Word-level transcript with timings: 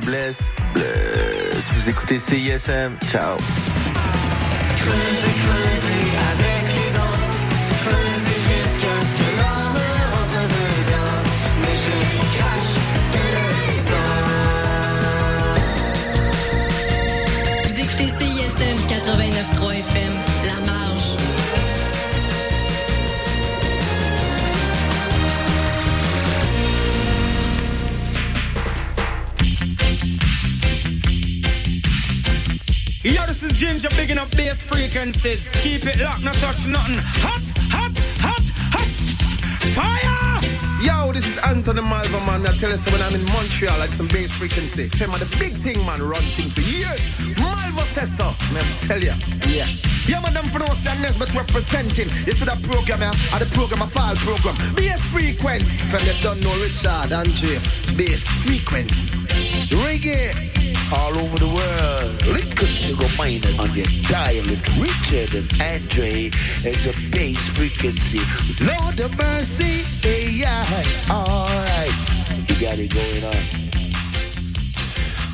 c'est. 0.00 0.50
Vous 1.74 1.90
écoutez 1.90 2.18
CISM. 2.18 2.92
Ciao. 3.10 3.36
Vous 17.64 17.80
écoutez 17.80 18.08
CISM 18.08 18.76
89.3 18.88 19.74
FM, 19.74 20.12
Yo, 33.02 33.26
this 33.26 33.42
is 33.42 33.50
Ginger 33.54 33.88
bigging 33.96 34.16
up 34.16 34.30
bass 34.36 34.62
frequencies. 34.62 35.48
Keep 35.60 35.86
it 35.86 35.98
locked, 35.98 36.22
not 36.22 36.36
touch 36.36 36.68
nothing. 36.68 36.98
Hot, 37.18 37.42
hot, 37.66 37.98
hot, 38.22 38.46
hot. 38.70 38.92
Fire! 39.74 40.38
Yo, 40.80 41.10
this 41.12 41.26
is 41.26 41.36
Anthony 41.38 41.82
Malva, 41.82 42.20
man. 42.24 42.46
I 42.46 42.54
tell 42.58 42.70
you, 42.70 42.76
so 42.76 42.92
when 42.92 43.02
I'm 43.02 43.14
in 43.16 43.24
Montreal, 43.34 43.82
I 43.82 43.86
just 43.86 43.96
some 43.98 44.06
bass 44.06 44.30
frequency. 44.30 44.88
Hey, 44.94 45.06
man, 45.06 45.18
the 45.18 45.26
big 45.36 45.54
thing, 45.54 45.84
man, 45.84 46.00
run 46.00 46.22
things 46.38 46.54
for 46.54 46.60
years. 46.60 47.02
Malva 47.40 47.82
says 47.90 48.16
so, 48.16 48.34
man, 48.54 48.62
tell 48.82 49.02
ya. 49.02 49.14
Yeah. 49.50 49.66
Yeah, 50.06 50.20
madam, 50.20 50.46
for 50.46 50.60
no 50.60 50.66
sadness, 50.66 51.18
but 51.18 51.34
representing. 51.34 52.06
You 52.22 52.32
see 52.38 52.44
that 52.44 52.62
program, 52.62 53.00
yeah? 53.00 53.34
Or 53.34 53.42
the 53.42 53.50
program, 53.50 53.82
a 53.82 53.88
file 53.88 54.14
program. 54.14 54.54
Bass 54.76 55.02
frequency. 55.10 55.76
From 55.90 56.06
you 56.06 56.14
don't 56.22 56.38
know 56.38 56.54
Richard, 56.62 57.10
Andre. 57.10 57.58
Bass 57.98 58.22
frequency. 58.46 59.10
Reggae. 59.82 60.61
All 60.92 61.16
over 61.18 61.38
the 61.38 61.48
world. 61.48 62.26
Lincoln 62.26 62.66
Sugar 62.66 63.08
Miner 63.16 63.48
on 63.60 63.74
your 63.74 63.86
dial 64.08 64.44
with 64.44 64.66
Richard 64.78 65.34
and 65.34 65.50
Andre 65.60 66.26
at 66.66 66.78
the 66.84 66.94
bass 67.10 67.38
frequency. 67.56 68.20
Lord 68.64 69.00
of 69.00 69.16
mercy, 69.16 69.84
yeah, 70.04 70.64
all 71.10 71.46
right. 71.46 72.44
You 72.48 72.54
got 72.60 72.78
it 72.78 72.92
going 72.92 73.24
on. 73.24 73.61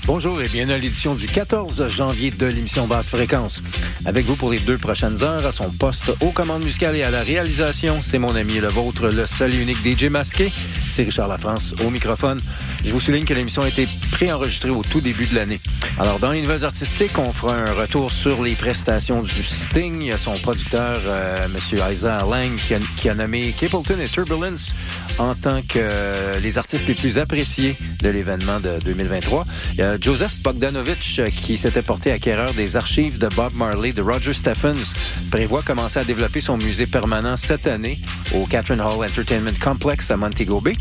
Bonjour 0.08 0.40
et 0.40 0.48
bienvenue 0.48 0.72
à 0.72 0.78
l'édition 0.78 1.14
du 1.14 1.26
14 1.26 1.86
janvier 1.88 2.30
de 2.30 2.46
l'émission 2.46 2.86
Basse 2.86 3.10
Fréquence. 3.10 3.62
Avec 4.06 4.24
vous 4.24 4.36
pour 4.36 4.50
les 4.50 4.58
deux 4.58 4.78
prochaines 4.78 5.22
heures 5.22 5.44
à 5.44 5.52
son 5.52 5.70
poste 5.70 6.10
aux 6.22 6.30
commandes 6.30 6.64
musicales 6.64 6.96
et 6.96 7.02
à 7.02 7.10
la 7.10 7.22
réalisation, 7.22 8.00
c'est 8.00 8.18
mon 8.18 8.34
ami 8.34 8.56
et 8.56 8.60
le 8.62 8.68
vôtre, 8.68 9.08
le 9.08 9.26
seul 9.26 9.52
et 9.52 9.58
unique 9.58 9.86
DJ 9.86 10.04
masqué, 10.04 10.50
c'est 10.88 11.02
Richard 11.02 11.28
Lafrance 11.28 11.74
au 11.84 11.90
microphone. 11.90 12.40
Je 12.82 12.90
vous 12.90 13.00
souligne 13.00 13.26
que 13.26 13.34
l'émission 13.34 13.60
a 13.60 13.68
été 13.68 13.86
préenregistrée 14.12 14.70
au 14.70 14.82
tout 14.82 15.02
début 15.02 15.26
de 15.26 15.34
l'année. 15.34 15.60
Alors, 15.98 16.18
dans 16.18 16.32
les 16.32 16.40
nouvelles 16.40 16.64
artistiques, 16.64 17.18
on 17.18 17.30
fera 17.30 17.56
un 17.56 17.72
retour 17.72 18.10
sur 18.10 18.42
les 18.42 18.54
prestations 18.54 19.20
du 19.20 19.42
Sting. 19.42 20.00
Il 20.00 20.06
y 20.06 20.12
a 20.12 20.16
son 20.16 20.38
producteur, 20.38 21.00
euh, 21.04 21.44
M. 21.44 21.56
Isaiah 21.92 22.24
Lang, 22.24 22.56
qui 22.56 22.74
a, 22.74 22.78
qui 22.96 23.10
a 23.10 23.14
nommé 23.14 23.52
Capleton 23.52 23.98
et 24.00 24.08
Turbulence 24.08 24.74
en 25.18 25.34
tant 25.34 25.62
que 25.62 25.78
euh, 25.78 26.40
les 26.40 26.58
artistes 26.58 26.88
les 26.88 26.94
plus 26.94 27.18
appréciés 27.18 27.76
de 28.02 28.08
l'événement 28.08 28.60
de 28.60 28.78
2023. 28.84 29.44
Il 29.72 29.78
y 29.78 29.82
a 29.82 29.98
Joseph 30.00 30.38
Bogdanovich, 30.42 31.18
euh, 31.18 31.28
qui 31.28 31.58
s'était 31.58 31.82
porté 31.82 32.12
acquéreur 32.12 32.52
des 32.54 32.76
archives 32.76 33.18
de 33.18 33.28
Bob 33.28 33.52
Marley 33.54 33.92
de 33.92 34.02
Roger 34.02 34.32
Stephens, 34.32 34.92
prévoit 35.30 35.62
commencer 35.62 35.98
à 35.98 36.04
développer 36.04 36.40
son 36.40 36.56
musée 36.56 36.86
permanent 36.86 37.36
cette 37.36 37.66
année 37.66 38.00
au 38.34 38.46
Catherine 38.46 38.80
Hall 38.80 39.04
Entertainment 39.04 39.58
Complex 39.60 40.10
à 40.10 40.16
Montego 40.16 40.60
Bay. 40.60 40.74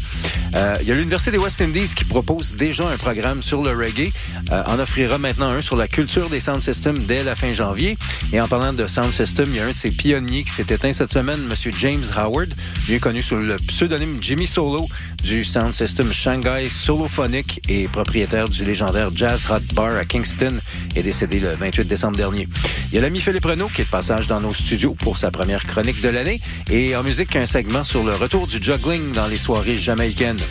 Euh, 0.55 0.77
il 0.81 0.87
y 0.87 0.91
a 0.91 0.95
l'Université 0.95 1.31
des 1.31 1.37
West 1.37 1.61
Indies 1.61 1.93
qui 1.95 2.03
propose 2.03 2.55
déjà 2.55 2.87
un 2.87 2.97
programme 2.97 3.41
sur 3.41 3.61
le 3.61 3.71
reggae, 3.71 4.11
euh, 4.51 4.63
en 4.65 4.79
offrira 4.79 5.17
maintenant 5.17 5.49
un 5.49 5.61
sur 5.61 5.75
la 5.75 5.87
culture 5.87 6.29
des 6.29 6.39
sound 6.39 6.61
systems 6.61 6.99
dès 6.99 7.23
la 7.23 7.35
fin 7.35 7.51
janvier. 7.53 7.97
Et 8.33 8.41
en 8.41 8.47
parlant 8.47 8.73
de 8.73 8.85
sound 8.87 9.11
system, 9.11 9.45
il 9.49 9.55
y 9.55 9.59
a 9.59 9.65
un 9.65 9.71
de 9.71 9.73
ses 9.73 9.91
pionniers 9.91 10.43
qui 10.43 10.51
s'est 10.51 10.65
éteint 10.69 10.93
cette 10.93 11.11
semaine, 11.11 11.39
M. 11.49 11.71
James 11.79 12.03
Howard, 12.15 12.53
mieux 12.89 12.99
connu 12.99 13.21
sous 13.21 13.35
le 13.35 13.55
pseudonyme 13.57 14.17
Jimmy 14.27 14.45
Solo 14.45 14.89
du 15.23 15.45
sound 15.45 15.71
system 15.71 16.11
Shanghai 16.11 16.67
Solophonic 16.69 17.61
et 17.69 17.87
propriétaire 17.87 18.49
du 18.49 18.65
légendaire 18.65 19.09
Jazz 19.15 19.45
Hot 19.49 19.73
Bar 19.73 19.95
à 19.95 20.03
Kingston, 20.03 20.59
est 20.97 21.01
décédé 21.01 21.39
le 21.39 21.51
28 21.51 21.87
décembre 21.87 22.17
dernier. 22.17 22.45
Il 22.91 22.95
y 22.95 22.97
a 22.97 23.01
l'ami 23.01 23.21
Philippe 23.21 23.45
Renaud 23.45 23.69
qui 23.69 23.83
est 23.83 23.85
de 23.85 23.89
passage 23.89 24.27
dans 24.27 24.41
nos 24.41 24.51
studios 24.51 24.95
pour 24.95 25.15
sa 25.15 25.31
première 25.31 25.65
chronique 25.65 26.01
de 26.01 26.09
l'année 26.09 26.41
et 26.69 26.93
en 26.97 27.03
musique 27.03 27.37
un 27.37 27.45
segment 27.45 27.85
sur 27.85 28.03
le 28.03 28.15
retour 28.15 28.47
du 28.47 28.61
juggling 28.61 29.13
dans 29.13 29.27
les 29.27 29.37
soirées 29.37 29.77
jamaïcaines. 29.77 30.41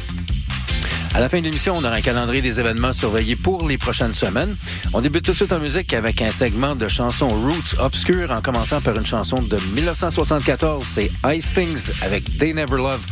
À 1.12 1.20
la 1.20 1.28
fin 1.28 1.41
de 1.41 1.44
l'émission, 1.44 1.75
on 1.76 1.84
aura 1.84 1.97
un 1.97 2.00
calendrier 2.00 2.41
des 2.41 2.59
événements 2.59 2.94
surveillés 2.94 3.36
pour 3.36 3.69
les 3.69 3.76
prochaines 3.76 4.15
semaines. 4.15 4.56
On 4.94 5.03
débute 5.03 5.26
tout 5.26 5.32
de 5.32 5.36
suite 5.36 5.53
en 5.53 5.60
musique 5.60 5.92
avec 5.92 6.22
un 6.22 6.31
segment 6.31 6.76
de 6.76 6.88
chansons 6.88 7.28
roots 7.28 7.78
obscures 7.78 8.31
en 8.31 8.41
commençant 8.41 8.81
par 8.81 8.97
une 8.97 9.04
chanson 9.04 9.36
de 9.42 9.59
1974. 9.75 10.82
C'est 10.82 11.10
Ice 11.34 11.53
Things 11.53 11.91
avec 12.00 12.38
They 12.38 12.54
Never 12.54 12.78
Love. 12.78 13.04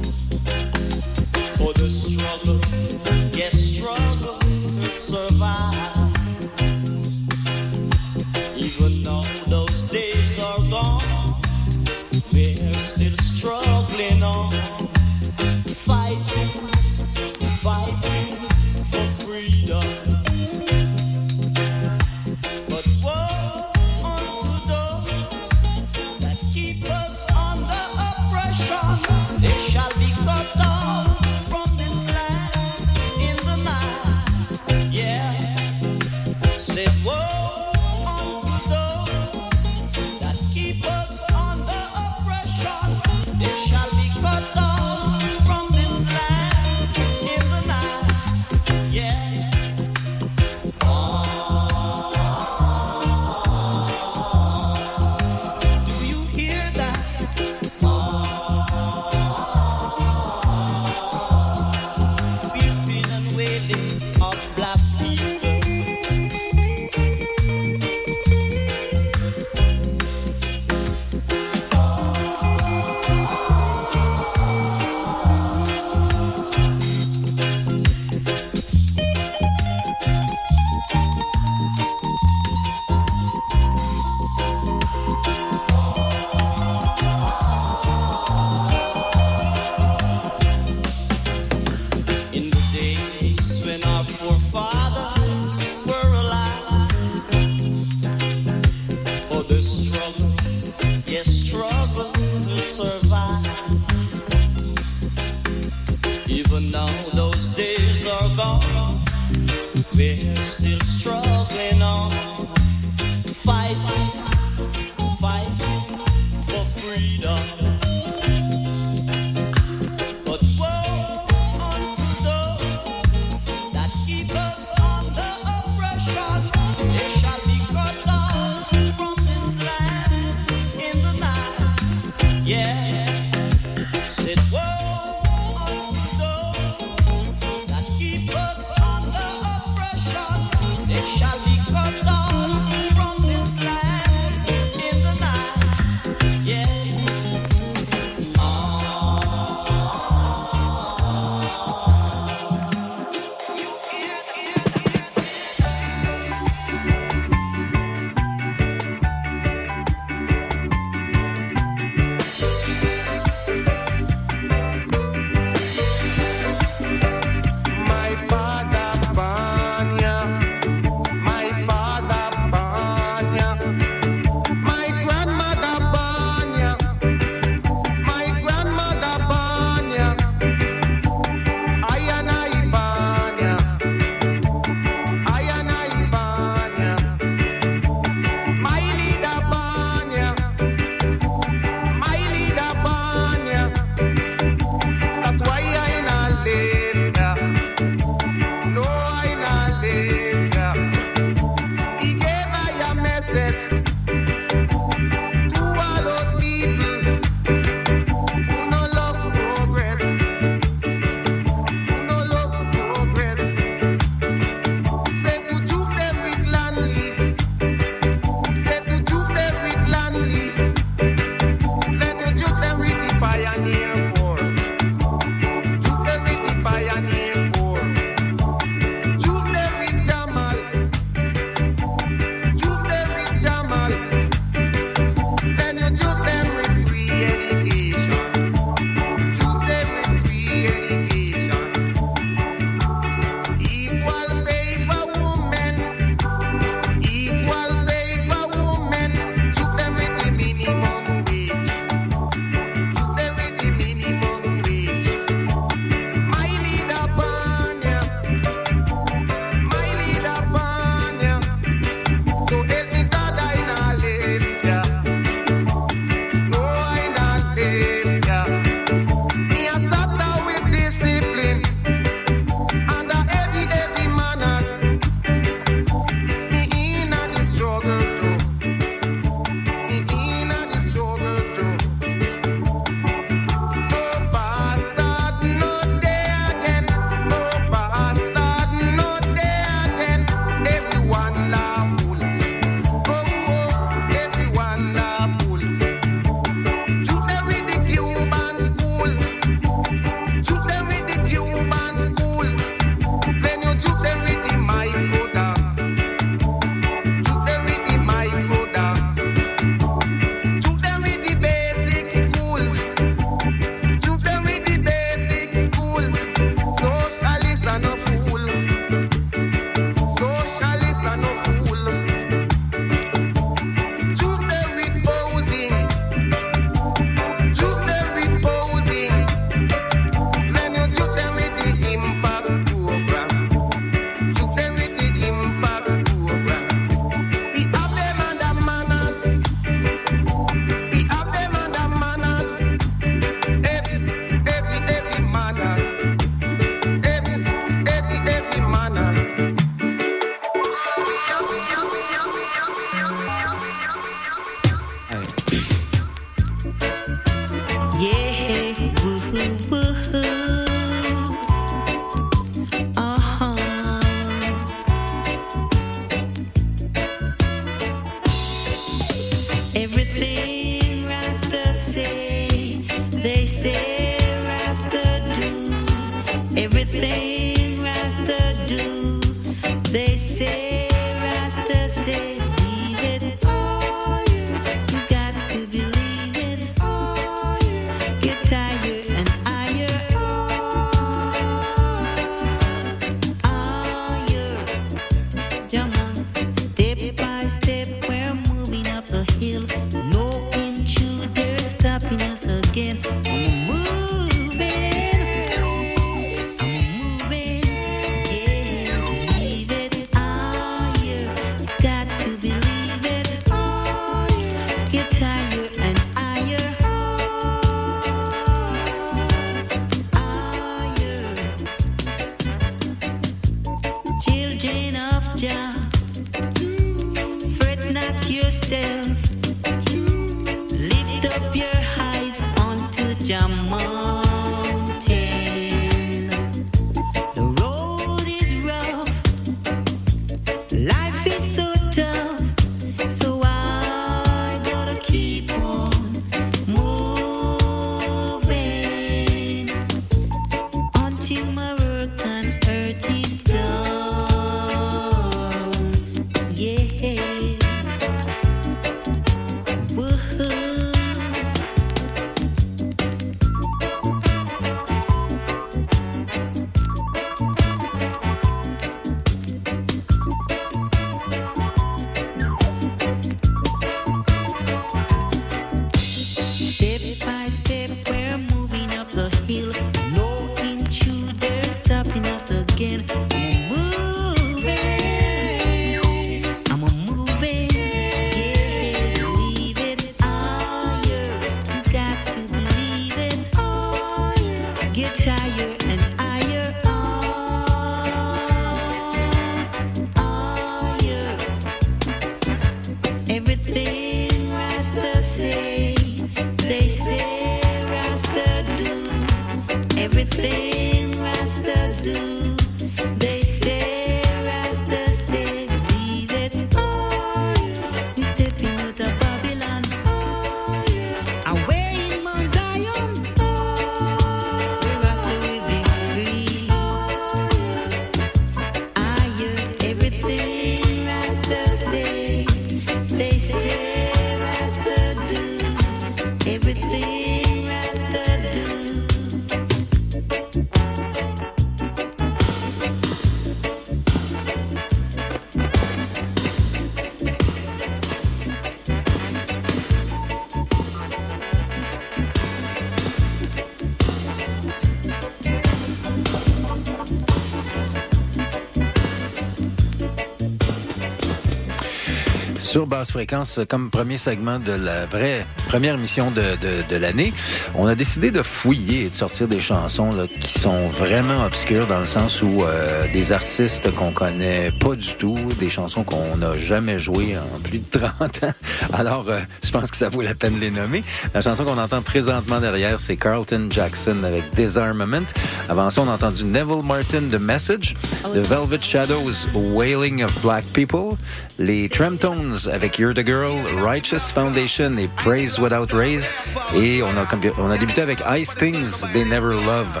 Sur 562.74 562.88
basse 562.88 563.12
fréquence, 563.12 563.60
comme 563.68 563.88
premier 563.88 564.16
segment 564.16 564.58
de 564.58 564.72
la 564.72 565.06
vraie 565.06 565.46
première 565.68 565.94
émission 565.94 566.32
de, 566.32 566.40
de, 566.40 566.82
de 566.88 566.96
l'année, 566.96 567.32
on 567.76 567.86
a 567.86 567.94
décidé 567.94 568.32
de 568.32 568.42
fouiller 568.42 569.06
et 569.06 569.08
de 569.10 569.14
sortir 569.14 569.46
des 569.46 569.60
chansons 569.60 570.10
là, 570.10 570.24
qui 570.26 570.58
sont 570.58 570.88
vraiment 570.88 571.44
obscures 571.44 571.86
dans 571.86 572.00
le 572.00 572.06
sens 572.06 572.42
où 572.42 572.64
euh, 572.64 573.04
des 573.12 573.30
artistes 573.30 573.94
qu'on 573.94 574.10
connaît 574.10 574.72
pas 574.72 574.96
du 574.96 575.14
tout, 575.14 575.38
des 575.60 575.70
chansons 575.70 576.02
qu'on 576.02 576.36
n'a 576.36 576.56
jamais 576.56 576.98
jouées 576.98 577.36
en 577.38 577.60
plus 577.60 577.78
de 577.78 577.84
30 577.98 578.42
ans. 578.42 578.52
Alors, 578.92 579.26
euh, 579.28 579.38
je 579.64 579.70
pense 579.70 579.88
que 579.92 579.96
ça 579.96 580.08
vaut 580.08 580.22
la 580.22 580.34
peine 580.34 580.56
de 580.56 580.60
les 580.60 580.70
nommer. 580.72 581.04
La 581.32 581.42
chanson 581.42 581.64
qu'on 581.64 581.78
entend 581.78 582.02
présentement 582.02 582.60
derrière, 582.60 582.98
c'est 582.98 583.16
Carlton 583.16 583.68
Jackson 583.70 584.24
avec 584.24 584.52
Disarmament. 584.54 585.26
Avant 585.68 585.90
ça, 585.90 586.02
on 586.02 586.08
a 586.08 586.14
entendu 586.14 586.44
Neville 586.44 586.84
Martin, 586.84 587.22
The 587.30 587.40
Message, 587.40 587.94
The 588.32 588.38
Velvet 588.38 588.82
Shadows, 588.82 589.46
Wailing 589.54 590.24
of 590.24 590.40
Black 590.42 590.64
People, 590.72 591.16
les 591.58 591.88
Tramtones 591.88 592.68
avec 592.72 592.98
You're 592.98 593.14
the 593.14 593.24
Girl, 593.24 593.54
Righteous 593.82 594.30
Foundation 594.32 594.96
et 594.98 595.08
Praise 595.16 595.58
Without 595.58 595.92
Raise. 595.92 596.28
Et 596.74 597.02
on 597.02 597.16
a, 597.16 597.26
on 597.58 597.70
a 597.70 597.78
débuté 597.78 598.02
avec 598.02 598.20
Ice 598.36 598.54
Things, 598.54 599.04
They 599.12 599.24
Never 599.24 599.54
Love. 599.54 600.00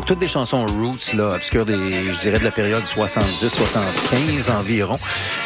Donc, 0.00 0.06
toutes 0.06 0.20
des 0.20 0.28
chansons 0.28 0.64
roots, 0.64 1.12
là, 1.12 1.34
obscures 1.34 1.66
des, 1.66 1.74
je 1.74 2.20
dirais, 2.20 2.38
de 2.38 2.44
la 2.44 2.50
période 2.50 2.82
70-75 2.84 4.50
environ. 4.50 4.98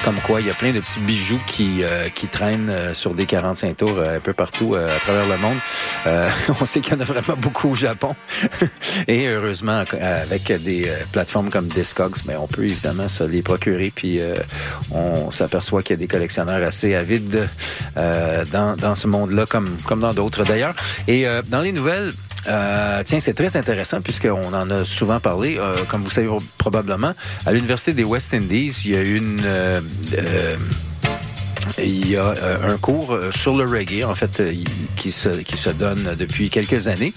Comme 0.05 0.15
quoi, 0.21 0.41
il 0.41 0.47
y 0.47 0.51
a 0.51 0.55
plein 0.55 0.73
de 0.73 0.79
petits 0.79 1.01
bijoux 1.01 1.41
qui, 1.45 1.83
euh, 1.83 2.09
qui 2.09 2.29
traînent 2.29 2.71
euh, 2.71 2.95
sur 2.95 3.17
des 3.17 3.27
45 3.27 3.77
tours 3.77 3.99
euh, 3.99 4.19
un 4.19 4.21
peu 4.21 4.33
partout 4.33 4.77
euh, 4.77 4.95
à 4.95 5.01
travers 5.01 5.27
le 5.27 5.39
monde. 5.39 5.59
Euh, 6.07 6.31
on 6.61 6.65
sait 6.65 6.81
qu'il 6.81 6.95
y 6.95 6.97
en 6.97 7.01
a 7.01 7.05
vraiment 7.05 7.37
beaucoup 7.37 7.71
au 7.71 7.75
Japon. 7.75 8.15
Et 9.09 9.27
heureusement, 9.27 9.83
avec 10.01 10.53
des 10.63 10.89
plateformes 11.11 11.51
comme 11.51 11.67
Discogs, 11.67 12.19
mais 12.29 12.37
on 12.37 12.47
peut 12.47 12.63
évidemment 12.63 13.09
se 13.09 13.25
les 13.25 13.43
procurer. 13.43 13.93
Puis, 13.93 14.21
euh, 14.21 14.37
on 14.93 15.33
s'aperçoit 15.33 15.83
qu'il 15.83 15.97
y 15.97 15.99
a 15.99 16.01
des 16.01 16.07
collectionneurs 16.07 16.63
assez 16.65 16.95
avides 16.95 17.49
dans, 17.97 18.77
dans 18.77 18.95
ce 18.95 19.09
monde-là, 19.09 19.47
comme, 19.47 19.77
comme 19.85 19.99
dans 19.99 20.15
d'autres 20.15 20.45
d'ailleurs. 20.45 20.77
Et 21.09 21.27
dans 21.51 21.61
les 21.61 21.73
nouvelles, 21.73 22.13
euh, 22.49 23.03
tiens, 23.05 23.21
c'est 23.21 23.35
très 23.35 23.57
intéressant 23.57 24.01
puisqu'on 24.01 24.53
en 24.53 24.71
a 24.71 24.85
souvent 24.85 25.21
parlé. 25.21 25.57
Euh, 25.59 25.85
comme 25.89 26.03
vous 26.03 26.11
savez 26.11 26.29
probablement, 26.59 27.13
à 27.47 27.53
l'Université 27.53 27.93
des 27.93 28.05
West 28.05 28.35
Indies, 28.35 28.77
il 28.85 28.91
y 28.91 28.97
a 28.97 29.03
une... 29.03 29.41
Euh, 29.45 29.81
euh, 30.17 30.57
il 31.79 32.11
y 32.11 32.17
a 32.17 32.27
euh, 32.27 32.57
un 32.63 32.77
cours 32.79 33.13
euh, 33.13 33.31
sur 33.33 33.57
le 33.57 33.65
reggae, 33.65 34.05
en 34.05 34.15
fait, 34.15 34.41
euh, 34.41 34.53
qui 34.97 35.13
se, 35.13 35.29
qui 35.29 35.57
se 35.57 35.71
donne 35.71 36.15
depuis 36.19 36.49
quelques 36.49 36.89
années. 36.89 37.13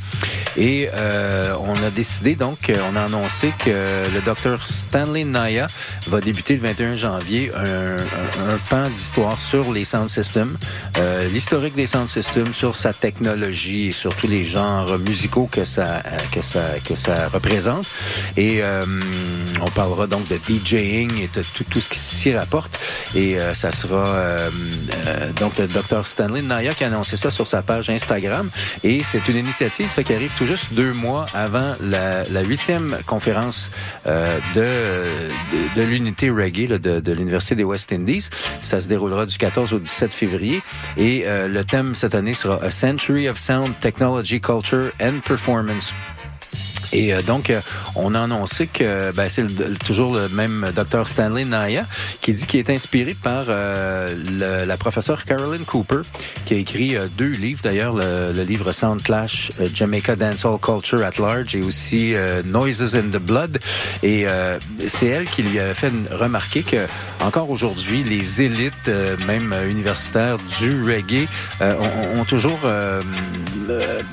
Et 0.57 0.89
euh, 0.93 1.55
on 1.61 1.75
a 1.83 1.91
décidé, 1.91 2.35
donc, 2.35 2.71
on 2.91 2.95
a 2.95 3.03
annoncé 3.03 3.53
que 3.63 3.69
le 4.13 4.21
docteur 4.21 4.65
Stanley 4.65 5.23
Naya 5.23 5.67
va 6.07 6.19
débuter 6.19 6.55
le 6.55 6.61
21 6.61 6.95
janvier 6.95 7.51
un, 7.55 7.63
un, 7.63 8.49
un 8.49 8.57
pan 8.69 8.89
d'histoire 8.89 9.39
sur 9.39 9.71
les 9.71 9.83
sound 9.83 10.09
systems, 10.09 10.57
euh, 10.97 11.27
l'historique 11.27 11.75
des 11.75 11.85
sound 11.85 12.09
systems, 12.09 12.53
sur 12.53 12.75
sa 12.75 12.93
technologie 12.93 13.87
et 13.87 13.91
sur 13.91 14.15
tous 14.15 14.27
les 14.27 14.43
genres 14.43 14.97
musicaux 14.97 15.47
que 15.51 15.65
ça, 15.65 16.01
que 16.31 16.41
ça, 16.41 16.61
que 16.83 16.95
ça 16.95 17.29
représente. 17.29 17.85
Et 18.35 18.63
euh, 18.63 18.83
on 19.61 19.69
parlera 19.69 20.07
donc 20.07 20.27
de 20.27 20.37
DJing 20.37 21.21
et 21.21 21.27
de 21.27 21.43
tout, 21.53 21.63
tout 21.65 21.79
ce 21.79 21.89
qui 21.89 21.99
s'y 21.99 22.33
rapporte. 22.33 22.79
Et 23.15 23.37
ça 23.53 23.71
sera 23.71 24.46
euh, 24.47 25.31
donc 25.33 25.57
le 25.57 25.67
Dr 25.67 26.05
Stanley 26.05 26.41
Naya 26.41 26.73
qui 26.73 26.83
a 26.83 26.87
annoncé 26.87 27.17
ça 27.17 27.29
sur 27.29 27.47
sa 27.47 27.61
page 27.61 27.89
Instagram. 27.89 28.49
Et 28.83 29.03
c'est 29.03 29.27
une 29.27 29.37
initiative, 29.37 29.89
ça 29.89 30.03
qui 30.03 30.13
arrive 30.13 30.33
tout 30.35 30.45
juste 30.45 30.73
deux 30.73 30.93
mois 30.93 31.25
avant 31.33 31.75
la, 31.81 32.23
la 32.25 32.41
huitième 32.41 32.97
conférence 33.05 33.69
euh, 34.05 34.39
de, 34.55 35.75
de, 35.75 35.81
de 35.81 35.87
l'unité 35.87 36.29
reggae 36.29 36.67
là, 36.69 36.77
de, 36.77 36.99
de 36.99 37.11
l'Université 37.11 37.55
des 37.55 37.63
West 37.63 37.91
Indies. 37.91 38.29
Ça 38.61 38.79
se 38.79 38.87
déroulera 38.87 39.25
du 39.25 39.37
14 39.37 39.73
au 39.73 39.79
17 39.79 40.13
février. 40.13 40.61
Et 40.97 41.23
euh, 41.25 41.47
le 41.47 41.63
thème 41.63 41.95
cette 41.95 42.15
année 42.15 42.33
sera 42.33 42.61
A 42.63 42.71
Century 42.71 43.27
of 43.29 43.37
Sound, 43.37 43.79
Technology, 43.79 44.39
Culture 44.39 44.91
and 45.01 45.19
Performance. 45.25 45.93
Et 46.93 47.13
euh, 47.13 47.21
donc, 47.21 47.49
euh, 47.49 47.61
on 47.95 48.13
a 48.13 48.21
annoncé 48.21 48.67
que 48.67 49.11
ben, 49.13 49.29
c'est 49.29 49.45
toujours 49.85 50.13
le 50.15 50.29
même 50.29 50.71
Dr 50.75 51.07
Stanley 51.07 51.45
Naya 51.45 51.85
qui 52.21 52.33
dit 52.33 52.45
qu'il 52.45 52.59
est 52.59 52.69
inspiré 52.69 53.13
par 53.13 53.45
euh, 53.49 54.15
le- 54.39 54.65
la 54.65 54.77
professeure 54.77 55.23
Carolyn 55.25 55.63
Cooper, 55.65 56.01
qui 56.45 56.53
a 56.53 56.57
écrit 56.57 56.95
euh, 56.95 57.07
deux 57.17 57.27
livres 57.31 57.59
d'ailleurs, 57.63 57.93
le, 57.95 58.31
le 58.33 58.43
livre 58.43 58.71
Sound 58.71 59.01
Clash, 59.03 59.49
euh, 59.59 59.67
Jamaica 59.73 60.15
Dancehall 60.15 60.59
Culture 60.59 61.03
at 61.03 61.19
Large, 61.19 61.55
et 61.55 61.61
aussi 61.61 62.13
Noises 62.45 62.95
in 62.95 63.09
the 63.11 63.17
Blood. 63.21 63.59
Et 64.03 64.25
c'est 64.87 65.07
elle 65.07 65.25
qui 65.25 65.43
lui 65.43 65.59
a 65.59 65.73
fait 65.73 65.91
remarquer 66.11 66.61
que 66.63 66.85
encore 67.19 67.49
aujourd'hui, 67.49 68.03
les 68.03 68.41
élites, 68.41 68.89
même 69.25 69.53
universitaires 69.67 70.37
du 70.59 70.81
reggae, 70.83 71.27
ont, 71.61 72.19
ont 72.21 72.25
toujours, 72.25 72.59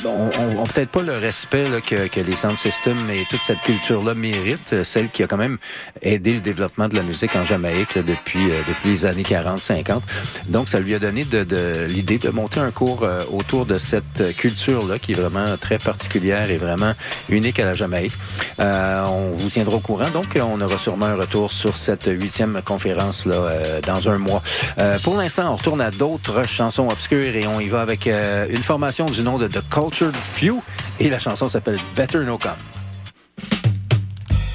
ont, 0.05 0.31
ont- 0.61 0.67
peut-être 0.67 0.91
pas 0.91 1.03
le 1.03 1.13
respect 1.13 1.69
là, 1.69 1.81
que, 1.81 2.09
que 2.09 2.21
les 2.21 2.37
sound 2.37 2.57
System 2.65 3.11
et 3.11 3.27
toute 3.29 3.43
cette 3.43 3.61
culture-là 3.61 4.15
mérite, 4.15 4.73
euh, 4.73 4.85
celle 4.85 5.11
qui 5.11 5.23
a 5.23 5.27
quand 5.27 5.37
même 5.37 5.59
aidé 6.01 6.33
le 6.33 6.41
développement 6.41 6.89
de 6.89 6.97
la 6.97 7.03
musique 7.03 7.37
en 7.37 7.45
Jamaïque 7.45 7.95
là, 7.95 8.03
depuis, 8.03 8.51
euh, 8.51 8.63
depuis 8.67 8.89
les 8.89 9.05
années 9.05 9.23
40-50. 9.23 10.01
Donc, 10.49 10.71
ça 10.71 10.81
lui 10.81 10.95
a 10.95 10.99
donné 10.99 11.25
de, 11.25 11.45
de 11.45 11.73
l'idée 11.89 12.17
de 12.17 12.31
monter 12.31 12.61
un 12.61 12.71
cours 12.71 13.03
euh, 13.03 13.21
autour 13.31 13.67
de 13.67 13.77
cette 13.77 14.35
culture-là 14.39 14.99
qui 14.99 15.13
est 15.13 15.15
vraiment 15.15 15.59
très 15.59 15.77
particulière 15.77 16.51
et 16.51 16.57
vraiment 16.57 16.93
unique 17.29 17.59
à 17.59 17.67
la 17.67 17.75
Jamaïque. 17.75 18.15
Euh, 18.61 19.05
on 19.07 19.33
vous 19.33 19.49
tiendra 19.51 19.77
au 19.77 19.81
courant. 19.81 20.09
Donc, 20.11 20.39
on 20.41 20.61
aura 20.61 20.79
sûrement 20.79 21.07
un 21.07 21.17
retour 21.17 21.53
sur 21.53 21.77
cette 21.77 22.07
huitième 22.07 22.61
conférence 22.65 23.27
là 23.27 23.35
euh, 23.35 23.81
dans 23.81 24.09
un 24.09 24.19
mois. 24.19 24.43
Euh, 24.79 24.99
pour 25.03 25.17
l'instant, 25.17 25.53
on 25.53 25.57
retourne 25.57 25.81
à 25.81 25.91
d'autres 25.91 26.47
chansons 26.47 26.89
obscures 26.89 27.37
et 27.37 27.47
on 27.47 27.61
y 27.61 27.69
va 27.69 27.83
avec 27.83 28.07
une 28.07 28.63
formation 28.63 29.07
du 29.07 29.23
nom 29.23 29.39
de 29.39 29.49
The 29.49 29.63
Cultured 29.71 30.15
Few 30.15 30.63
et 31.01 31.09
la 31.09 31.19
chanson 31.19 31.49
s'appelle 31.49 31.79
Better 31.97 32.21
No 32.21 32.39
Come. 32.39 32.54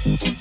thank 0.02 0.26
you 0.26 0.39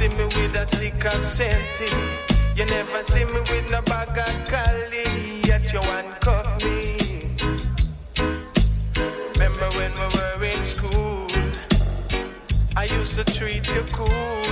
see 0.00 0.08
me 0.16 0.24
with 0.24 0.56
a 0.56 0.66
stick 0.74 1.04
of 1.04 1.26
sense? 1.26 1.80
You 2.56 2.64
never 2.64 3.04
see 3.04 3.24
me 3.24 3.40
with 3.50 3.70
no 3.70 3.82
bag 3.82 4.16
of 4.16 4.34
cali. 4.48 5.04
Yet 5.44 5.70
you 5.74 5.80
handcuff 5.80 6.64
me. 6.64 6.96
Remember 9.34 9.68
when 9.76 9.92
we 10.00 10.06
were 10.16 10.44
in 10.44 10.64
school? 10.64 11.26
I 12.76 12.84
used 12.84 13.12
to 13.12 13.24
treat 13.24 13.68
you 13.74 13.84
cool. 13.92 14.42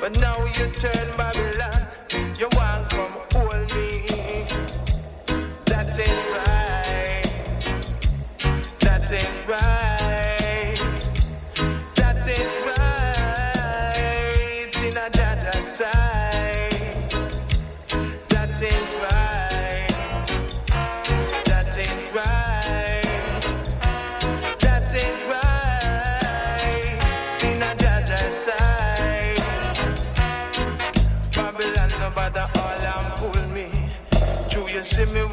But 0.00 0.20
now 0.20 0.44
you 0.44 0.66
turn 0.82 1.08
Babylon. 1.16 1.82
You 2.38 2.48
want 2.52 2.90
come 2.90 3.11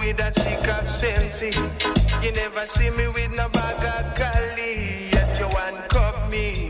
with 0.10 0.26
a 0.26 0.32
stick 0.32 0.68
of 0.68 0.90
sense. 0.90 1.40
You 2.24 2.32
never 2.32 2.66
see 2.68 2.90
me 2.90 3.08
with 3.10 3.32
no 3.38 3.48
bag 3.50 3.84
of 3.94 4.16
cali. 4.18 5.10
Yet 5.14 5.40
you 5.40 5.48
handcuff 5.56 6.32
me. 6.32 6.68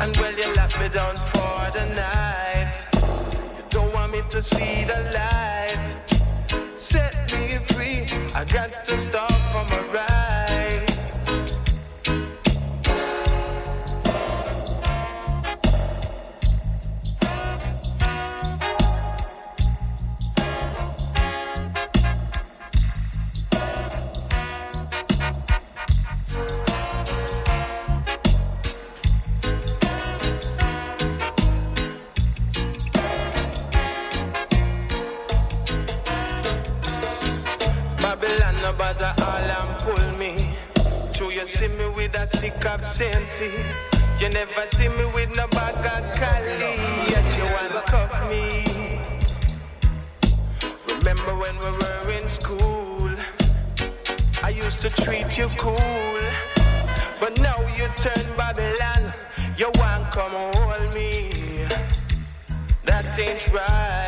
And 0.00 0.14
well, 0.18 0.36
you 0.40 0.52
lock 0.54 0.72
me 0.78 0.88
down 0.90 1.16
for 1.32 1.60
the 1.78 1.86
night. 2.04 2.72
You 3.56 3.64
don't 3.70 3.92
want 3.94 4.12
me 4.12 4.22
to 4.30 4.42
see 4.42 4.84
the 4.84 4.98
light. 5.16 5.96
Set 6.78 7.32
me 7.32 7.52
free. 7.72 8.06
I 8.34 8.44
got 8.44 8.70
to 8.88 9.00
stop 9.08 9.32
from 9.52 9.78
a 9.78 9.82
ride. 9.94 10.25
A 42.34 42.72
of 42.74 42.84
sense. 42.84 43.40
You 44.20 44.28
never 44.30 44.66
see 44.70 44.88
me 44.88 45.04
with 45.14 45.36
no 45.36 45.46
bag 45.48 45.76
of 45.76 46.14
Cali. 46.14 46.72
Yet 47.10 47.26
you 47.36 47.44
want 47.54 47.86
cuff 47.86 48.30
me. 48.30 48.64
Remember 50.88 51.34
when 51.36 51.56
we 51.58 51.70
were 51.70 52.10
in 52.10 52.28
school? 52.28 53.10
I 54.42 54.50
used 54.50 54.78
to 54.78 54.90
treat 54.90 55.36
you 55.38 55.48
cool. 55.58 56.18
But 57.20 57.40
now 57.40 57.60
you 57.76 57.86
turn 57.96 58.36
Babylon. 58.36 59.12
You 59.56 59.70
want 59.76 60.12
come 60.12 60.32
hold 60.32 60.94
me. 60.94 61.30
That 62.86 63.18
ain't 63.18 63.52
right. 63.52 64.05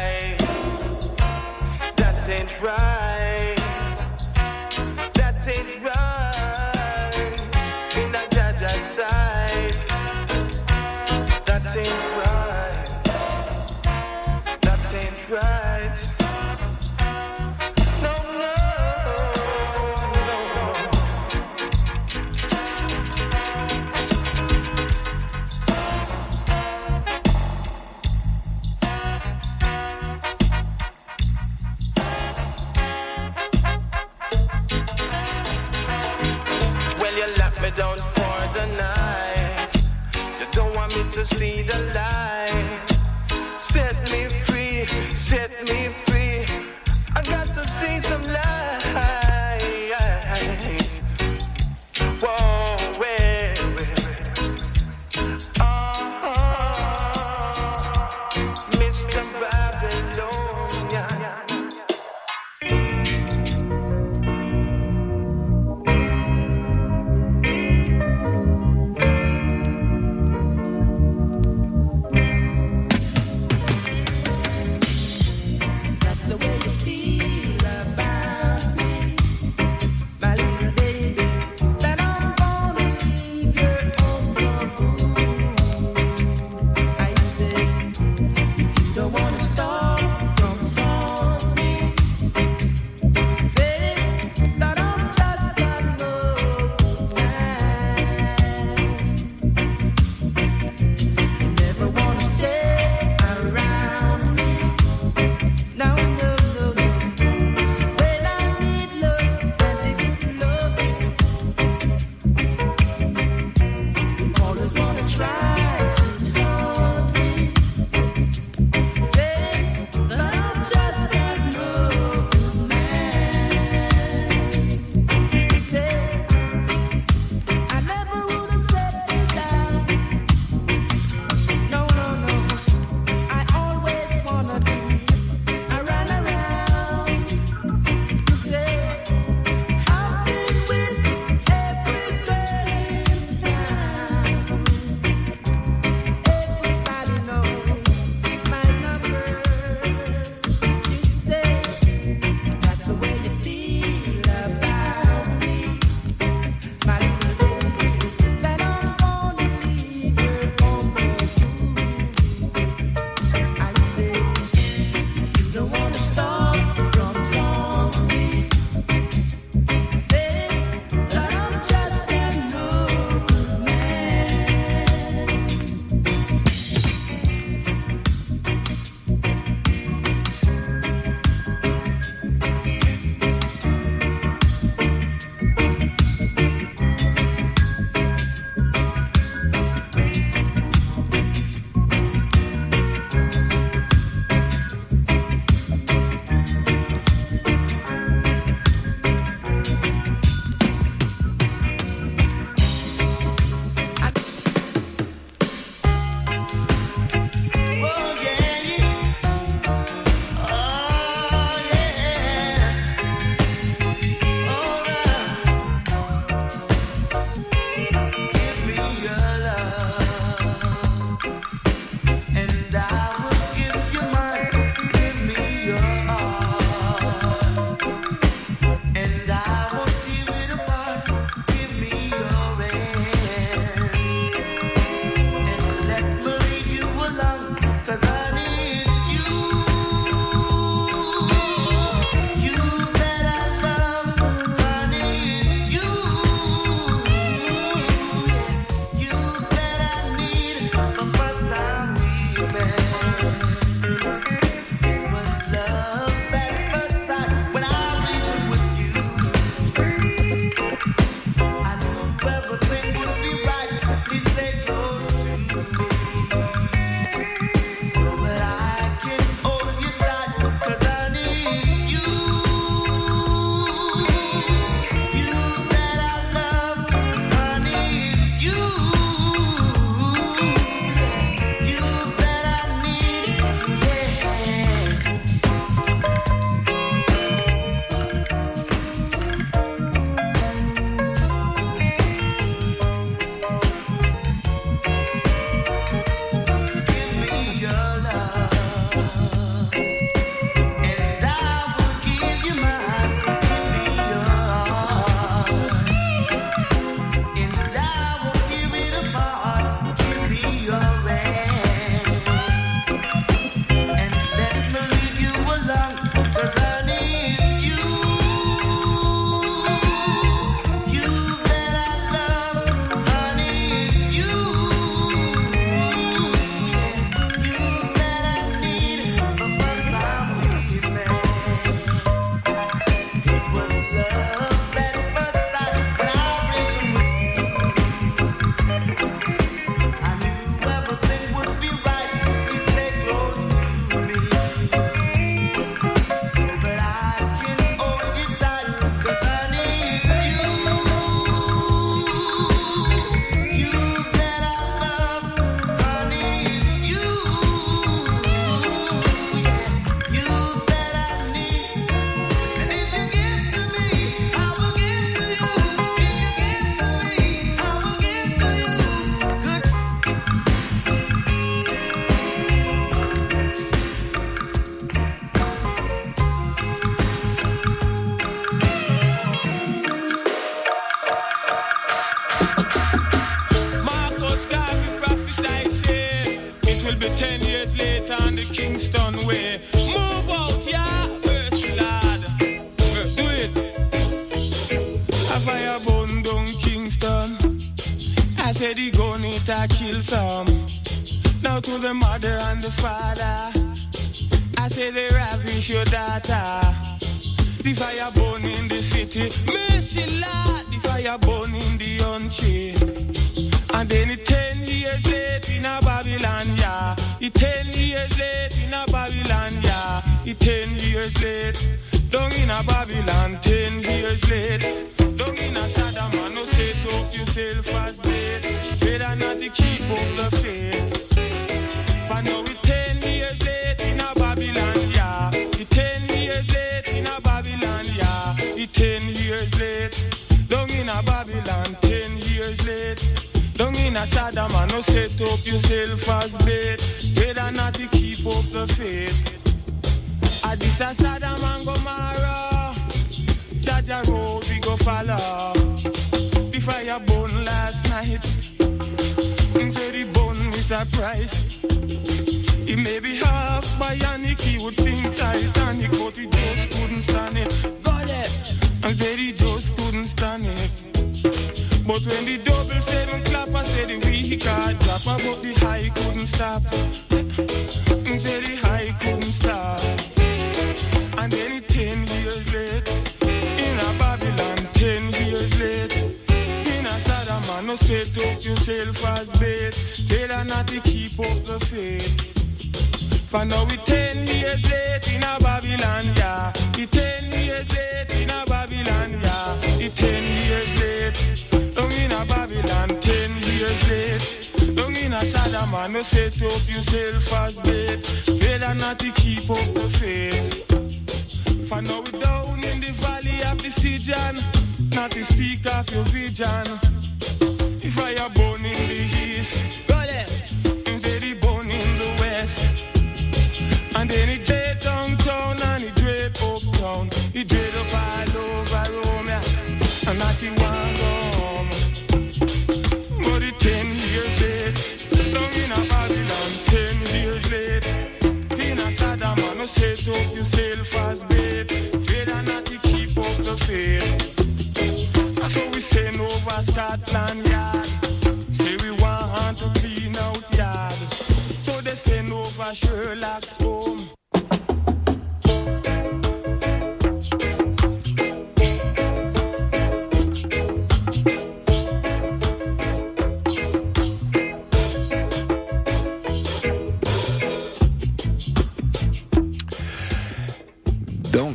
City, 409.09 409.58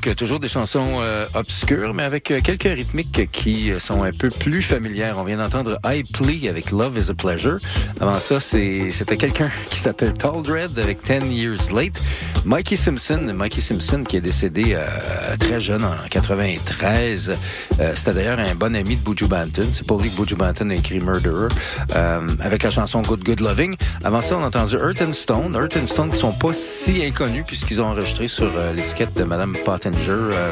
Euh, 0.07 0.15
toujours 0.15 0.39
des 0.39 0.47
chansons 0.47 0.99
euh, 1.01 1.25
obscures, 1.33 1.93
mais 1.93 2.03
avec 2.03 2.31
euh, 2.31 2.39
quelques 2.43 2.63
rythmiques 2.63 3.29
qui 3.31 3.71
sont 3.79 4.03
un 4.03 4.11
peu 4.11 4.29
plus 4.29 4.61
familières. 4.61 5.15
On 5.17 5.23
vient 5.23 5.37
d'entendre 5.37 5.79
I 5.85 6.03
Plea 6.03 6.49
avec 6.49 6.71
Love 6.71 6.97
is 6.97 7.09
a 7.09 7.13
Pleasure. 7.13 7.57
Avant 7.99 8.19
ça, 8.19 8.39
c'était 8.39 9.17
quelqu'un 9.17 9.49
qui 9.69 9.79
s'appelle 9.79 10.13
Tall 10.13 10.41
Dread 10.41 10.77
avec 10.77 11.03
10 11.03 11.33
Years 11.33 11.71
Late. 11.73 12.01
Mikey 12.45 12.75
Simpson, 12.75 13.33
Mikey 13.33 13.61
Simpson 13.61 14.03
qui 14.03 14.17
est 14.17 14.21
décédé 14.21 14.77
très 15.39 15.61
jeune, 15.61 15.83
en 15.83 15.95
93. 16.09 17.31
Euh, 17.79 17.93
c'était 17.95 18.13
d'ailleurs 18.13 18.39
un 18.39 18.55
bon 18.55 18.75
ami 18.75 18.97
de 18.97 19.01
Buju 19.01 19.27
Banton. 19.27 19.65
C'est 19.73 19.87
pour 19.87 20.01
lui 20.01 20.09
que 20.09 20.17
Buju 20.21 20.35
Banton 20.35 20.69
a 20.69 20.75
écrit 20.75 20.99
Murderer 20.99 21.47
avec 22.39 22.63
la 22.63 22.71
chanson 22.71 23.01
Good 23.01 23.23
Good 23.23 23.39
Loving. 23.39 23.75
Avant 24.03 24.19
ça, 24.19 24.37
on 24.37 24.43
a 24.43 24.47
entendu 24.47 24.75
Earth 24.75 25.01
and 25.01 25.13
Stone. 25.13 25.55
Earth 25.55 25.77
and 25.81 25.87
Stone 25.87 26.09
qui 26.09 26.17
sont 26.17 26.33
pas 26.33 26.51
si 26.53 27.03
inconnus 27.03 27.45
puisqu'ils 27.47 27.81
ont 27.81 27.87
enregistré 27.87 28.27
sur 28.27 28.51
l'étiquette 28.75 29.13
de 29.13 29.23
Madame 29.23 29.53
Pottinger. 29.63 29.92
Euh, 30.07 30.51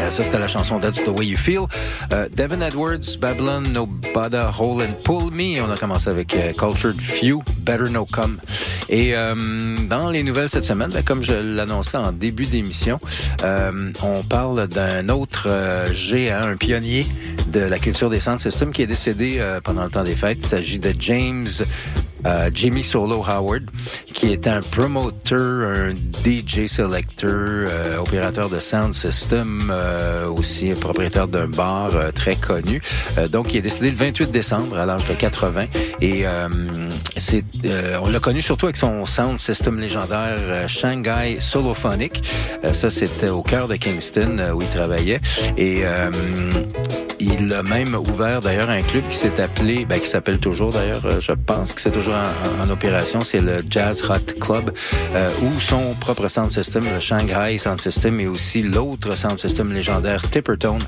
euh, 0.00 0.10
ça, 0.10 0.22
c'était 0.24 0.38
la 0.38 0.48
chanson 0.48 0.80
That's 0.80 1.04
the 1.04 1.08
Way 1.08 1.26
You 1.26 1.36
Feel. 1.36 1.60
Euh, 2.12 2.28
Devin 2.34 2.60
Edwards, 2.60 3.18
Babylon, 3.20 3.62
No 3.72 3.86
Bada, 4.14 4.50
Hole 4.58 4.82
and 4.82 5.02
Pull 5.04 5.30
Me. 5.30 5.60
On 5.60 5.70
a 5.70 5.76
commencé 5.76 6.08
avec 6.08 6.34
euh, 6.34 6.52
Cultured 6.52 7.00
Few, 7.00 7.42
Better 7.58 7.90
No 7.90 8.06
Come. 8.06 8.38
Et 8.88 9.14
dans 9.88 10.10
les 10.10 10.24
nouvelles 10.24 10.48
cette 10.48 10.64
semaine, 10.64 10.90
ben, 10.90 11.04
comme 11.04 11.22
je 11.22 11.32
l'annonçais 11.32 11.96
en 11.96 12.10
début 12.10 12.44
d'émission, 12.44 12.98
on 14.02 14.24
parle 14.28 14.66
d'un 14.66 15.08
autre 15.10 15.48
géant, 15.94 16.42
un 16.42 16.56
pionnier 16.56 17.06
de 17.52 17.60
la 17.60 17.78
culture 17.78 18.10
des 18.10 18.18
sound 18.18 18.40
systems 18.40 18.72
qui 18.72 18.82
est 18.82 18.88
décédé 18.88 19.40
pendant 19.62 19.84
le 19.84 19.90
temps 19.90 20.02
des 20.02 20.16
fêtes. 20.16 20.38
Il 20.40 20.46
s'agit 20.46 20.80
de 20.80 20.92
James 20.98 21.46
euh, 22.26 22.50
Jimmy 22.52 22.82
Solo 22.82 23.24
Howard, 23.26 23.64
qui 24.12 24.32
est 24.32 24.46
un 24.46 24.60
promoteur, 24.60 25.72
un 25.76 25.94
DJ 26.24 26.66
selector, 26.66 27.30
euh, 27.30 27.98
opérateur 27.98 28.48
de 28.48 28.58
sound 28.58 28.94
system, 28.94 29.70
euh, 29.70 30.28
aussi 30.28 30.72
propriétaire 30.80 31.28
d'un 31.28 31.48
bar 31.48 31.94
euh, 31.94 32.10
très 32.10 32.36
connu. 32.36 32.80
Euh, 33.18 33.28
donc, 33.28 33.52
il 33.52 33.58
est 33.58 33.62
décédé 33.62 33.90
le 33.90 33.96
28 33.96 34.30
décembre 34.30 34.78
à 34.78 34.86
l'âge 34.86 35.06
de 35.06 35.14
80 35.14 35.66
et 36.00 36.24
c'est, 37.16 37.44
on 38.02 38.08
l'a 38.08 38.20
connu 38.20 38.42
surtout 38.42 38.66
avec 38.66 38.76
son 38.76 39.04
sound 39.06 39.38
system 39.38 39.78
légendaire 39.78 40.68
Shanghai 40.68 41.38
Solophonic. 41.38 42.22
Ça, 42.72 42.90
c'était 42.90 43.28
au 43.28 43.42
cœur 43.42 43.68
de 43.68 43.76
Kingston 43.76 44.52
où 44.54 44.62
il 44.62 44.68
travaillait 44.68 45.20
et 45.56 45.82
il 47.20 47.52
a 47.52 47.62
même 47.62 47.94
ouvert 47.94 48.40
d'ailleurs 48.40 48.70
un 48.70 48.82
club 48.82 49.04
qui 49.08 49.16
s'est 49.16 49.40
appelé, 49.40 49.84
ben, 49.84 49.98
qui 49.98 50.06
s'appelle 50.06 50.38
toujours 50.38 50.72
d'ailleurs, 50.72 51.04
euh, 51.06 51.20
je 51.20 51.32
pense 51.32 51.74
que 51.74 51.80
c'est 51.80 51.90
toujours 51.90 52.14
en, 52.62 52.70
opération, 52.70 53.20
c'est 53.20 53.40
le 53.40 53.62
Jazz 53.68 54.02
Hot 54.08 54.38
Club, 54.40 54.72
euh, 55.14 55.28
où 55.42 55.60
son 55.60 55.94
propre 55.94 56.28
sound 56.28 56.50
system, 56.50 56.84
le 56.92 57.00
Shanghai 57.00 57.58
Sound 57.58 57.80
System, 57.80 58.20
et 58.20 58.26
aussi 58.26 58.62
l'autre 58.62 59.16
sound 59.16 59.38
system 59.38 59.72
légendaire, 59.72 60.22
Tippertone, 60.30 60.82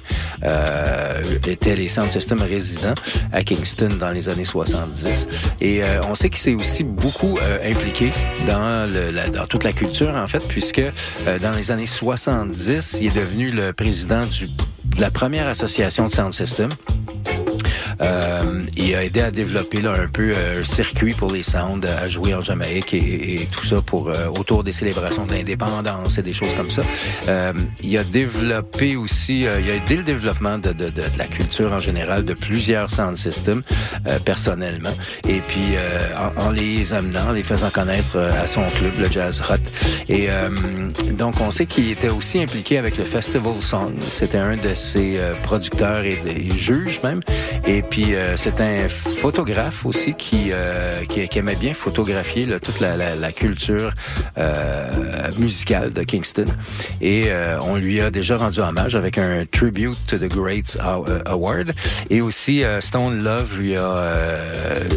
euh, 0.45 1.22
étaient 1.47 1.74
les 1.74 1.89
sound 1.89 2.11
systems 2.11 2.43
résidents 2.43 2.95
à 3.33 3.43
Kingston 3.43 3.91
dans 4.01 4.11
les 4.11 4.28
années 4.28 4.45
70. 4.45 5.28
Et 5.61 5.83
euh, 5.83 6.01
on 6.09 6.14
sait 6.14 6.30
qu'il 6.30 6.41
s'est 6.41 6.55
aussi 6.55 6.85
beaucoup 6.85 7.39
euh, 7.43 7.70
impliqué 7.70 8.11
dans, 8.47 8.91
le, 8.91 9.11
la, 9.11 9.28
dans 9.28 9.47
toute 9.47 9.64
la 9.64 9.72
culture, 9.72 10.14
en 10.14 10.26
fait, 10.26 10.47
puisque 10.49 10.83
dans 11.43 11.53
les 11.53 11.70
années 11.70 11.87
70, 11.87 12.99
il 13.01 13.09
est 13.09 13.20
devenu 13.20 13.51
le 13.51 13.72
président 13.72 14.20
du, 14.26 14.49
la 14.99 15.11
première 15.11 15.47
association 15.47 16.07
de 16.07 16.12
sound 16.12 16.33
system. 16.33 16.70
Euh, 18.01 18.62
il 18.76 18.95
a 18.95 19.05
aidé 19.05 19.20
à 19.20 19.30
développer 19.30 19.80
là, 19.80 19.93
un 19.93 20.09
peu 20.09 20.32
euh, 20.34 20.61
un 20.61 20.64
circuit 20.64 21.14
pour 21.14 21.30
les 21.32 21.43
sounds 21.43 21.86
euh, 21.86 22.05
à 22.05 22.09
jouer 22.09 22.34
en 22.34 22.40
Jamaïque 22.40 22.95
et, 22.95 23.34
et 23.34 23.47
tout 23.47 23.64
ça 23.64 23.80
pour 23.82 24.12
autour 24.38 24.64
des 24.64 24.72
célébrations 24.72 25.24
d'indépendance 25.26 26.18
et 26.18 26.22
des 26.22 26.32
choses 26.32 26.53
comme 26.57 26.70
ça. 26.70 26.82
il 27.82 27.99
a 27.99 28.05
développé 28.05 28.97
aussi, 28.97 29.43
il 29.43 29.49
a 29.49 29.74
aidé 29.74 29.97
le 29.97 30.03
développement 30.03 30.59
de, 30.59 30.72
de, 30.72 30.86
de, 30.86 30.90
de, 30.90 31.18
la 31.18 31.26
culture 31.26 31.72
en 31.72 31.78
général 31.78 32.24
de 32.24 32.34
plusieurs 32.34 32.90
sound 32.90 33.16
systems 33.16 33.62
personnellement. 34.24 34.90
Et 35.28 35.40
puis 35.40 35.76
en, 36.16 36.47
en, 36.47 36.51
les 36.51 36.93
amenant, 36.93 37.28
en 37.28 37.32
les 37.32 37.43
faisant 37.43 37.70
connaître 37.70 38.18
à 38.18 38.47
son 38.47 38.64
club, 38.66 38.93
le 38.99 39.11
Jazz 39.11 39.43
Hut. 39.51 40.12
Et 40.12 40.28
donc 41.12 41.34
on 41.40 41.51
sait 41.51 41.66
qu'il 41.66 41.90
était 41.90 42.11
aussi 42.11 42.40
impliqué 42.40 42.78
avec 42.78 42.97
le 42.97 43.05
Festival 43.05 43.57
Song. 43.61 43.95
C'était 44.01 44.38
un 44.38 44.55
de 44.55 44.74
ses 44.74 45.20
producteurs 45.43 46.05
et, 46.05 46.18
et 46.26 46.51
juges 46.51 47.01
même. 47.03 47.20
Et 47.66 47.82
et 47.83 47.89
puis, 47.89 48.14
euh, 48.14 48.37
c'est 48.37 48.61
un 48.61 48.89
photographe 48.89 49.85
aussi 49.85 50.14
qui, 50.14 50.51
euh, 50.53 50.91
qui, 51.09 51.26
qui, 51.28 51.39
aimait 51.39 51.57
bien 51.57 51.74
photographier 51.74 52.47
là, 52.47 52.61
toute 52.61 52.78
la, 52.78 52.97
la, 52.97 53.16
la 53.16 53.33
culture 53.33 53.93
euh, 54.39 54.91
musicale 55.39 55.93
de 55.93 56.03
Kingston. 56.05 56.45
Et 57.01 57.24
euh, 57.26 57.59
on 57.62 57.76
lui 57.76 58.01
a 58.01 58.11
déjà 58.11 58.37
rendu 58.37 58.61
hommage 58.61 58.95
avec 58.95 59.18
un 59.18 59.45
Tribute 59.51 59.97
to 60.07 60.16
the 60.16 60.28
Greats 60.28 60.76
euh, 60.78 61.20
Award. 61.26 61.72
Et 62.09 62.20
aussi, 62.20 62.62
euh, 62.62 62.80
Stone 62.80 63.24
Love 63.24 63.59
lui 63.59 63.76
a, 63.76 64.12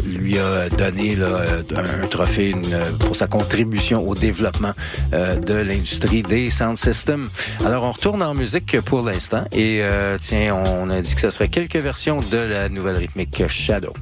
lui 0.04 0.38
a 0.38 0.68
donné 0.68 1.16
là, 1.16 1.44
un 1.74 2.06
trophée 2.06 2.54
pour 3.00 3.16
sa 3.16 3.26
contribution 3.26 4.08
au 4.08 4.14
développement 4.14 4.72
de 5.12 5.54
l'industrie 5.54 6.22
des 6.22 6.50
sound 6.50 6.76
systems. 6.76 7.28
Alors, 7.64 7.84
on 7.84 7.90
retourne 7.90 8.22
en 8.22 8.34
musique 8.34 8.80
pour 8.82 9.02
l'instant. 9.02 9.44
Et 9.52 9.82
tiens, 10.20 10.54
on 10.54 10.88
a 10.90 11.00
dit 11.00 11.14
que 11.14 11.20
ce 11.20 11.30
serait 11.30 11.48
quelques 11.48 11.76
versions 11.76 12.20
de 12.20 12.36
la 12.36 12.68
nouvelle 12.76 12.96
rythmique 12.96 13.48
Shadow. 13.48 13.92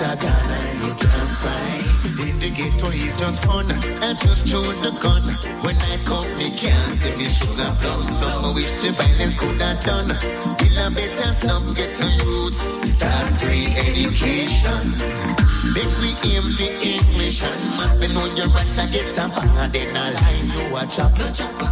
Gone 0.00 0.16
and 0.16 0.82
you 0.82 0.94
can't 0.94 1.32
find. 1.44 2.28
In 2.28 2.38
the 2.40 2.50
ghetto 2.50 2.88
is 2.90 3.12
just 3.18 3.44
fun. 3.44 3.66
I 4.02 4.14
just 4.14 4.46
choose 4.46 4.80
the 4.80 4.96
gun. 5.00 5.22
When 5.62 5.76
I 5.76 5.98
come, 6.04 6.26
me 6.38 6.56
can't 6.56 7.00
see 7.00 7.16
me 7.18 7.28
sugar 7.28 7.76
plum 7.80 8.00
plum. 8.20 8.44
I 8.46 8.52
wish 8.54 8.70
the 8.80 8.92
violence 8.92 9.34
could 9.36 9.60
have 9.60 9.80
done. 9.80 10.08
Till 10.56 10.78
a 10.78 10.90
better 10.90 11.32
slum 11.32 11.74
get 11.74 11.94
to 11.96 12.06
youths. 12.24 12.60
Start 12.92 13.40
free 13.40 13.66
education. 13.76 15.59
Make 15.74 15.86
we 16.02 16.10
aim 16.30 16.42
for 16.42 16.70
English 16.82 17.42
and 17.44 17.76
must 17.76 18.00
be 18.00 18.08
know 18.08 18.26
your 18.34 18.48
right 18.48 18.66
to 18.74 18.84
get 18.90 19.18
a 19.18 19.28
band 19.28 19.76
in 19.76 19.96
a 19.96 20.10
line 20.18 20.50
you 20.50 20.76
a 20.76 20.86
chop. 20.90 21.14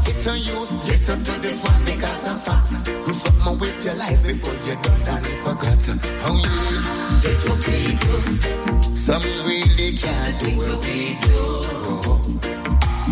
Get 0.04 0.22
to 0.22 0.38
use, 0.38 0.70
listen 0.86 1.24
to 1.24 1.32
this 1.40 1.62
one 1.64 1.84
because 1.84 2.24
of 2.26 2.42
facts. 2.44 2.70
Do 2.84 3.12
something 3.12 3.58
with 3.58 3.84
your 3.84 3.94
life 3.94 4.22
before 4.22 4.54
you 4.66 4.76
done 5.04 5.24
and 5.26 5.38
forgot. 5.42 5.82
How 6.22 6.34
you 6.44 6.54
get 7.22 7.36
to 7.42 7.52
people. 7.66 8.20
Some 8.96 9.22
really 9.22 9.96
can't 9.96 10.40
do 10.40 10.50
what 10.62 10.78
we 10.86 11.18
do. 11.26 11.42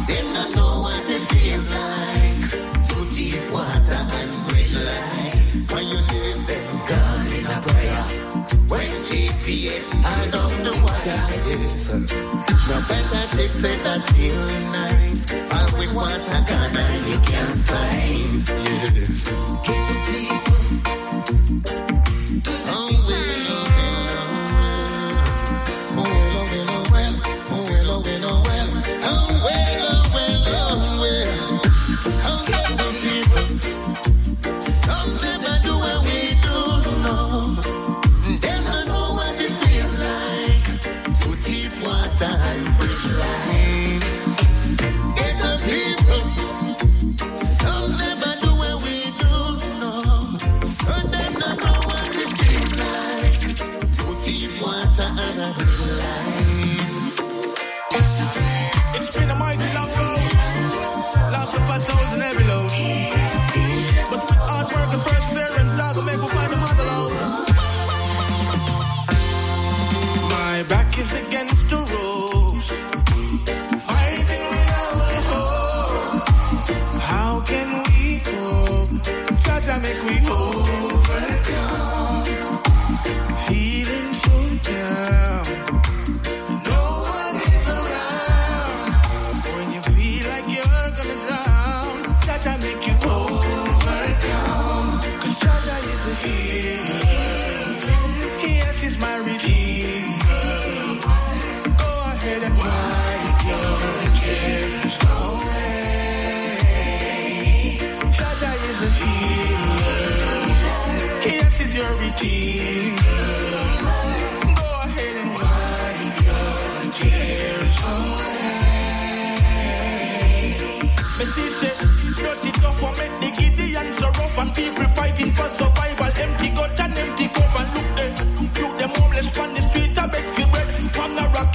They 0.06 0.22
don't 0.22 0.54
know 0.54 0.82
what 0.86 1.02
it 1.08 1.22
feels 1.30 1.66
like 1.72 2.46
to 2.88 2.96
thief 3.10 3.52
water 3.52 4.02
and 4.20 4.32
bridge 4.48 4.74
light. 4.76 5.42
When 5.72 5.84
you 5.84 6.00
knees 6.12 6.38
them 6.46 6.86
gone 6.86 7.05
GPS 9.06 9.86
along 10.12 10.64
the 10.64 10.72
wire. 10.82 11.26
Yes. 11.46 11.88
Now 12.68 12.80
better 12.88 13.36
just 13.36 13.60
say 13.60 13.76
that 13.78 14.02
feeling 14.14 14.66
nice. 14.72 15.22
All 15.54 15.78
with 15.78 15.94
what 15.94 16.10
I 16.10 16.40
got, 16.50 16.72
you 17.08 17.18
can't 17.20 17.54
slice. 17.54 18.48
Yes. 18.48 19.24
Give 19.64 19.86
people. 20.06 21.05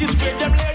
pockets 0.07 0.23
with 0.23 0.39
them. 0.39 0.70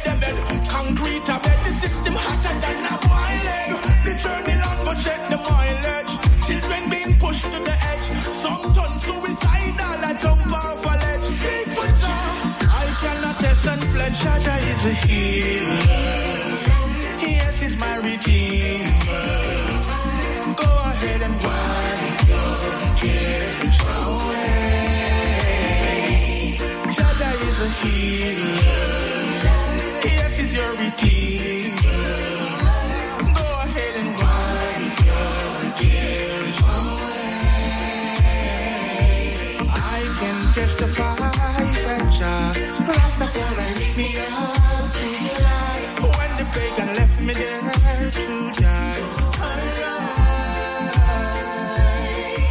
Rastafari 43.18 43.72
lift 43.78 43.96
me 43.96 44.08
up 44.18 44.92
to 44.92 45.08
the 45.08 45.32
light. 45.42 45.84
When 46.04 46.30
the 46.36 46.44
pagan 46.52 46.88
left 46.96 47.18
me 47.20 47.32
there 47.32 48.10
to 48.12 48.52
die. 48.60 49.00
Alright. 49.40 50.84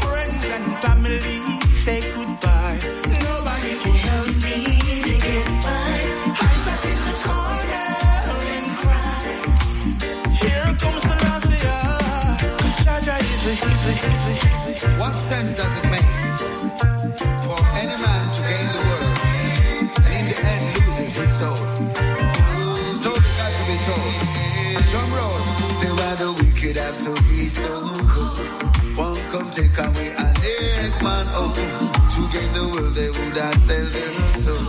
Friends 0.02 0.46
and 0.56 0.66
family 0.82 1.38
say 1.84 2.00
goodbye. 2.16 2.80
Nobody 3.22 3.74
can 3.78 3.96
help 4.10 4.34
me 4.42 4.58
to 5.06 5.14
get 5.22 5.48
by. 5.62 6.02
I 6.34 6.52
sat 6.66 6.84
in 6.90 7.00
the 7.06 7.16
corner 7.26 7.90
and 8.56 8.68
cried. 8.82 9.46
Here 10.42 10.72
comes 10.82 11.04
the 11.06 11.16
last 11.26 11.46
Cause 12.58 12.78
Jaja 12.82 13.16
is 13.22 13.46
is 13.46 13.62
a, 13.62 13.70
is 13.70 14.02
a, 14.02 14.10
is 14.72 14.82
a. 14.84 14.88
What 15.00 15.14
sense 15.14 15.54
does 15.54 15.76
it 15.78 15.86
make 15.92 15.95
have 26.96 27.16
to 27.16 27.24
be 27.24 27.48
so 27.50 27.68
cold. 28.08 28.38
One 28.98 29.16
come 29.32 29.50
take 29.52 29.78
away 29.78 30.14
our 30.16 30.34
next 30.40 31.02
man 31.04 31.26
oh. 31.36 31.52
To 32.14 32.22
gain 32.34 32.52
the 32.54 32.66
world 32.72 32.94
they 32.96 33.10
would 33.10 33.36
have 33.36 33.62
sell 33.62 33.86
their 33.86 34.14
soul. 34.44 34.66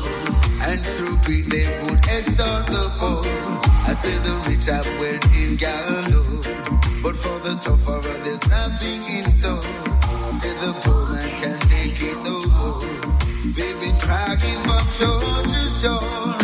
And 0.62 0.81
through 0.81 1.16
greed 1.24 1.47
they 1.47 1.66
would 1.83 1.99
extort 2.09 2.66
the 2.66 2.85
poor. 2.99 3.22
I 3.87 3.93
say 3.93 4.16
the 4.18 4.35
rich 4.49 4.66
have 4.66 4.87
wealth 4.99 5.37
in 5.37 5.57
gallows. 5.57 6.47
But 7.03 7.16
for 7.16 7.39
the 7.41 7.55
sufferer 7.55 8.18
there's 8.24 8.47
nothing 8.49 9.01
in 9.16 9.24
store. 9.29 9.62
Say 10.31 10.53
the 10.64 10.72
poor 10.83 11.03
man 11.12 11.31
can 11.43 11.59
take 11.70 12.01
it 12.03 12.18
no 12.24 12.37
more. 12.59 12.81
They've 13.55 13.79
been 13.81 13.97
cracking 13.99 14.61
from 14.66 14.85
shore 14.99 15.43
to 15.53 15.61
shore. 15.81 16.35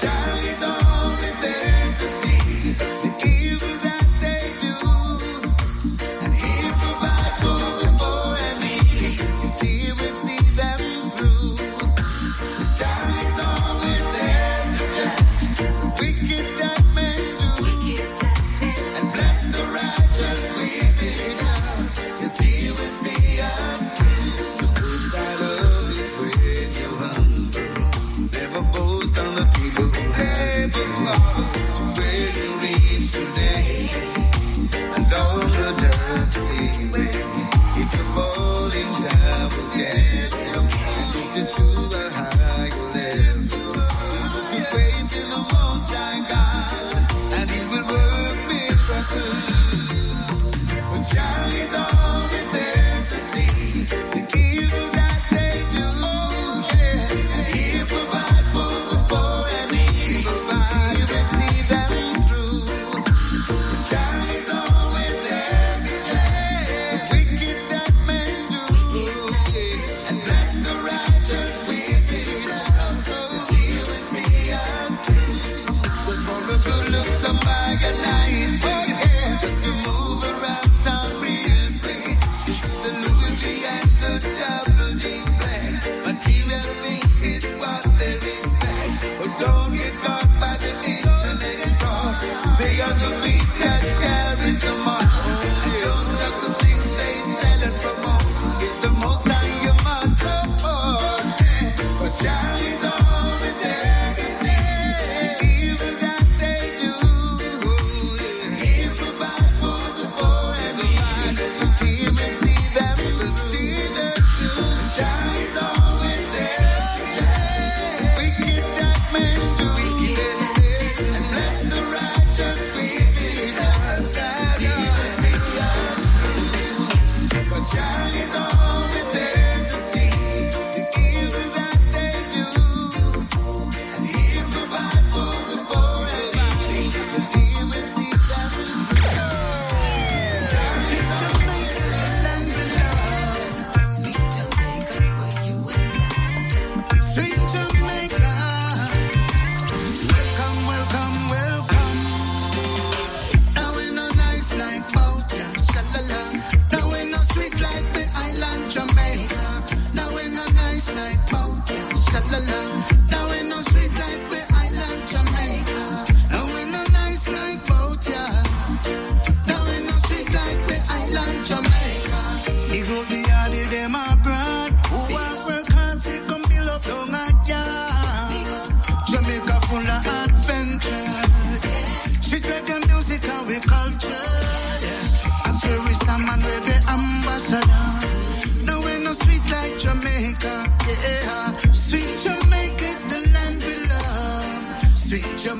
Child 0.00 0.44
is 0.50 0.62
always 0.62 1.40
there 1.40 1.75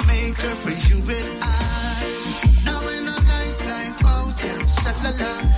maker 0.07 0.55
for 0.63 0.71
you 0.89 0.99
and 0.99 1.31
I. 1.43 1.55
Now 2.65 2.81
in 2.97 3.09
a 3.09 3.19
nice 3.35 3.61
like 3.65 3.95
boat, 4.03 4.35
yeah, 4.45 4.67
sha 4.67 4.93
la 5.03 5.11
la. 5.21 5.56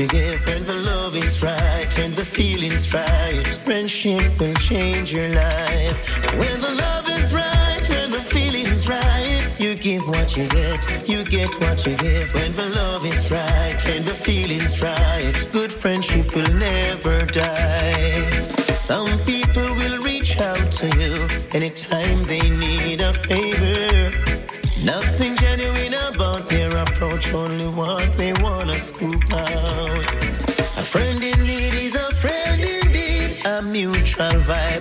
When 0.00 0.64
the 0.64 0.82
love 0.86 1.14
is 1.14 1.42
right, 1.42 1.86
when 1.98 2.14
the 2.14 2.24
feeling's 2.24 2.90
right, 2.94 3.46
friendship 3.46 4.40
will 4.40 4.54
change 4.54 5.12
your 5.12 5.28
life. 5.28 6.08
When 6.38 6.58
the 6.58 6.74
love 6.80 7.06
is 7.10 7.34
right, 7.34 7.84
when 7.86 8.10
the 8.10 8.20
feeling's 8.20 8.88
right, 8.88 9.44
you 9.58 9.74
give 9.74 10.08
what 10.08 10.38
you 10.38 10.48
get, 10.48 11.06
you 11.06 11.22
get 11.22 11.50
what 11.60 11.84
you 11.84 11.96
give. 11.96 12.32
When 12.32 12.54
the 12.54 12.70
love 12.70 13.04
is 13.04 13.30
right, 13.30 13.76
when 13.84 14.02
the 14.02 14.14
feeling's 14.14 14.80
right, 14.80 15.34
good 15.52 15.70
friendship 15.70 16.34
will 16.34 16.49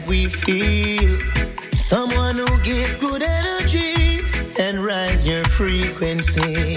we 0.09 0.25
feel. 0.25 1.21
Someone 1.77 2.35
who 2.35 2.57
gives 2.63 2.97
good 2.97 3.21
energy 3.21 4.25
and 4.59 4.83
rise 4.83 5.27
your 5.27 5.43
frequency. 5.45 6.75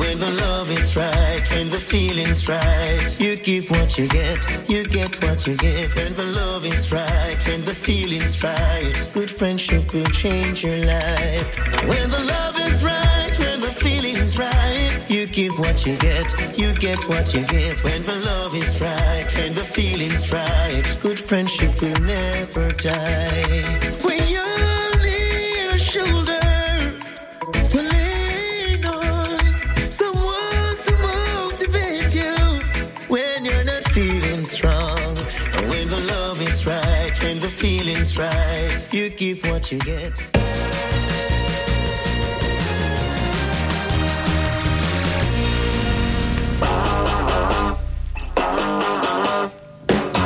When 0.00 0.18
the 0.18 0.34
love 0.40 0.70
is 0.70 0.96
right, 0.96 1.42
when 1.52 1.68
the 1.68 1.78
feeling's 1.78 2.48
right, 2.48 3.20
you 3.20 3.36
give 3.36 3.70
what 3.70 3.98
you 3.98 4.08
get, 4.08 4.38
you 4.68 4.84
get 4.84 5.22
what 5.22 5.46
you 5.46 5.56
give. 5.56 5.94
When 5.94 6.14
the 6.14 6.24
love 6.24 6.64
is 6.64 6.90
right, 6.90 7.36
when 7.46 7.62
the 7.64 7.74
feeling's 7.74 8.42
right, 8.42 9.10
good 9.12 9.30
friendship 9.30 9.92
will 9.92 10.12
change 10.24 10.64
your 10.64 10.80
life. 10.80 11.58
When 11.86 12.08
the 12.08 12.24
love 12.34 12.58
is 12.60 12.82
right, 12.82 13.34
when 13.38 13.60
the 13.60 13.72
feeling's 13.82 14.38
right, 14.38 15.04
you 15.08 15.26
give 15.26 15.58
what 15.58 15.84
you 15.84 15.96
get, 15.96 16.58
you 16.58 16.72
get 16.74 16.98
what 17.08 17.34
you 17.34 17.44
give. 17.44 17.82
When 17.84 18.02
the 18.04 18.16
love 18.16 18.54
is 18.54 18.80
right, 18.80 19.28
when 19.36 19.52
the 19.54 19.64
feeling's 19.64 20.32
right, 20.32 20.84
good 21.02 21.09
friendship 21.30 21.80
will 21.80 22.00
never 22.00 22.68
die. 22.70 23.62
When 24.02 24.18
you're 24.34 24.96
near 24.98 25.74
a 25.74 25.78
shoulder 25.78 26.40
to 27.72 27.78
lean 27.92 28.84
on, 28.84 29.38
someone 29.92 30.74
to 30.86 30.92
motivate 31.10 32.12
you 32.20 32.34
when 33.06 33.44
you're 33.44 33.62
not 33.62 33.84
feeling 33.90 34.42
strong. 34.42 34.98
When 35.70 35.88
the 35.88 36.02
love 36.14 36.42
is 36.42 36.66
right, 36.66 37.14
when 37.22 37.38
the 37.38 37.48
feeling's 37.48 38.18
right, 38.18 38.84
you 38.92 39.08
what 39.44 39.70
you 39.70 39.78
get. 39.78 40.20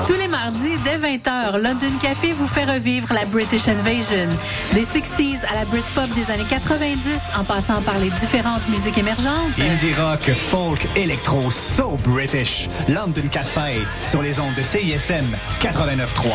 Tous 0.07 0.18
les 0.18 0.24
mardis, 0.35 0.76
dès 0.82 0.99
20h, 0.99 1.59
London 1.62 1.93
Café 2.03 2.32
vous 2.32 2.49
fait 2.49 2.64
revivre 2.64 3.12
la 3.14 3.24
British 3.26 3.68
Invasion. 3.68 4.28
Des 4.72 4.82
60s 4.82 5.45
à 5.49 5.55
la 5.55 5.64
Britpop 5.64 6.09
des 6.14 6.28
années 6.28 6.47
90, 6.49 7.22
en 7.37 7.45
passant 7.45 7.80
par 7.82 7.99
les 7.99 8.11
différentes 8.11 8.68
musiques 8.68 8.99
émergentes. 8.99 9.61
Indie 9.61 9.95
rock, 9.95 10.32
folk, 10.35 10.89
électro, 10.97 11.51
so 11.53 11.97
British. 12.03 12.68
London 12.89 13.28
Café 13.30 13.78
sur 14.03 14.22
les 14.22 14.41
ondes 14.41 14.55
de 14.57 14.62
CISM 14.62 15.37
89.3. 15.61 16.32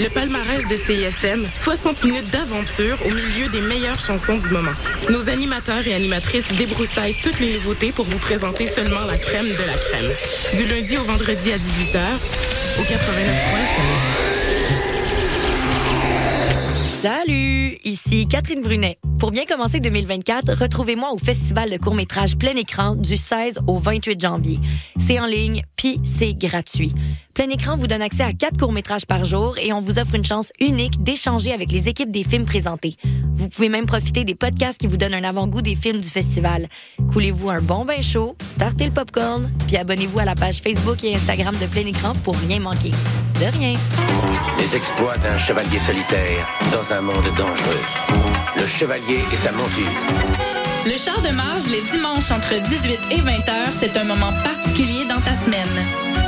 Le 0.00 0.08
palmarès 0.12 0.66
de 0.66 0.76
CISM, 0.76 1.46
60 1.54 2.04
minutes 2.04 2.30
d'aventure 2.30 2.98
au 3.06 3.10
milieu 3.10 3.48
des 3.52 3.60
meilleures 3.60 4.00
chansons 4.00 4.36
du 4.38 4.48
moment. 4.48 4.74
Nos 5.10 5.28
animateurs 5.28 5.86
et 5.86 5.94
animatrices 5.94 6.48
débroussaillent 6.58 7.16
toutes 7.22 7.38
les 7.38 7.52
nouveautés 7.54 7.92
pour 7.92 8.06
vous 8.06 8.18
présenter 8.18 8.66
seulement 8.66 9.04
la 9.08 9.18
crème 9.18 9.46
de 9.46 9.64
la 9.66 9.74
crème. 9.74 10.10
Du 10.56 10.66
lundi 10.66 10.96
au 10.96 11.04
vendredi 11.04 11.52
à 11.52 11.58
18h, 11.58 12.07
au 12.14 12.82
89.3 12.82 12.88
Salut, 17.02 17.78
ici 17.84 18.26
Catherine 18.26 18.60
Brunet. 18.62 18.98
Pour 19.18 19.30
bien 19.30 19.44
commencer 19.44 19.80
2024, 19.80 20.54
retrouvez-moi 20.54 21.12
au 21.12 21.18
Festival 21.18 21.70
de 21.70 21.76
court-métrage 21.76 22.36
plein 22.36 22.54
écran 22.54 22.96
du 22.96 23.16
16 23.16 23.60
au 23.66 23.78
28 23.78 24.20
janvier. 24.20 24.58
C'est 24.96 25.20
en 25.20 25.26
ligne, 25.26 25.62
puis 25.76 26.00
c'est 26.02 26.34
gratuit. 26.34 26.92
Plein 27.38 27.50
écran 27.50 27.76
vous 27.76 27.86
donne 27.86 28.02
accès 28.02 28.24
à 28.24 28.32
quatre 28.32 28.58
courts-métrages 28.58 29.06
par 29.06 29.22
jour 29.22 29.58
et 29.58 29.72
on 29.72 29.80
vous 29.80 30.00
offre 30.00 30.16
une 30.16 30.24
chance 30.24 30.50
unique 30.58 31.04
d'échanger 31.04 31.52
avec 31.52 31.70
les 31.70 31.88
équipes 31.88 32.10
des 32.10 32.24
films 32.24 32.44
présentés. 32.44 32.96
Vous 33.36 33.48
pouvez 33.48 33.68
même 33.68 33.86
profiter 33.86 34.24
des 34.24 34.34
podcasts 34.34 34.78
qui 34.78 34.88
vous 34.88 34.96
donnent 34.96 35.14
un 35.14 35.22
avant-goût 35.22 35.62
des 35.62 35.76
films 35.76 36.00
du 36.00 36.08
festival. 36.08 36.66
Coulez-vous 37.12 37.48
un 37.48 37.60
bon 37.60 37.84
bain 37.84 38.00
chaud, 38.00 38.34
startez 38.48 38.86
le 38.86 38.90
popcorn, 38.90 39.48
puis 39.68 39.76
abonnez-vous 39.76 40.18
à 40.18 40.24
la 40.24 40.34
page 40.34 40.60
Facebook 40.60 41.04
et 41.04 41.14
Instagram 41.14 41.54
de 41.62 41.66
Plein 41.66 41.86
écran 41.86 42.12
pour 42.24 42.34
rien 42.38 42.58
manquer. 42.58 42.90
De 42.90 43.56
rien. 43.56 43.74
Les 44.58 44.74
exploits 44.74 45.16
d'un 45.18 45.38
chevalier 45.38 45.78
solitaire 45.78 46.44
dans 46.72 46.92
un 46.92 47.02
monde 47.02 47.36
dangereux. 47.36 47.84
Le 48.56 48.64
chevalier 48.66 49.20
et 49.32 49.36
sa 49.36 49.52
monture. 49.52 49.92
Le 50.86 50.98
char 50.98 51.22
de 51.22 51.28
marge 51.28 51.68
les 51.68 51.82
dimanches 51.82 52.32
entre 52.32 52.60
18 52.68 52.98
et 53.12 53.20
20 53.20 53.30
heures, 53.48 53.72
c'est 53.78 53.96
un 53.96 54.04
moment 54.04 54.32
particulier 54.42 55.06
dans 55.08 55.20
ta 55.20 55.34
semaine. 55.34 56.27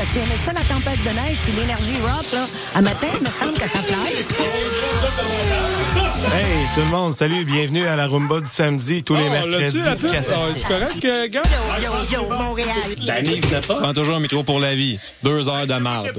T'as-tu 0.00 0.16
aimé 0.18 0.34
ça, 0.42 0.52
la 0.54 0.62
tempête 0.62 0.98
de 1.04 1.10
neige 1.10 1.36
puis 1.44 1.52
l'énergie 1.52 1.92
rock, 2.00 2.24
là? 2.32 2.46
À 2.74 2.80
matin, 2.80 3.06
il 3.18 3.22
me 3.22 3.28
semble 3.30 3.52
que 3.52 3.68
ça 3.68 3.82
fly. 3.82 4.14
Hey, 6.32 6.66
tout 6.74 6.80
le 6.80 6.86
monde, 6.86 7.12
salut, 7.12 7.44
bienvenue 7.44 7.86
à 7.86 7.96
la 7.96 8.06
Rumba 8.06 8.40
du 8.40 8.48
samedi, 8.48 9.02
tous 9.02 9.14
les 9.14 9.24
Oh, 9.26 9.30
mercredis. 9.30 9.76
l'as-tu, 9.76 9.84
la 9.84 9.96
pub? 9.96 10.10
4 10.10 10.32
à 10.32 10.36
Ah, 10.36 10.38
six. 10.54 10.60
c'est 10.62 10.68
correct, 10.68 11.04
euh, 11.04 11.28
gars? 11.28 11.42
Yo, 11.82 11.90
yo, 12.16 12.30
Montréal. 12.30 12.68
Danny, 13.06 13.40
pas? 13.40 13.60
Prends 13.60 13.92
toujours 13.92 14.16
un 14.16 14.20
micro 14.20 14.42
pour 14.42 14.58
la 14.58 14.74
vie. 14.74 14.98
Deux 15.22 15.46
heures 15.50 15.66
de 15.66 15.74
marde. 15.74 16.10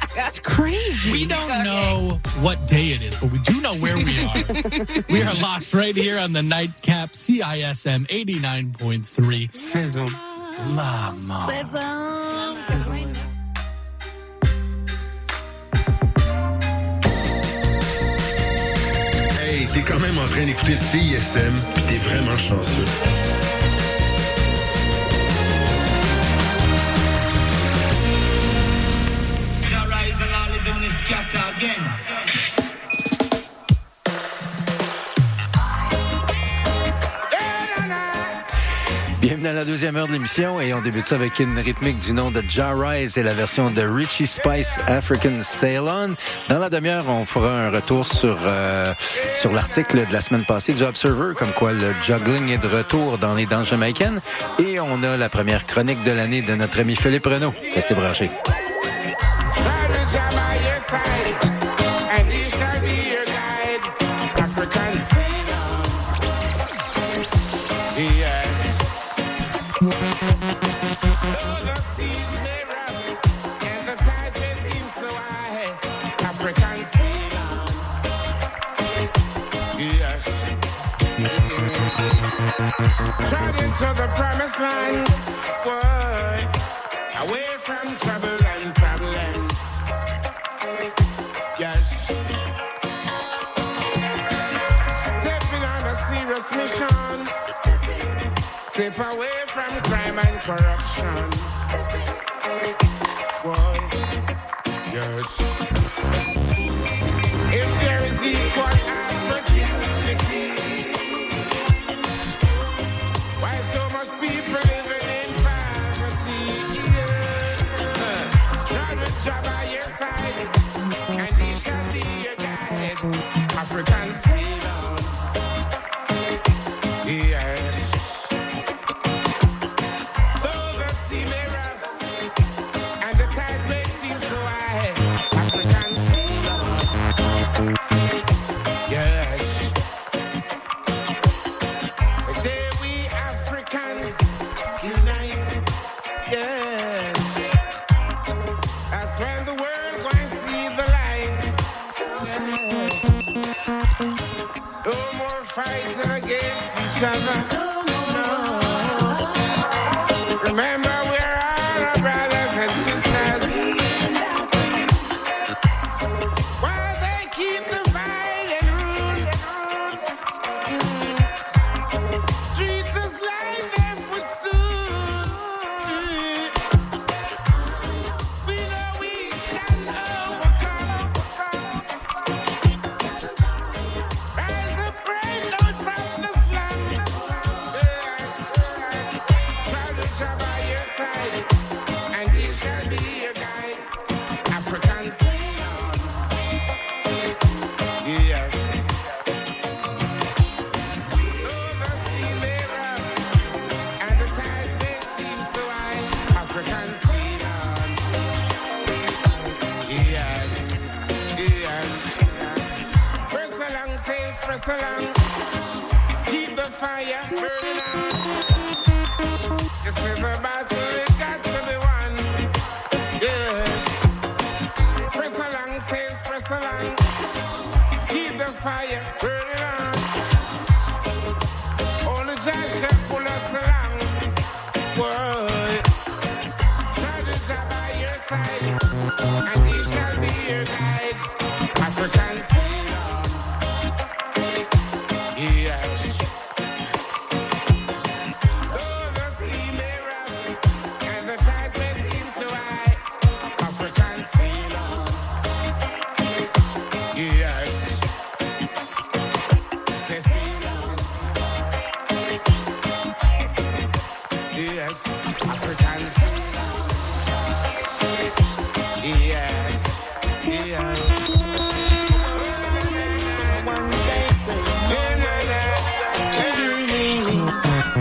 It's 0.15 0.39
crazy. 0.39 1.11
We 1.11 1.25
don't 1.25 1.63
know 1.63 2.19
what 2.41 2.67
day 2.67 2.89
it 2.89 3.01
is, 3.01 3.15
but 3.15 3.31
we 3.31 3.39
do 3.39 3.61
know 3.61 3.75
where 3.75 3.97
we 3.97 4.19
are. 4.23 5.03
we 5.09 5.21
are 5.23 5.33
locked 5.35 5.73
right 5.73 5.95
here 5.95 6.17
on 6.17 6.33
the 6.33 6.41
nightcap 6.41 7.11
CISM 7.13 8.07
89.3. 8.07 9.53
Sizzle. 9.53 10.09
La 10.75 11.11
mort. 11.11 11.49
Hey, 19.39 19.67
t'es 19.73 19.81
quand 19.81 19.99
même 19.99 20.17
en 20.17 20.27
train 20.27 20.45
d'écouter 20.45 20.75
CISM, 20.75 21.53
pis 21.75 21.81
t'es 21.83 21.97
vraiment 21.97 22.37
chanceux. 22.37 23.40
Bienvenue 39.21 39.47
à 39.47 39.53
la 39.53 39.65
deuxième 39.65 39.97
heure 39.97 40.07
de 40.07 40.13
l'émission 40.13 40.61
et 40.61 40.73
on 40.73 40.81
débute 40.81 41.05
ça 41.05 41.15
avec 41.15 41.39
une 41.39 41.57
rythmique 41.59 41.99
du 41.99 42.13
nom 42.13 42.31
de 42.31 42.41
Ja 42.47 42.73
Rise 42.73 43.17
et 43.17 43.23
la 43.23 43.33
version 43.33 43.69
de 43.69 43.81
Richie 43.81 44.25
Spice 44.25 44.79
African 44.87 45.41
Sail 45.41 45.79
On. 45.79 46.15
Dans 46.49 46.59
la 46.59 46.69
demi-heure, 46.69 47.05
on 47.07 47.25
fera 47.25 47.59
un 47.59 47.69
retour 47.69 48.07
sur, 48.07 48.37
euh, 48.45 48.93
sur 49.39 49.51
l'article 49.51 50.07
de 50.07 50.13
la 50.13 50.21
semaine 50.21 50.45
passée 50.45 50.73
du 50.73 50.83
Observer, 50.83 51.33
comme 51.35 51.51
quoi 51.51 51.73
le 51.73 51.93
juggling 52.03 52.49
est 52.49 52.57
de 52.57 52.67
retour 52.67 53.17
dans 53.17 53.35
les 53.35 53.45
danses 53.45 53.69
jamaïcaines. 53.69 54.21
Et 54.59 54.79
on 54.79 55.03
a 55.03 55.17
la 55.17 55.29
première 55.29 55.65
chronique 55.65 56.03
de 56.03 56.11
l'année 56.11 56.41
de 56.41 56.55
notre 56.55 56.79
ami 56.79 56.95
Philippe 56.95 57.25
Renaud. 57.25 57.53
Restez 57.75 57.95
branchés. 57.95 58.31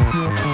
Yeah. 0.01 0.49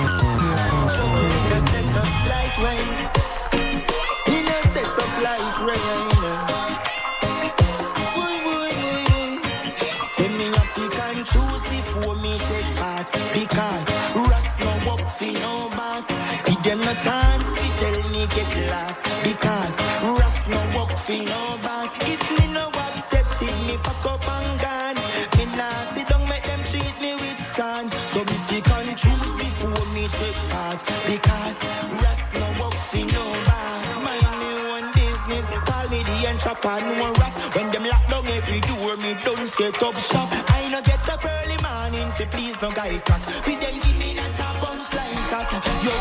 up 36.56 36.82
and 36.82 36.98
no 36.98 37.12
rust. 37.12 37.36
When 37.54 37.70
them 37.70 37.84
lock 37.84 38.08
down 38.08 38.26
every 38.26 38.60
door, 38.60 38.96
me 38.96 39.16
don't 39.24 39.46
set 39.48 39.82
up 39.82 39.96
shop. 39.96 40.28
I 40.54 40.68
no 40.70 40.80
get 40.82 41.08
up 41.08 41.24
early 41.24 41.58
morning, 41.62 42.10
so 42.16 42.24
please 42.26 42.60
no 42.62 42.70
guy 42.70 42.98
crack. 43.06 43.22
We 43.46 43.56
them 43.56 43.76
give 43.80 43.98
me 43.98 44.14
not 44.14 44.30
a 44.30 44.48
punchline 44.60 45.22
chat. 45.28 45.50
Yo, 45.84 45.94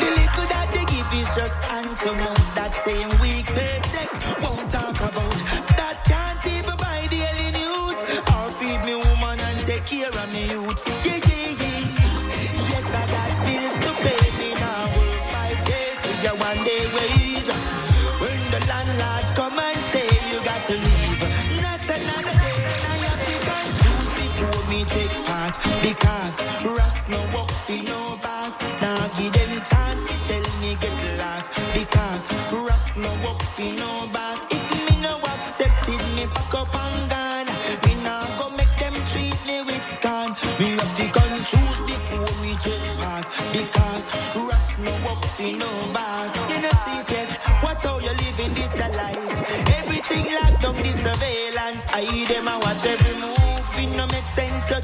the 0.00 0.08
little 0.18 0.46
that 0.52 0.68
they 0.72 0.84
give 0.92 1.12
is 1.20 1.28
just 1.34 1.58
anthony. 1.70 2.30
That 2.54 2.72
same 2.84 3.20
way. 3.20 3.33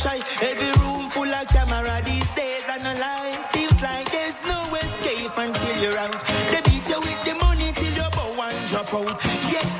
try. 0.00 0.18
Every 0.42 0.72
room 0.82 1.08
full 1.08 1.28
of 1.28 1.46
camera 1.48 2.02
these 2.04 2.30
days, 2.30 2.64
and 2.68 2.86
a 2.86 2.94
lie. 2.98 3.40
Seems 3.52 3.80
like 3.82 4.10
there's 4.10 4.38
no 4.46 4.60
escape 4.74 5.36
until 5.36 5.76
you're 5.82 5.98
out. 5.98 6.16
They 6.50 6.60
beat 6.68 6.88
you 6.88 7.00
with 7.00 7.20
the 7.24 7.34
money 7.44 7.72
till 7.72 7.92
you 7.92 8.08
bow 8.16 8.48
and 8.48 8.68
drop 8.68 8.92
out. 8.94 9.24
Yes. 9.52 9.79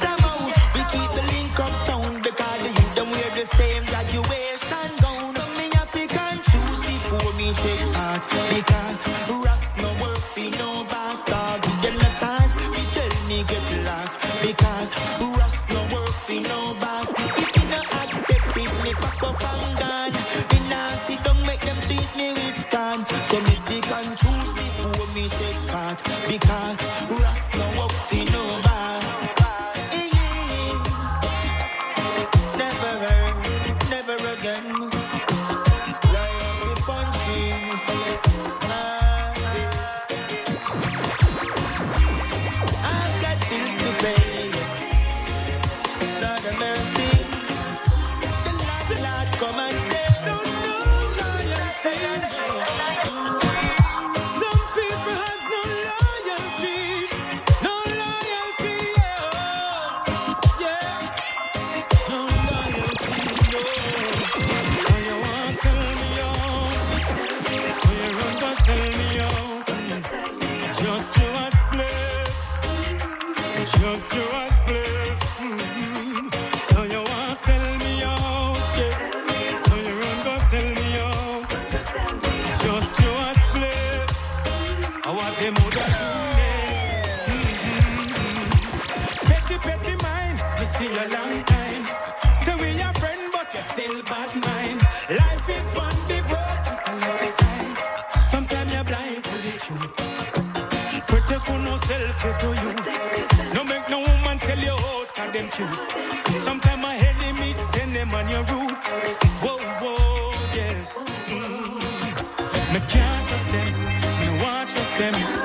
temi. 115.01 115.40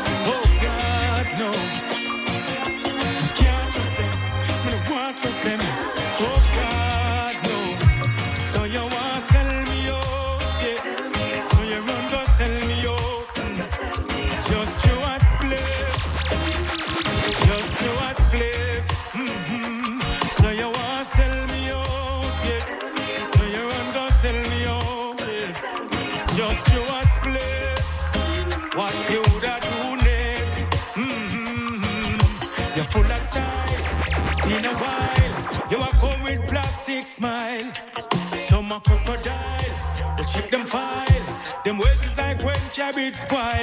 express. 43.24 43.55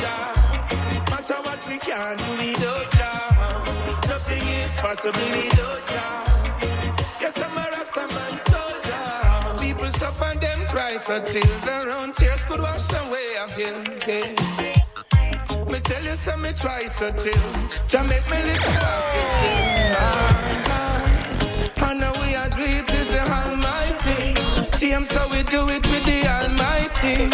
Jah. 0.00 0.30
Matter 1.10 1.40
what 1.46 1.60
we 1.68 1.76
can't 1.78 2.18
do 2.18 2.30
without 2.40 2.90
Jah. 2.98 4.08
Nothing 4.08 4.46
is 4.48 4.72
possible 4.76 5.28
without 5.34 5.84
Jah. 5.90 6.24
Yes, 7.20 7.36
I'm 7.36 7.56
a 7.56 7.64
Rastaman 7.74 8.34
soldier. 8.50 9.64
People 9.64 9.90
suffer 9.98 10.38
them 10.38 10.60
cries 10.66 11.08
until 11.08 11.50
their 11.66 11.90
own 11.98 12.12
tears 12.12 12.44
could 12.44 12.60
wash 12.60 12.88
away 13.02 13.28
a 13.42 13.46
hill. 13.56 13.78
Me 15.70 15.78
tell 15.80 16.04
you, 16.04 16.14
some 16.14 16.42
me 16.42 16.52
try 16.52 16.86
so 16.86 17.10
till 17.12 17.32
Jah 17.86 18.02
make 18.04 18.26
me 18.30 18.38
little 18.48 18.72
basket 18.72 19.28
fill. 19.40 19.96
Oh. 20.00 21.27
team, 24.78 25.02
so 25.02 25.26
we 25.30 25.42
do 25.42 25.58
it 25.74 25.84
with 25.90 26.04
the 26.06 26.20
Almighty. 26.38 27.26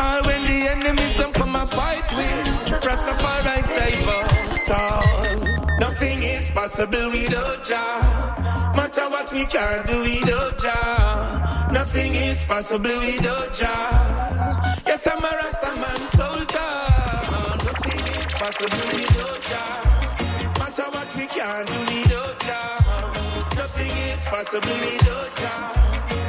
All 0.00 0.20
when 0.24 0.42
the 0.48 0.60
enemies 0.72 1.14
don't 1.16 1.34
come 1.34 1.54
and 1.54 1.68
fight 1.68 2.08
with, 2.16 2.80
Rastafari 2.80 3.60
save 3.62 4.08
us 4.08 4.70
all. 4.70 5.78
Nothing 5.78 6.22
is 6.22 6.50
possible 6.52 7.06
without 7.12 7.62
Jah. 7.62 8.72
Matter 8.74 9.06
what 9.10 9.30
we 9.30 9.44
can't 9.44 9.86
do 9.86 10.00
without 10.00 10.56
Jah. 10.56 11.68
Nothing 11.70 12.14
is 12.14 12.42
possible 12.44 12.98
without 13.04 13.52
Jah. 13.52 14.82
Yes, 14.86 15.06
I'm 15.06 15.18
a 15.18 15.32
Rastaman 15.40 16.00
soldier. 16.16 16.72
Nothing 17.68 18.06
is 18.16 18.32
possible 18.40 18.86
without 18.96 19.40
Jah. 19.50 20.58
Matter 20.60 20.88
what 20.96 21.10
we 21.14 21.26
can't 21.26 21.66
do 21.68 21.78
without 21.92 22.38
Jah. 22.40 23.56
Nothing 23.60 23.96
is 24.08 24.24
possible 24.24 24.78
without 24.80 25.34
Jah. 25.34 26.25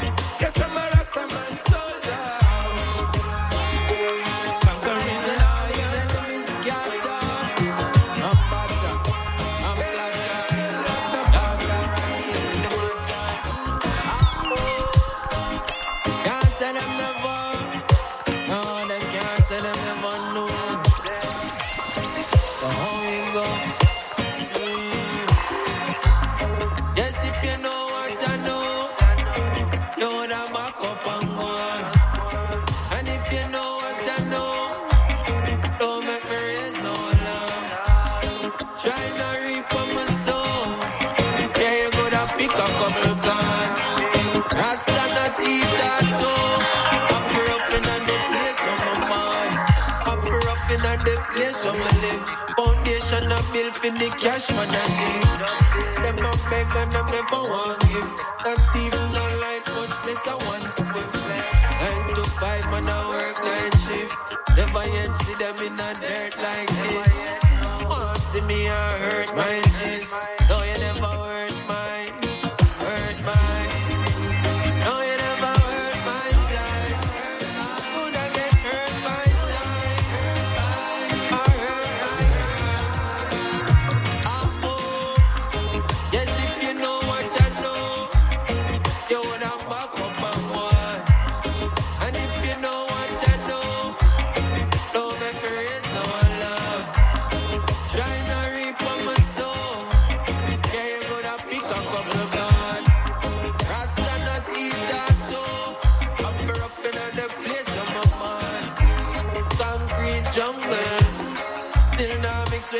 Me 68.48 68.70
I 68.70 68.98
hurt 68.98 69.36
my 69.36 69.67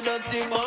dirty, 0.08 0.48
more. 0.48 0.67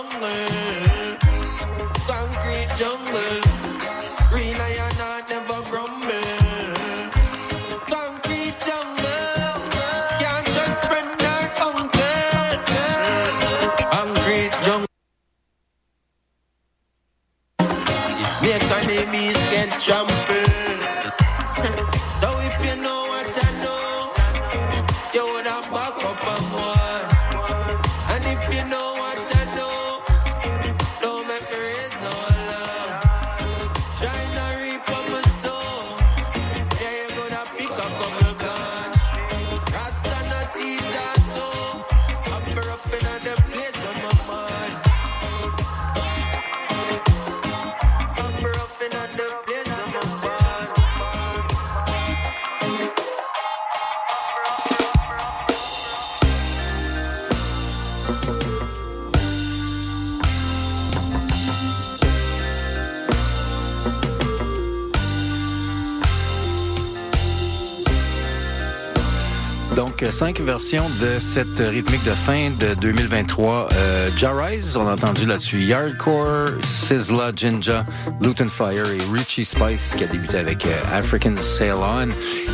Donc, 70.01 70.12
cinq 70.12 70.40
versions 70.40 70.85
de 71.01 71.18
cette 71.20 71.59
rythmique 71.59 72.05
de 72.05 72.10
fin 72.10 72.51
de 72.59 72.74
2023. 72.81 73.68
Euh, 73.72 74.09
Jarrise, 74.16 74.77
on 74.77 74.86
a 74.86 74.93
entendu 74.93 75.27
là-dessus 75.27 75.60
Yardcore, 75.60 76.47
Sizzla, 76.64 77.32
Jinja, 77.35 77.85
Luton 78.22 78.48
Fire 78.48 78.86
et 78.90 78.98
Richie 79.12 79.44
Spice 79.44 79.94
qui 79.97 80.05
a 80.05 80.06
débuté 80.06 80.39
avec 80.39 80.64
euh, 80.64 80.70
African 80.93 81.35
Sail 81.43 81.72
On. 81.72 82.09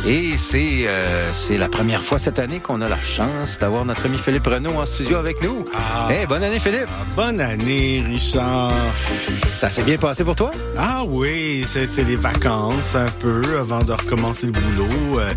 Et 0.05 0.35
c'est 0.35 0.87
euh, 0.87 1.29
c'est 1.33 1.57
la 1.57 1.69
première 1.69 2.01
fois 2.01 2.19
cette 2.19 2.39
année 2.39 2.59
qu'on 2.59 2.81
a 2.81 2.89
la 2.89 2.99
chance 2.99 3.57
d'avoir 3.59 3.85
notre 3.85 4.05
ami 4.05 4.17
Philippe 4.17 4.47
Renaud 4.47 4.79
en 4.79 4.85
studio 4.85 5.17
avec 5.17 5.41
nous. 5.41 5.63
Hey, 6.09 6.25
bonne 6.25 6.43
année 6.43 6.59
Philippe! 6.59 6.87
Bonne 7.15 7.41
année, 7.41 8.03
Richard. 8.05 8.71
Ça 9.45 9.69
s'est 9.71 9.81
bien 9.81 9.97
passé 9.97 10.23
pour 10.23 10.35
toi? 10.35 10.51
Ah 10.77 11.03
oui, 11.03 11.65
c'est 11.67 12.03
les 12.03 12.15
vacances 12.15 12.93
un 12.93 13.07
peu 13.19 13.41
avant 13.57 13.83
de 13.83 13.91
recommencer 13.91 14.45
le 14.45 14.51
boulot. 14.51 15.19
Euh, 15.19 15.33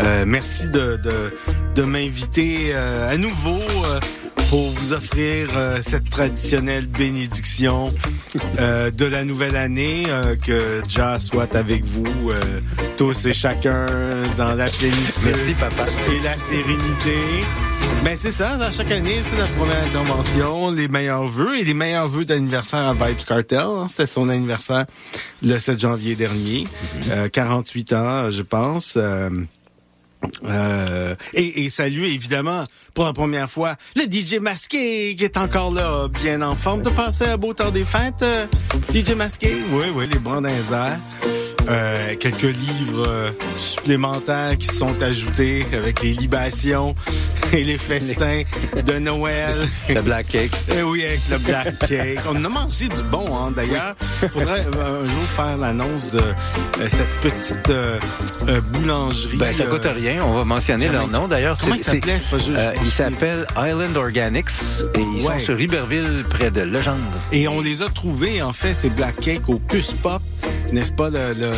euh, 0.00 0.24
merci 0.26 0.68
de, 0.68 0.96
de, 0.96 1.34
de 1.74 1.82
m'inviter 1.82 2.70
euh, 2.72 3.10
à 3.12 3.16
nouveau 3.16 3.58
euh, 3.84 4.00
pour 4.50 4.70
vous 4.70 4.92
offrir 4.94 5.48
euh, 5.56 5.78
cette 5.86 6.08
traditionnelle 6.10 6.86
bénédiction 6.86 7.88
euh, 8.58 8.90
de 8.90 9.04
la 9.04 9.24
nouvelle 9.24 9.56
année. 9.56 10.04
euh, 10.08 10.34
que 10.44 10.82
Jah 10.88 11.20
soit 11.20 11.54
avec 11.54 11.84
vous 11.84 12.30
euh, 12.30 12.34
tous 12.96 13.26
et 13.26 13.32
chacun 13.34 13.86
dans 14.38 14.54
la 14.54 14.68
plénitude 14.70 15.12
Merci, 15.26 15.54
papa. 15.54 15.84
et 16.10 16.24
la 16.24 16.34
sérénité. 16.34 17.18
Mais 18.04 18.16
c'est 18.16 18.30
ça, 18.32 18.52
à 18.54 18.70
chaque 18.70 18.90
année, 18.90 19.20
c'est 19.22 19.36
la 19.36 19.46
première 19.48 19.82
intervention, 19.84 20.70
les 20.70 20.88
meilleurs 20.88 21.26
vœux 21.26 21.58
et 21.58 21.64
les 21.64 21.74
meilleurs 21.74 22.08
vœux 22.08 22.24
d'anniversaire 22.24 22.86
à 22.86 22.94
Vibes 22.94 23.24
Cartel. 23.26 23.58
hein. 23.58 23.86
C'était 23.88 24.06
son 24.06 24.28
anniversaire 24.28 24.84
le 25.42 25.58
7 25.58 25.78
janvier 25.78 26.14
dernier. 26.16 26.66
Euh, 27.10 27.28
48 27.28 27.92
ans, 27.92 28.30
je 28.30 28.42
pense. 28.42 28.96
Euh, 30.44 31.14
et, 31.34 31.64
et 31.64 31.68
évidemment 32.12 32.64
pour 32.92 33.04
la 33.04 33.12
première 33.12 33.48
fois 33.48 33.76
le 33.96 34.02
DJ 34.02 34.40
masqué 34.40 35.14
qui 35.16 35.24
est 35.24 35.36
encore 35.36 35.72
là, 35.72 36.08
bien 36.08 36.42
en 36.42 36.54
forme 36.54 36.82
de 36.82 36.90
passer 36.90 37.24
un 37.24 37.36
beau 37.36 37.54
temps 37.54 37.70
des 37.70 37.84
fêtes. 37.84 38.22
euh, 38.22 38.46
DJ 38.92 39.12
masqué, 39.12 39.54
oui, 39.72 39.86
oui, 39.94 40.08
les 40.10 40.18
bras 40.18 40.40
dans. 40.40 40.98
Euh, 41.68 42.14
quelques 42.18 42.42
livres 42.42 43.04
euh, 43.06 43.30
supplémentaires 43.58 44.56
qui 44.58 44.68
sont 44.68 45.02
ajoutés 45.02 45.66
avec 45.72 46.02
les 46.02 46.12
libations 46.14 46.94
et 47.52 47.62
les 47.62 47.76
festins 47.76 48.42
de 48.86 48.92
Noël. 48.94 49.56
Le 49.88 50.00
Black 50.00 50.28
Cake. 50.28 50.52
Eh 50.78 50.82
oui, 50.82 51.04
avec 51.04 51.20
le 51.30 51.38
Black 51.38 51.78
Cake. 51.80 52.18
On 52.30 52.42
a 52.44 52.48
mangé 52.48 52.88
du 52.88 53.02
bon, 53.02 53.24
hein, 53.36 53.50
d'ailleurs. 53.54 53.94
faudrait 54.30 54.64
euh, 54.76 55.04
un 55.04 55.08
jour 55.08 55.22
faire 55.36 55.56
l'annonce 55.58 56.10
de 56.12 56.18
euh, 56.20 56.88
cette 56.88 57.20
petite 57.20 57.70
euh, 57.70 57.98
euh, 58.48 58.60
boulangerie. 58.60 59.36
Ben, 59.36 59.52
ça 59.52 59.64
coûte 59.64 59.86
rien. 59.94 60.22
On 60.24 60.34
va 60.34 60.44
mentionner 60.44 60.88
leur 60.88 61.08
nom. 61.08 61.26
D'ailleurs, 61.28 61.56
Comment 61.60 61.74
il 61.74 61.80
s'appelait? 61.82 62.18
C'est 62.18 62.30
pas 62.30 62.38
juste- 62.38 62.50
je 62.76 62.80
il 62.84 62.90
s'appelle 62.90 63.46
Island 63.58 63.96
Organics 63.96 64.48
et 64.94 65.00
ils 65.00 65.26
Ouais. 65.26 65.38
sont 65.38 65.44
sur 65.44 65.60
Iberville, 65.60 66.24
près 66.30 66.50
de 66.50 66.60
Legendre. 66.62 67.02
Et 67.32 67.48
on 67.48 67.60
les 67.60 67.82
a 67.82 67.88
trouvés, 67.88 68.40
en 68.42 68.52
fait, 68.52 68.74
ces 68.74 68.88
Black 68.90 69.20
Cake 69.20 69.48
au 69.48 69.58
Puce 69.58 69.92
Pop, 70.02 70.22
n'est-ce 70.72 70.92
pas, 70.92 71.08
le, 71.10 71.34
le, 71.34 71.50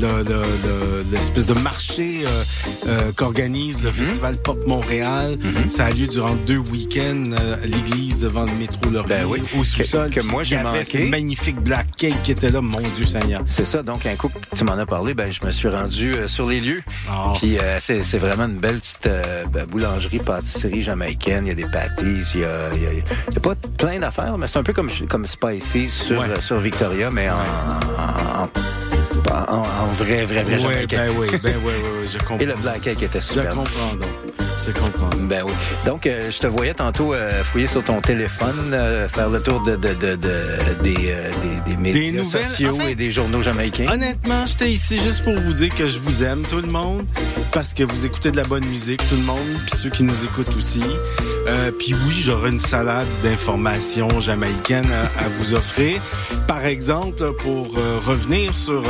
le- 0.00 0.22
le- 0.22 0.24
le- 0.24 1.04
l'espèce 1.12 1.46
de 1.46 1.54
marché 1.54 2.24
euh, 2.26 2.42
euh, 2.86 3.12
qu'organise 3.16 3.78
Mhm. 3.78 3.84
le 3.84 3.90
Festival 3.90 4.36
Pop 4.38 4.66
Montréal. 4.66 5.38
Ça 5.68 5.86
a 5.86 5.90
lieu 5.90 6.06
durant 6.06 6.34
deux 6.46 6.58
week-ends 6.58 7.30
euh, 7.32 7.62
à 7.62 7.66
l'église 7.66 8.20
devant 8.20 8.44
le 8.44 8.52
métro 8.52 8.90
Laurier, 8.90 9.08
Ben 9.08 9.24
oui. 9.26 9.42
au 9.58 9.64
sous-sol. 9.64 10.10
Que- 10.10 10.20
que 10.20 10.26
moi, 10.26 10.42
j'ai 10.44 10.62
manqué. 10.62 10.84
ces 10.84 11.08
magnifiques 11.08 11.60
Black 11.60 11.86
Cake 11.96 12.22
qui 12.22 12.32
étaient 12.32 12.50
là, 12.50 12.60
mon 12.60 12.80
Dieu 12.94 13.04
Seigneur. 13.04 13.42
C'est 13.46 13.66
ça. 13.66 13.82
Donc, 13.82 14.06
un 14.06 14.16
coup 14.16 14.28
que 14.28 14.56
tu 14.56 14.64
m'en 14.64 14.72
as 14.78 14.86
parlé, 14.86 15.14
ben, 15.14 15.30
je 15.32 15.44
me 15.46 15.50
suis 15.50 15.68
rendu 15.68 16.12
euh, 16.14 16.26
sur 16.28 16.46
les 16.46 16.60
lieux. 16.60 16.82
Ah. 17.08 17.32
Puis, 17.38 17.58
euh, 17.58 17.78
c'est, 17.80 18.18
vraiment 18.18 18.44
une 18.46 18.58
belle 18.58 18.78
petite 18.80 19.06
euh, 19.06 19.42
ben, 19.52 19.64
boulangerie, 19.66 20.18
pâtisserie 20.18 20.82
jamaïcaine. 20.82 21.46
Il 21.46 21.48
y 21.48 21.52
a 21.52 21.54
des 21.54 21.66
patties, 21.70 22.22
il 22.34 22.40
y 22.40 22.44
a, 22.44 22.68
il 22.74 22.82
y 22.82 22.86
a- 22.86 22.92
il 22.92 22.98
y 22.98 23.36
a 23.36 23.40
pas 23.40 23.54
plein 23.78 23.98
d'affaires, 23.98 24.36
mais 24.38 24.46
c'est 24.46 24.58
un 24.58 24.62
peu 24.62 24.72
comme, 24.72 24.90
comme 25.08 25.24
Spicy 25.26 25.88
sur, 25.88 26.20
Ouais. 26.20 26.28
euh, 26.30 26.40
sur 26.40 26.58
Victoria, 26.58 27.10
mais 27.10 27.28
en, 27.30 27.34
en, 27.34 28.42
en, 28.44 28.48
en- 29.28 29.62
en 29.84 29.86
vrai, 29.94 30.24
vrai, 30.24 30.42
vrai 30.42 30.58
jamaïcain. 30.58 31.06
ben 31.06 31.14
oui, 31.18 31.26
ben 31.42 31.54
oui, 31.64 31.72
oui, 31.82 31.88
oui, 32.02 32.08
je 32.12 32.18
comprends. 32.18 32.38
Et 32.40 32.46
le 32.46 32.54
Black 32.54 32.80
Cake 32.82 33.02
était 33.02 33.20
Je 33.20 33.26
super. 33.26 33.54
comprends 33.54 33.94
donc. 33.94 34.49
Je 34.66 34.72
comprends. 34.72 35.08
Ben 35.22 35.42
oui. 35.44 35.52
Donc, 35.86 36.06
euh, 36.06 36.30
je 36.30 36.38
te 36.38 36.46
voyais 36.46 36.74
tantôt 36.74 37.14
euh, 37.14 37.42
fouiller 37.44 37.66
sur 37.66 37.82
ton 37.82 38.00
téléphone, 38.00 38.70
euh, 38.72 39.06
faire 39.08 39.30
le 39.30 39.40
tour 39.40 39.62
de, 39.62 39.76
de, 39.76 39.94
de, 39.94 40.16
de- 40.16 40.82
des, 40.82 40.92
des, 40.94 41.70
des 41.70 41.76
médias 41.76 42.22
nouvelles. 42.22 42.44
sociaux 42.46 42.78
et 42.88 42.94
des 42.94 43.10
journaux 43.10 43.42
jamaïcains. 43.42 43.86
Honnêtement, 43.90 44.44
j'étais 44.46 44.70
ici 44.70 44.98
juste 45.00 45.24
pour 45.24 45.34
vous 45.34 45.52
dire 45.54 45.74
que 45.74 45.88
je 45.88 45.98
vous 45.98 46.22
aime, 46.22 46.42
tout 46.48 46.60
le 46.60 46.68
monde, 46.68 47.06
parce 47.52 47.72
que 47.74 47.82
vous 47.84 48.04
écoutez 48.04 48.30
de 48.30 48.36
la 48.36 48.44
bonne 48.44 48.64
musique, 48.66 49.00
tout 49.08 49.16
le 49.16 49.22
monde, 49.24 49.38
puis 49.66 49.78
ceux 49.78 49.90
qui 49.90 50.02
nous 50.02 50.24
écoutent 50.24 50.54
aussi. 50.56 50.82
Puis 51.78 51.94
oui, 51.94 52.14
j'aurai 52.22 52.50
une 52.50 52.60
salade 52.60 53.06
d'informations 53.24 54.20
jamaïcaines 54.20 54.86
à, 54.92 55.24
à 55.24 55.28
vous 55.38 55.54
offrir. 55.54 56.00
Par 56.46 56.64
exemple, 56.66 57.32
pour 57.38 57.66
revenir 58.06 58.56
sur 58.56 58.84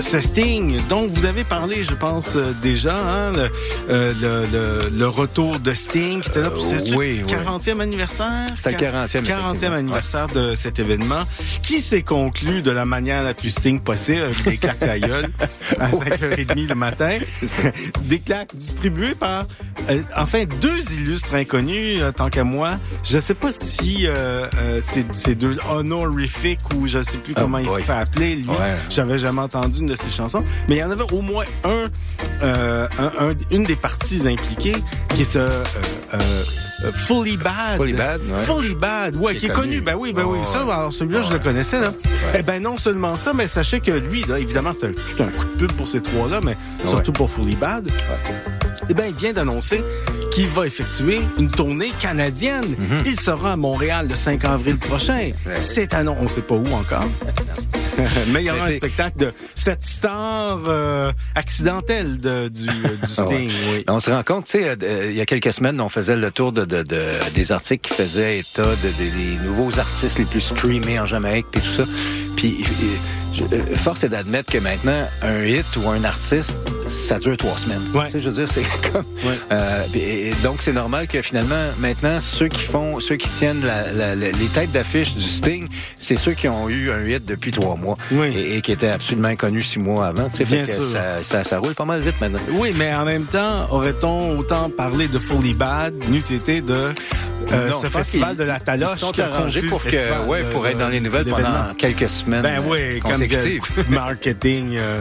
ce 0.00 0.20
Sting, 0.20 0.78
dont 0.88 1.08
vous 1.08 1.24
avez 1.24 1.44
parlé, 1.44 1.82
je 1.84 1.94
pense, 1.94 2.36
euh, 2.36 2.52
déjà, 2.62 2.94
hein, 2.96 3.32
le, 3.32 3.48
euh, 3.90 4.12
le, 4.20 4.46
le, 4.90 4.96
le 4.98 5.08
retour 5.08 5.58
de 5.58 5.72
Sting, 5.72 6.20
qui 6.20 6.28
était 6.30 6.40
là 6.42 6.50
pour 6.50 6.64
Euh, 6.64 6.78
oui, 6.96 7.22
oui. 7.26 7.32
40e 7.32 7.80
anniversaire? 7.80 8.46
C'était 8.56 8.70
le 8.70 8.76
40e, 8.76 8.92
40e 8.92 9.04
effectivement. 9.04 9.72
anniversaire 9.74 10.28
de 10.28 10.54
cet 10.54 10.78
événement, 10.78 11.22
qui 11.62 11.80
s'est 11.80 12.02
conclu 12.02 12.62
de 12.62 12.70
la 12.70 12.84
manière 12.84 13.22
la 13.22 13.34
plus 13.34 13.50
Sting 13.50 13.80
possible, 13.80 14.22
avec 14.22 14.42
des 14.44 14.56
claques 14.56 14.82
à 14.82 14.98
gueule, 14.98 15.30
à 15.80 15.90
5h30 15.90 16.68
le 16.68 16.74
matin. 16.74 17.18
des 18.04 18.18
claques 18.20 18.54
distribuées 18.54 19.14
par, 19.14 19.44
euh, 19.90 20.02
enfin, 20.16 20.44
deux 20.60 20.80
illustres 20.92 21.34
inconnus, 21.34 22.00
euh, 22.00 22.12
tant 22.12 22.28
qu'à 22.28 22.44
moi. 22.44 22.70
Je 23.08 23.18
sais 23.18 23.34
pas 23.34 23.50
si 23.52 24.06
euh, 24.06 24.46
euh, 24.56 24.80
c'est 24.82 25.06
c'est 25.12 25.34
deux 25.34 25.56
honorifiques 25.70 26.60
ou 26.74 26.86
je 26.86 27.02
sais 27.02 27.18
plus 27.18 27.34
Oh 27.36 27.40
comment 27.42 27.58
il 27.58 27.68
se 27.68 27.80
fait 27.82 27.92
appeler, 27.92 28.36
lui. 28.36 28.48
Ouais. 28.48 28.76
J'avais 28.90 29.18
jamais 29.18 29.40
entendu 29.40 29.82
de 29.88 29.96
ses 29.96 30.10
chansons, 30.10 30.44
mais 30.68 30.76
il 30.76 30.78
y 30.78 30.84
en 30.84 30.90
avait 30.90 31.10
au 31.12 31.20
moins 31.22 31.44
un, 31.64 31.84
euh, 32.42 32.86
un- 32.98 33.28
un- 33.30 33.34
une 33.50 33.64
des 33.64 33.76
parties 33.76 34.20
impliquées 34.26 34.76
qui 35.14 35.22
est 35.22 35.32
ce 35.32 35.38
euh, 35.38 35.62
euh, 36.14 36.18
euh, 36.84 36.92
Fully 36.92 37.36
Bad. 37.36 37.76
Fully 37.76 37.92
Bad, 37.94 38.20
ouais. 38.22 38.44
Fully 38.44 38.74
Bad, 38.74 39.16
ouais, 39.16 39.32
Qui 39.34 39.40
qui, 39.40 39.46
est 39.46 39.48
connu. 39.48 39.68
connu. 39.68 39.80
Ben 39.82 39.94
oui, 39.98 40.12
ben 40.12 40.22
Oh, 40.26 40.32
oui. 40.36 40.38
Ça, 40.44 40.64
ouais. 40.64 40.72
alors 40.72 40.92
celui-là, 40.92 41.22
je 41.22 41.32
le 41.32 41.38
connaissais, 41.38 41.80
là. 41.80 41.92
Eh 42.38 42.42
ben 42.42 42.62
non 42.62 42.76
seulement 42.76 43.16
ça, 43.16 43.32
mais 43.34 43.46
sachez 43.46 43.80
que 43.80 43.90
lui, 43.92 44.22
là, 44.24 44.38
évidemment, 44.38 44.72
c'est 44.78 44.86
un, 44.86 45.24
un 45.24 45.28
coup 45.30 45.44
de 45.44 45.56
pub 45.66 45.72
pour 45.72 45.88
ces 45.88 46.00
trois-là, 46.00 46.40
mais 46.44 46.56
Ouais. 46.84 46.90
surtout 46.90 47.12
pour 47.12 47.30
Fully 47.30 47.56
Bad. 47.56 47.88
Eh 48.90 48.94
ben, 48.94 49.06
il 49.08 49.14
vient 49.14 49.32
d'annoncer 49.32 49.82
qu'il 50.30 50.48
va 50.48 50.66
effectuer 50.66 51.20
une 51.38 51.48
tournée 51.48 51.92
canadienne. 52.00 52.64
Mhm. 52.78 53.02
Il 53.06 53.18
sera 53.20 53.52
à 53.52 53.56
Montréal 53.56 54.06
le 54.08 54.14
5 54.14 54.44
avril 54.44 54.78
prochain. 54.78 55.30
C'est 55.58 55.92
annoncé, 55.94 56.20
on 56.22 56.28
sait 56.28 56.42
pas 56.42 56.54
où 56.54 56.66
encore. 56.72 57.04
Mais 58.32 58.42
il 58.42 58.46
y 58.46 58.50
aura 58.50 58.64
un 58.66 58.70
spectacle 58.72 59.18
de 59.18 59.32
cette 59.56 59.82
star 59.82 60.60
euh, 60.68 61.10
accidentelle 61.34 62.18
de, 62.18 62.46
du, 62.48 62.68
euh, 62.68 62.72
du 62.72 63.22
ouais. 63.22 63.48
Sting. 63.48 63.50
Oui. 63.72 63.84
On 63.88 63.98
se 63.98 64.10
rend 64.10 64.22
compte, 64.22 64.44
tu 64.44 64.52
sais, 64.52 64.68
euh, 64.82 65.06
il 65.10 65.16
y 65.16 65.20
a 65.20 65.26
quelques 65.26 65.52
semaines, 65.52 65.80
on 65.80 65.88
faisait 65.88 66.14
le 66.16 66.30
tour 66.30 66.52
de, 66.52 66.64
de, 66.64 66.82
de- 66.84 67.04
des 67.34 67.50
articles 67.52 67.88
qui 67.90 68.00
faisaient 68.00 68.38
état 68.38 68.62
de, 68.62 68.68
de- 68.68 69.10
des 69.42 69.44
nouveaux 69.48 69.76
artistes 69.80 70.18
les 70.18 70.24
plus 70.26 70.40
streamés 70.40 71.00
en 71.00 71.06
Jamaïque, 71.06 71.46
puis 71.50 71.60
tout 71.60 71.82
ça. 71.82 71.84
Puis, 72.36 72.62
force 73.76 74.04
est 74.04 74.08
d'admettre 74.10 74.52
que 74.52 74.58
maintenant, 74.58 75.02
un 75.22 75.44
hit 75.44 75.66
ou 75.76 75.88
un 75.88 76.04
artiste, 76.04 76.56
ça 76.88 77.18
dure 77.18 77.36
trois 77.36 77.56
semaines. 77.56 77.80
Tu 78.06 78.10
sais, 78.12 78.20
je 78.20 78.28
veux 78.30 78.34
dire, 78.44 78.48
c'est 78.52 78.62
comme... 78.92 79.04
Euh, 79.52 79.82
puis- 79.92 80.00
et 80.00 80.32
donc, 80.42 80.58
c'est 80.60 80.72
normal 80.72 81.06
que 81.06 81.20
finalement, 81.22 81.54
maintenant, 81.78 82.18
ceux 82.20 82.48
qui 82.48 82.62
font, 82.62 82.98
ceux 83.00 83.16
qui 83.16 83.28
tiennent 83.28 83.62
la- 83.64 83.92
la- 83.92 84.14
la- 84.14 84.30
les 84.30 84.46
têtes 84.46 84.72
d'affiche 84.72 85.14
du 85.14 85.22
Sting, 85.22 85.66
c'est 85.98 86.16
ceux 86.16 86.32
qui 86.32 86.48
ont 86.48 86.68
eu 86.68 86.90
un 86.90 87.04
hit 87.06 87.24
depuis 87.26 87.50
trois 87.50 87.76
mois 87.76 87.96
et, 88.12 88.56
et 88.56 88.60
qui 88.62 88.72
étaient 88.72 88.88
absolument 88.88 89.28
inconnus 89.28 89.68
six 89.68 89.78
mois 89.78 90.06
avant. 90.08 90.28
Tu 90.28 90.36
sais, 90.38 90.44
Bien 90.44 90.64
fait 90.64 90.76
que 90.78 90.82
ça, 90.82 91.22
ça, 91.22 91.44
ça 91.44 91.58
roule 91.58 91.74
pas 91.74 91.84
mal 91.84 92.00
vite 92.00 92.20
maintenant. 92.20 92.40
Oui, 92.52 92.72
mais 92.76 92.94
en 92.94 93.04
même 93.04 93.24
temps, 93.24 93.66
aurait-on 93.70 94.38
autant 94.38 94.70
parlé 94.70 95.08
de 95.08 95.18
Fully 95.18 95.54
Bad, 95.54 95.94
n'eût 96.08 96.22
été 96.34 96.60
de 96.60 96.92
euh, 97.52 97.68
Non, 97.70 97.80
ce 97.80 97.86
festival 97.88 98.36
de 98.36 98.44
la 98.44 98.60
Taloche 98.60 98.90
Ils 98.96 98.98
sont 98.98 99.20
arrangés 99.20 99.62
pour 99.62 99.82
que, 99.82 100.26
ouais, 100.26 100.42
de- 100.42 100.48
pour 100.48 100.66
être 100.66 100.78
dans 100.78 100.88
les 100.88 101.00
nouvelles 101.00 101.26
pendant 101.26 101.72
quelques 101.78 102.08
semaines 102.08 102.42
Ben 102.42 102.60
oui, 102.66 102.78
euh, 102.80 103.00
comme 103.00 103.12
consécutives. 103.12 103.62
marketing 103.88 104.76
euh, 104.76 105.00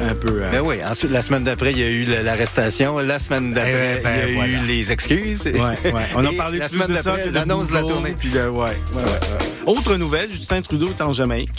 un 0.00 0.14
peu. 0.14 0.42
euh, 0.42 0.50
Ben 0.50 0.60
oui, 0.60 0.76
ensuite, 0.86 1.10
la 1.18 1.22
semaine 1.22 1.42
d'après, 1.42 1.72
il 1.72 1.78
y 1.80 1.82
a 1.82 1.88
eu 1.88 2.04
l'arrestation. 2.22 2.98
La 2.98 3.18
semaine 3.18 3.52
d'après, 3.52 3.96
Eh 3.98 4.02
ben, 4.04 4.10
il 4.22 4.28
y 4.28 4.30
a 4.30 4.34
voilà. 4.36 4.52
eu 4.52 4.66
les 4.66 4.92
excuses. 4.92 5.46
Ouais, 5.46 5.90
ouais. 5.90 6.02
On 6.14 6.24
parlé 6.36 6.58
la 6.58 6.68
plus 6.68 6.74
semaine 6.78 6.96
de 6.96 7.02
ça 7.02 7.16
l'annonce 7.32 7.70
de 7.70 7.74
la 7.74 7.80
tournée. 7.80 8.14
Puis 8.16 8.28
de, 8.30 8.38
ouais, 8.38 8.48
ouais, 8.48 8.68
ouais, 8.94 9.02
ouais. 9.02 9.57
Autre 9.68 9.96
nouvelle, 9.96 10.30
Justin 10.30 10.62
Trudeau 10.62 10.88
est 10.88 11.02
en 11.02 11.12
Jamaïque. 11.12 11.50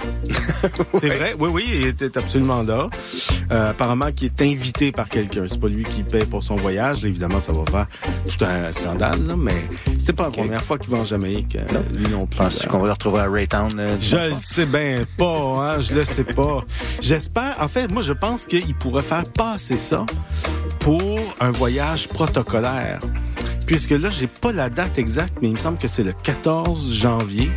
C'est 0.99 1.09
vrai, 1.09 1.35
oui, 1.39 1.49
oui, 1.53 1.63
il 1.75 1.85
était 1.85 2.17
absolument 2.17 2.63
là. 2.63 2.89
Euh, 3.51 3.69
apparemment, 3.69 4.11
qui 4.11 4.25
est 4.25 4.41
invité 4.41 4.91
par 4.91 5.07
quelqu'un. 5.09 5.45
C'est 5.47 5.59
pas 5.59 5.67
lui 5.67 5.83
qui 5.83 6.01
paie 6.01 6.25
pour 6.25 6.43
son 6.43 6.55
voyage. 6.55 7.03
Là, 7.03 7.07
évidemment, 7.09 7.39
ça 7.39 7.51
va 7.51 7.63
faire 7.69 7.87
tout 8.27 8.43
un 8.45 8.71
scandale, 8.71 9.27
là, 9.27 9.35
mais 9.37 9.69
c'était 9.95 10.13
pas 10.13 10.23
la 10.23 10.31
première 10.31 10.63
fois 10.63 10.79
qu'il 10.79 10.89
va 10.89 10.97
en 10.97 11.03
Jamaïque. 11.03 11.55
euh, 11.55 11.79
lui 11.95 12.07
non 12.09 12.25
plus. 12.25 12.39
Penses-tu 12.39 12.67
qu'on 12.67 12.79
va 12.79 12.87
le 12.87 12.93
retrouver 12.93 13.19
à 13.19 13.29
Raytown? 13.29 13.79
euh, 13.79 13.95
Je 13.99 14.15
le 14.17 14.33
sais 14.33 14.65
bien 14.65 15.01
pas, 15.15 15.37
hein, 15.75 15.79
je 15.79 15.93
le 15.93 16.03
sais 16.03 16.23
pas. 16.23 16.63
J'espère, 17.01 17.57
en 17.59 17.67
fait, 17.67 17.91
moi 17.91 18.01
je 18.01 18.13
pense 18.13 18.45
qu'il 18.47 18.73
pourrait 18.73 19.03
faire 19.03 19.23
passer 19.35 19.77
ça 19.77 20.03
pour 20.79 21.19
un 21.39 21.51
voyage 21.51 22.07
protocolaire. 22.07 22.99
Puisque 23.69 23.91
là, 23.91 24.09
j'ai 24.09 24.25
pas 24.25 24.51
la 24.51 24.69
date 24.69 24.97
exacte, 24.97 25.35
mais 25.41 25.49
il 25.49 25.53
me 25.53 25.57
semble 25.59 25.77
que 25.77 25.87
c'est 25.87 26.01
le 26.03 26.11
14 26.23 26.91
janvier 26.91 27.49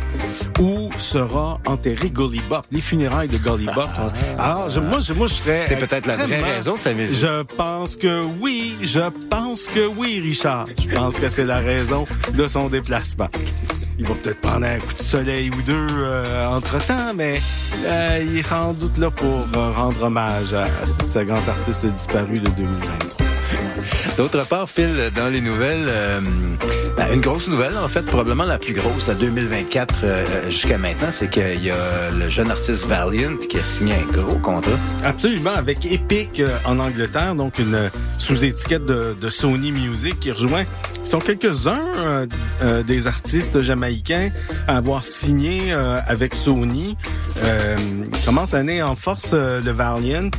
où 0.59 0.89
sera 0.99 1.59
enterré 1.65 2.11
Gully 2.11 2.39
Bop, 2.47 2.67
les 2.71 2.81
funérailles 2.81 3.27
de 3.27 3.37
Gully 3.37 3.65
Bop. 3.73 3.89
Alors, 4.37 4.69
je- 4.69 4.79
moi, 4.79 4.99
je, 4.99 5.13
moi, 5.13 5.25
je 5.25 5.33
serais. 5.33 5.65
C'est 5.67 5.75
peut-être 5.77 6.05
la 6.05 6.15
vraie 6.17 6.41
raison 6.55 6.73
de 6.75 6.77
sa 6.79 6.93
visite. 6.93 7.17
Je 7.19 7.41
pense 7.57 7.95
que 7.95 8.23
oui, 8.39 8.75
je 8.83 8.99
pense 9.29 9.63
que 9.65 9.87
oui, 9.87 10.19
Richard. 10.23 10.65
Je 10.87 10.93
pense 10.95 11.15
que 11.15 11.27
c'est 11.29 11.45
la 11.45 11.57
raison 11.57 12.05
de 12.35 12.47
son 12.47 12.69
déplacement. 12.69 13.29
Il 13.97 14.05
va 14.07 14.13
peut-être 14.15 14.41
prendre 14.41 14.65
un 14.65 14.77
coup 14.77 14.93
de 14.97 15.03
soleil 15.03 15.49
ou 15.49 15.61
deux 15.63 15.87
euh, 15.95 16.47
entre-temps, 16.47 17.13
mais 17.15 17.41
euh, 17.85 18.23
il 18.23 18.37
est 18.37 18.41
sans 18.43 18.73
doute 18.73 18.97
là 18.99 19.09
pour 19.09 19.41
euh, 19.55 19.71
rendre 19.71 20.03
hommage 20.03 20.53
à, 20.53 20.63
à 20.65 20.85
ce 21.11 21.19
grand 21.23 21.47
artiste 21.47 21.85
disparu 21.87 22.39
de 22.39 22.49
2023. 22.51 23.22
D'autre 24.17 24.45
part, 24.45 24.69
Phil, 24.69 25.11
dans 25.15 25.27
les 25.27 25.41
nouvelles, 25.41 25.87
euh, 25.89 26.21
ben, 26.95 27.07
une 27.13 27.21
grosse 27.21 27.47
nouvelle, 27.47 27.75
en 27.77 27.87
fait, 27.87 28.03
probablement 28.03 28.43
la 28.43 28.59
plus 28.59 28.73
grosse 28.73 29.07
de 29.07 29.13
2024 29.13 29.95
euh, 30.03 30.25
jusqu'à 30.49 30.77
maintenant, 30.77 31.07
c'est 31.09 31.29
qu'il 31.29 31.63
y 31.63 31.71
a 31.71 32.11
le 32.11 32.29
jeune 32.29 32.51
artiste 32.51 32.85
Valiant 32.85 33.37
qui 33.49 33.57
a 33.57 33.63
signé 33.63 33.95
un 33.95 34.11
gros 34.11 34.37
contrat. 34.37 34.71
Absolument, 35.03 35.53
avec 35.55 35.85
Epic 35.91 36.39
euh, 36.39 36.49
en 36.65 36.77
Angleterre, 36.77 37.33
donc 37.33 37.57
une 37.57 37.89
sous-étiquette 38.19 38.85
de, 38.85 39.29
Sony 39.29 39.71
Music 39.71 40.19
qui 40.19 40.31
rejoint. 40.31 40.63
Ils 41.03 41.07
sont 41.07 41.19
quelques-uns 41.19 41.81
euh, 41.97 42.25
euh, 42.61 42.83
des 42.83 43.07
artistes 43.07 43.61
jamaïcains 43.61 44.29
à 44.67 44.77
avoir 44.77 45.03
signé 45.03 45.73
avec 45.73 46.35
Sony. 46.35 46.95
Commence 48.25 48.51
l'année 48.51 48.83
en 48.83 48.95
force 48.95 49.33
le 49.33 49.71
Valiant. 49.71 50.29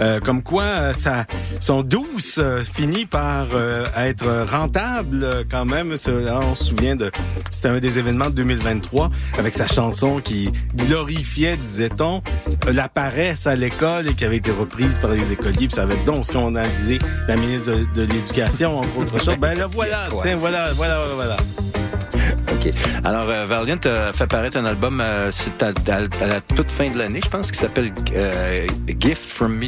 Euh, 0.00 0.20
comme 0.20 0.42
quoi, 0.42 0.62
euh, 0.62 0.92
ça, 0.92 1.24
son 1.60 1.82
douce 1.82 2.36
euh, 2.38 2.62
finit 2.62 3.06
par 3.06 3.46
euh, 3.54 3.84
être 3.96 4.26
rentable 4.50 5.26
quand 5.50 5.64
même. 5.64 5.92
On 5.92 6.54
se 6.54 6.64
souvient 6.64 6.96
de, 6.96 7.10
c'était 7.50 7.68
un 7.68 7.78
des 7.78 7.98
événements 7.98 8.26
de 8.26 8.30
2023 8.36 9.10
avec 9.38 9.54
sa 9.54 9.66
chanson 9.66 10.20
qui 10.20 10.50
glorifiait, 10.76 11.56
disait-on, 11.56 12.22
la 12.72 12.88
paresse 12.88 13.46
à 13.46 13.54
l'école 13.54 14.08
et 14.08 14.14
qui 14.14 14.24
avait 14.24 14.36
été 14.36 14.50
reprise 14.50 14.98
par 14.98 15.10
les 15.10 15.32
écoliers. 15.32 15.66
Puis 15.66 15.72
ça 15.74 15.82
avait 15.82 15.96
donc 16.04 16.24
scandalisé 16.26 16.98
la 17.26 17.36
ministre 17.36 17.72
de, 17.72 17.84
de 18.06 18.12
l'Éducation, 18.12 18.78
entre 18.78 18.96
autres 18.98 19.18
choses. 19.24 19.36
Ben 19.38 19.56
là, 19.58 19.66
voilà, 19.66 20.08
tiens, 20.22 20.36
voilà, 20.36 20.72
voilà, 20.74 20.98
voilà. 21.14 21.36
OK. 22.50 22.70
Alors, 23.04 23.28
euh, 23.28 23.44
Valiant 23.46 23.78
a 23.84 24.12
fait 24.12 24.26
paraître 24.26 24.56
un 24.56 24.64
album 24.64 25.00
euh, 25.04 25.30
à, 25.60 25.66
à- 25.66 25.96
à 26.24 26.26
la 26.26 26.40
toute 26.40 26.70
fin 26.70 26.90
de 26.90 26.98
l'année, 26.98 27.20
je 27.22 27.28
pense, 27.28 27.50
qui 27.50 27.58
s'appelle 27.58 27.90
euh, 28.14 28.66
Gift 28.98 29.22
from 29.22 29.54
Me 29.56 29.67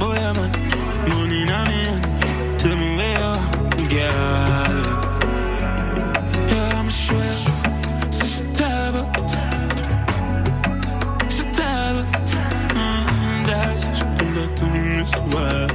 boy, 0.00 0.16
I'm 0.16 0.34
money 1.10 1.42
in 1.44 1.52
me. 1.68 1.80
Tell 2.60 2.76
me 2.80 2.88
where 2.98 3.18
you 3.20 3.30
are, 3.32 3.44
girl. 3.92 4.78
Yeah, 6.50 6.78
I'ma 6.78 6.92
show 7.04 7.22
you. 7.28 7.50
So 8.16 8.24
she 8.32 8.42
terrible. 8.58 9.06
She 11.34 11.44
terrible. 11.58 12.06
Mm-hmm, 12.80 13.40
that's 13.48 13.82
just 13.86 14.04
nothing 14.36 14.74
in 14.80 14.88
this 14.98 15.14
world. 15.32 15.72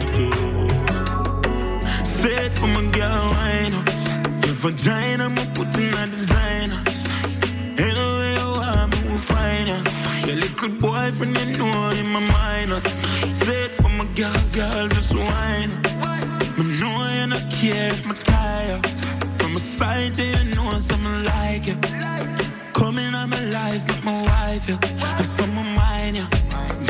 Said 2.19 2.51
for 2.57 2.67
my 2.75 2.83
girl, 2.97 3.27
I 3.45 3.69
know. 3.71 3.83
Your 4.45 4.57
vagina, 4.63 5.25
I'ma 5.25 5.43
put 5.53 5.71
in 5.81 5.91
designer. 6.17 6.79
Anyway, 7.85 8.31
you 8.39 8.49
are, 8.65 8.77
I'ma 8.83 9.17
find 9.31 9.67
us. 9.75 9.85
Your 10.27 10.37
little 10.43 10.71
boyfriend, 10.83 11.37
you 11.37 11.57
know, 11.57 11.89
in 11.99 12.07
my 12.11 12.21
mind. 12.35 12.69
Said 13.39 13.84
my 13.97 14.05
girl, 14.13 14.41
girl, 14.53 14.87
just 14.87 15.13
whine. 15.13 15.71
Me 16.57 16.63
know 16.79 16.97
you 17.17 17.27
not 17.27 17.45
care 17.51 17.87
if 17.87 18.05
my 18.07 18.15
tired. 18.15 18.85
From 19.37 19.55
a 19.55 19.59
sight, 19.59 20.17
you 20.17 20.55
know 20.55 20.71
something 20.79 21.23
like 21.23 21.67
you. 21.67 21.77
Coming 22.73 23.13
out 23.13 23.29
my 23.29 23.41
life, 23.57 23.87
not 23.87 24.03
my 24.03 24.21
wife, 24.21 24.69
yeah. 24.69 25.17
And 25.17 25.25
someone 25.25 25.71
mine, 25.75 26.15
yeah. 26.15 26.29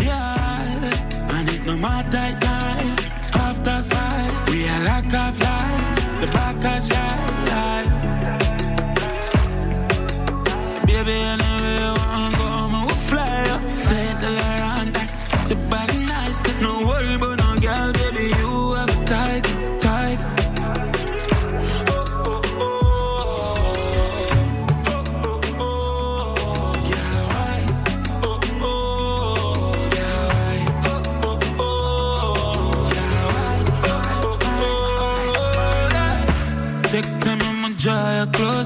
Yeah, 0.07 1.35
and 1.35 1.49
it 1.49 1.65
no 1.65 1.75
matter 1.77 2.27
time. 2.39 2.97
After 3.33 3.81
five, 3.91 4.49
we 4.49 4.67
are 4.67 4.83
like 4.83 5.13
of 5.13 5.39
life. 5.41 5.64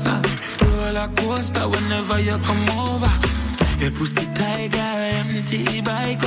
You 0.06 0.12
closer. 0.12 0.22
Roller 0.66 1.10
coaster 1.16 1.68
whenever 1.68 2.20
you 2.20 2.38
come 2.40 2.70
over. 2.70 3.12
Your 3.80 3.92
pussy 3.92 4.26
tiger, 4.34 4.78
empty 4.78 5.82
bike. 5.82 6.20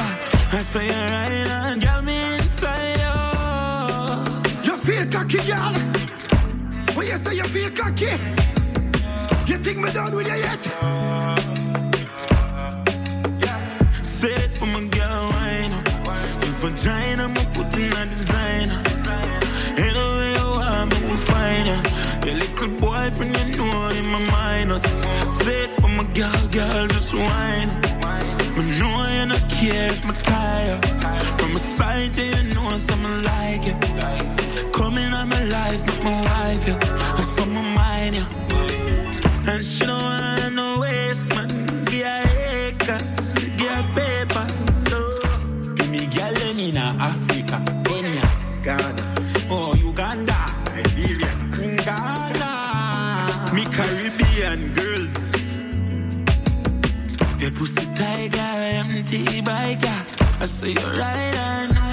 I 0.53 0.61
swear 0.63 0.85
you're 0.85 0.95
right 0.95 1.51
on, 1.51 1.79
got 1.81 2.05
me 2.05 2.35
inside 2.35 3.01
you. 3.05 3.17
You 4.65 4.77
feel 4.77 5.07
cocky, 5.11 5.39
girl? 5.49 5.75
When 6.97 7.07
you 7.07 7.17
say 7.17 7.35
you 7.37 7.45
feel 7.45 7.71
cocky, 7.71 8.17
you 9.47 9.59
think 9.59 9.79
me 9.79 9.93
done 9.93 10.15
with 10.15 10.27
you 10.27 10.35
yet? 10.35 10.69
It 14.25 14.53
for 14.53 14.67
my 14.67 14.87
girl, 14.87 15.31
wine. 15.31 15.73
Your 16.43 16.55
vagina, 16.61 17.25
I'ma 17.25 17.43
put 17.55 17.77
in 17.77 17.93
a 17.93 18.07
designer. 18.07 19.42
Little 23.03 23.19
boyfriend, 23.19 23.55
you 23.55 23.65
know 23.65 23.89
in 23.89 24.11
my 24.11 24.19
minus. 24.31 24.83
Say 25.37 25.65
it 25.65 25.71
for 25.81 25.89
my 25.89 26.05
girl, 26.15 26.49
girl, 26.49 26.87
just 26.89 27.15
wine. 27.15 27.69
But 28.01 28.65
know 28.79 29.09
you 29.17 29.27
not 29.27 29.51
care, 29.51 29.87
it's 29.87 30.05
my 30.05 30.15
tire. 30.15 30.81
From 31.37 31.57
a 31.57 31.59
sight, 31.59 32.17
you 32.17 32.55
know 32.55 32.77
something 32.79 33.23
like 33.23 33.63
it. 33.67 34.73
Coming 34.73 35.13
out 35.13 35.27
my 35.29 35.45
life, 35.45 35.87
make 35.87 36.05
my 36.05 36.21
wife, 36.21 36.69
yeah. 36.69 37.17
And 37.17 37.27
someone 37.27 37.75
mine, 37.75 38.15
yeah. 38.15 39.51
And 39.51 39.65
she 39.65 39.87
don't 39.87 40.03
wanna 40.03 40.51
no 40.51 40.81
waste, 40.81 41.35
man. 41.35 41.49
Give 41.85 42.03
her 42.03 42.23
acres, 42.69 43.35
give 43.57 43.71
her 43.71 43.85
paper. 43.95 44.47
No. 44.91 45.75
Give 45.75 45.91
me 45.91 46.07
girl 46.07 46.59
in 46.59 46.77
Africa, 46.77 47.59
Kenya, 47.85 48.29
Ghana, 48.63 49.12
Caribbean 54.53 54.75
girls. 54.75 55.33
Your 57.41 57.51
pussy 57.53 57.87
tiger, 57.97 58.39
empty 58.39 59.25
biker. 59.43 60.41
I 60.41 60.45
say 60.45 60.73
you're 60.73 60.93
right, 60.95 61.35
I 61.35 61.67
know 61.69 61.92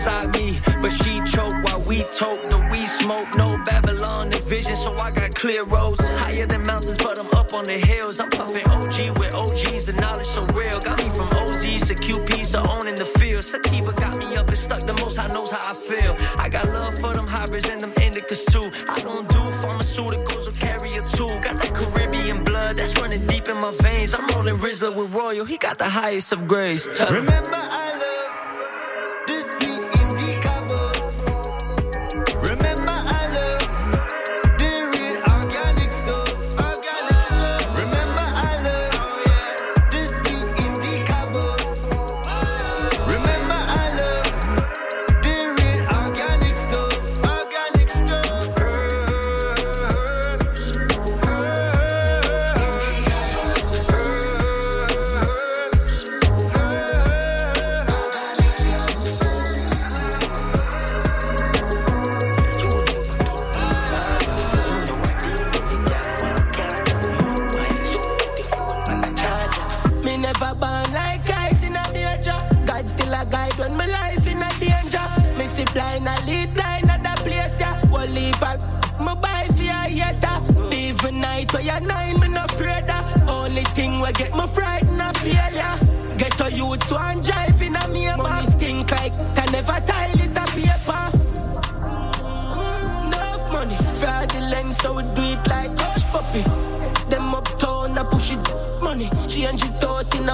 beside 0.00 0.34
me. 0.34 0.58
But 0.82 0.92
she 0.92 1.12
choke 1.26 1.52
while 1.64 1.82
we 1.86 2.02
toke, 2.20 2.42
the 2.48 2.58
we 2.70 2.86
smoke. 2.86 3.28
No 3.36 3.48
Babylon 3.64 4.32
and 4.32 4.44
vision, 4.44 4.74
so 4.74 4.94
I 4.96 5.10
got 5.10 5.34
clear 5.34 5.64
roads. 5.64 6.02
Higher 6.18 6.46
than 6.46 6.62
mountains, 6.62 6.98
but 6.98 7.18
I'm 7.18 7.30
up 7.40 7.52
on 7.52 7.64
the 7.64 7.78
hills. 7.86 8.18
I'm 8.18 8.30
puffing 8.30 8.66
OG 8.68 9.18
with 9.18 9.34
OGs, 9.34 9.84
the 9.84 9.96
knowledge 10.00 10.26
so 10.26 10.46
real. 10.54 10.80
Got 10.80 10.98
me 10.98 11.10
from 11.10 11.28
OZs 11.42 11.86
to 11.88 11.94
QPs 11.94 12.52
to 12.52 12.60
owning 12.74 12.94
the 12.94 13.04
field. 13.04 13.44
Sativa 13.44 13.92
got 13.92 14.16
me 14.18 14.26
up 14.36 14.48
and 14.48 14.58
stuck, 14.58 14.82
the 14.86 14.94
most 14.94 15.16
high 15.16 15.32
knows 15.32 15.50
how 15.50 15.72
I 15.72 15.74
feel. 15.74 16.16
I 16.38 16.48
got 16.48 16.66
love 16.70 16.98
for 16.98 17.12
them 17.12 17.28
hybrids 17.28 17.66
and 17.66 17.80
them 17.80 17.92
indicas 18.04 18.42
too. 18.52 18.66
I 18.88 19.00
don't 19.00 19.28
do 19.28 19.42
pharmaceuticals 19.62 20.48
or 20.48 20.56
carry 20.66 20.92
a 20.94 21.02
tool. 21.16 21.36
Got 21.46 21.60
that 21.60 21.74
Caribbean 21.74 22.42
blood 22.44 22.78
that's 22.78 22.96
running 22.96 23.26
deep 23.26 23.48
in 23.48 23.58
my 23.58 23.72
veins. 23.82 24.14
I'm 24.14 24.26
rolling 24.34 24.58
Rizla 24.58 24.94
with 24.94 25.12
Royal, 25.14 25.44
he 25.44 25.58
got 25.58 25.76
the 25.78 25.90
highest 26.00 26.32
of 26.32 26.48
grades. 26.48 26.88
Remember 26.98 27.60
I 27.60 27.99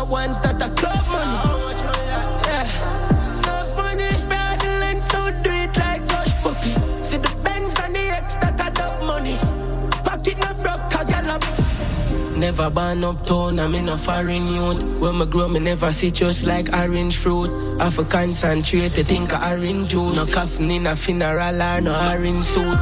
hot 0.06 0.10
ones 0.10 0.40
that 0.40 0.62
are 0.62 0.74
club 0.74 1.06
money. 1.08 1.36
Yeah. 2.46 3.42
Love 3.46 3.76
money, 3.76 4.10
fraudulent, 4.28 5.02
so 5.04 5.30
do 5.42 5.50
it 5.50 5.76
like 5.76 6.10
Hush 6.10 6.34
Puppy. 6.42 7.00
See 7.00 7.16
the 7.18 7.40
banks 7.42 7.74
and 7.80 7.94
the 7.94 8.00
X 8.00 8.34
that 8.36 8.60
I 8.60 8.68
love 8.80 9.02
money. 9.06 9.36
Pocket 10.04 10.38
not 10.38 10.56
broke, 10.62 10.96
I 10.96 11.04
gallop. 11.04 11.44
Never 12.36 12.70
born 12.70 13.04
uptown, 13.04 13.58
I'm 13.58 13.74
in 13.74 13.88
a 13.88 13.96
foreign 13.96 14.46
youth. 14.46 14.84
When 15.00 15.22
I 15.22 15.24
grow, 15.24 15.48
me 15.48 15.60
never 15.60 15.92
see 15.92 16.10
just 16.10 16.44
like 16.44 16.72
orange 16.72 17.16
fruit. 17.16 17.50
I 17.80 17.90
for 17.90 18.04
concentrate, 18.04 18.92
think 18.92 19.32
of 19.32 19.42
orange 19.42 19.88
juice. 19.88 20.16
No 20.16 20.26
coffin 20.26 20.70
in 20.70 20.86
a 20.86 20.96
funeral 20.96 21.82
no 21.82 21.94
orange 22.12 22.44
suit. 22.44 22.78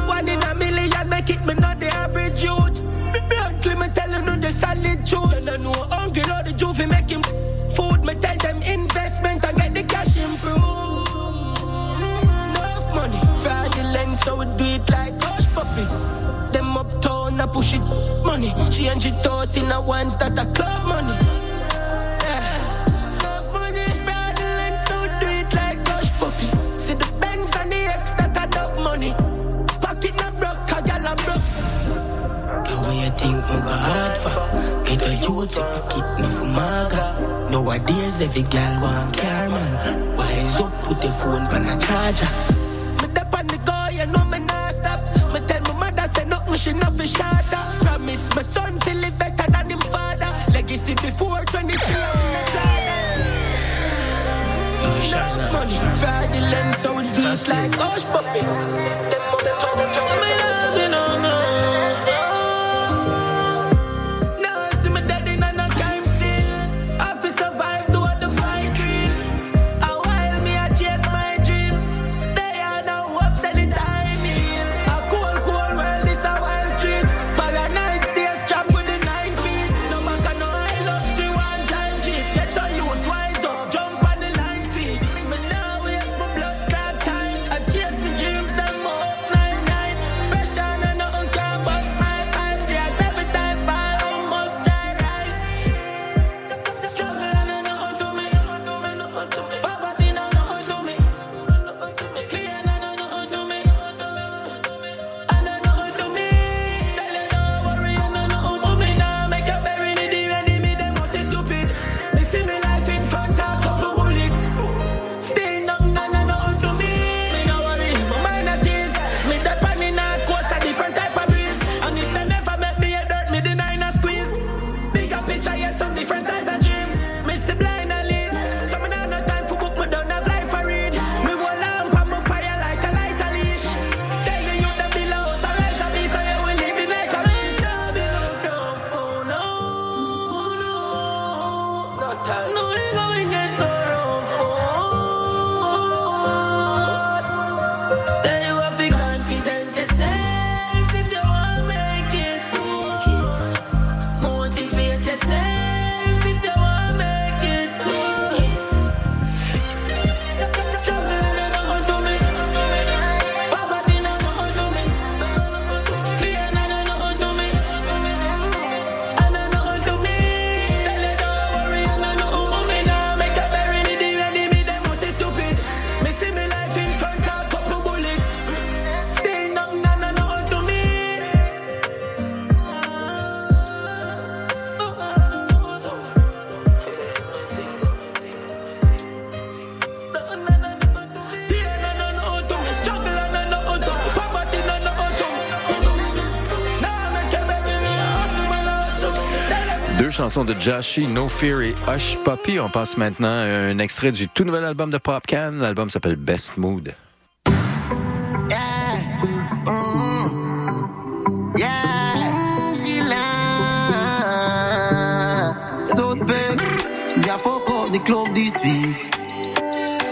de 200.25 200.59
Joshi, 200.59 201.05
No 201.05 201.27
Fear 201.27 201.61
et 201.61 201.75
Hush 201.87 202.17
Puppy. 202.23 202.59
On 202.59 202.67
passe 202.67 202.97
maintenant 202.97 203.29
à 203.29 203.43
un 203.43 203.77
extrait 203.77 204.11
du 204.11 204.27
tout 204.27 204.43
nouvel 204.43 204.63
album 204.65 204.89
de 204.89 204.97
Popcan. 204.97 205.51
L'album 205.59 205.91
s'appelle 205.91 206.15
Best 206.15 206.57
Mood. 206.57 206.95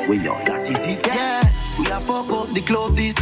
We 0.07 0.27
are 0.27 0.43
this 2.93 3.13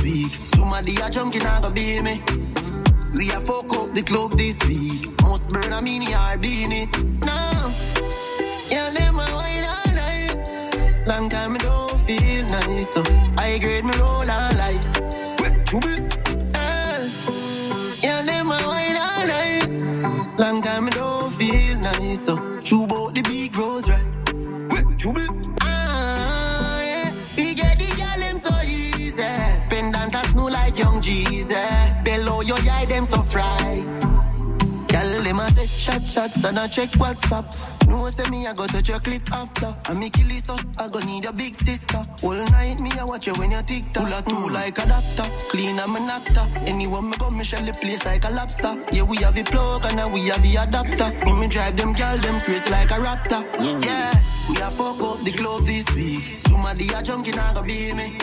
check 36.82 36.92
WhatsApp. 37.00 37.88
No 37.88 38.08
say 38.08 38.30
me 38.30 38.48
I 38.48 38.54
go 38.54 38.66
touch 38.66 38.90
your 38.90 39.00
clip 39.00 39.22
after. 39.32 39.74
And 39.90 40.00
me 40.00 40.10
kill 40.10 40.28
this 40.28 40.50
us, 40.50 40.64
I 40.80 40.88
go 40.90 41.00
need 41.00 41.24
your 41.24 41.34
big 41.34 41.54
sister. 41.54 42.02
All 42.24 42.44
night 42.52 42.80
me 42.80 42.92
I 43.00 43.04
watch 43.04 43.28
you 43.28 43.34
when 43.34 43.52
you 43.52 43.62
tick 43.62 43.92
tock. 43.94 44.06
Pull 44.06 44.14
a 44.14 44.22
two 44.22 44.36
mm. 44.36 44.54
like 44.54 44.78
adapter, 44.78 45.28
clean 45.50 45.80
I'm 45.80 45.96
an 45.96 46.10
actor. 46.10 46.46
Anyone 46.66 47.10
me 47.10 47.18
come 47.18 47.38
me 47.38 47.44
shell 47.44 47.64
the 47.64 47.74
place 47.74 48.04
like 48.06 48.26
a 48.26 48.32
lobster. 48.32 48.74
Yeah 48.92 49.04
we 49.04 49.18
have 49.18 49.36
the 49.36 49.44
plug 49.44 49.86
and 49.86 49.96
now 49.96 50.10
we 50.10 50.28
have 50.28 50.42
the 50.42 50.56
adapter. 50.56 51.10
Me 51.26 51.40
me 51.40 51.48
drive 51.48 51.78
them 51.78 51.94
girl 51.94 52.18
them 52.18 52.40
crazy 52.42 52.70
like 52.70 52.92
a 52.92 52.96
raptor. 52.96 53.42
Mm. 53.58 53.86
Yeah, 53.86 54.14
we 54.50 54.56
a 54.58 54.70
fuck 54.72 55.02
up 55.04 55.24
the 55.24 55.32
club 55.32 55.62
this 55.66 55.86
week. 55.94 56.42
Somebody 56.48 56.88
a 56.94 57.02
junkie 57.02 57.32
now 57.32 57.54
go 57.54 57.64
be 57.64 57.94
me. 57.94 58.18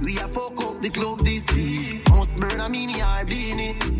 We 0.00 0.16
a 0.18 0.28
fuck 0.28 0.60
up 0.64 0.80
the 0.80 0.90
club 0.90 1.18
this 1.20 1.44
week. 1.52 2.08
Must 2.10 2.36
burn 2.36 2.60
a 2.60 2.68
mini 2.68 2.94
or 3.02 3.24
beanie. 3.24 3.95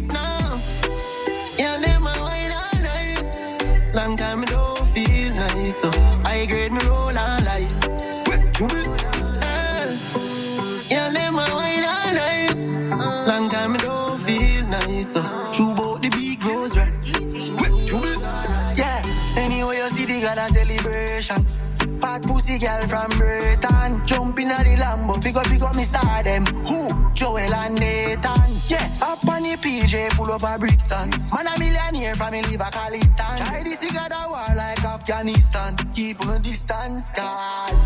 Long 3.97 4.14
time 4.14 4.40
me 4.40 4.47
don't 4.47 4.78
feel 4.93 5.32
nice. 5.35 5.81
So 5.81 5.90
I 6.27 6.44
grade 6.44 6.70
me 6.70 6.81
roll 6.85 6.95
PJ, 29.97 30.10
pull 30.16 30.31
up 30.32 30.43
a 30.43 30.59
Brixton 30.59 31.10
Man 31.32 31.47
a 31.47 31.59
millionaire 31.59 32.14
from 32.14 32.32
me 32.32 32.43
live 32.43 32.60
a 32.60 32.64
Khalistan. 32.64 33.36
Try 33.39 33.62
this 33.62 33.78
cigar 33.78 34.09
the 34.09 34.23
war 34.28 34.56
like 34.56 34.85
Afghanistan. 34.85 35.77
Keep 35.93 36.27
on 36.27 36.43
distance, 36.43 37.10
guys 37.10 37.86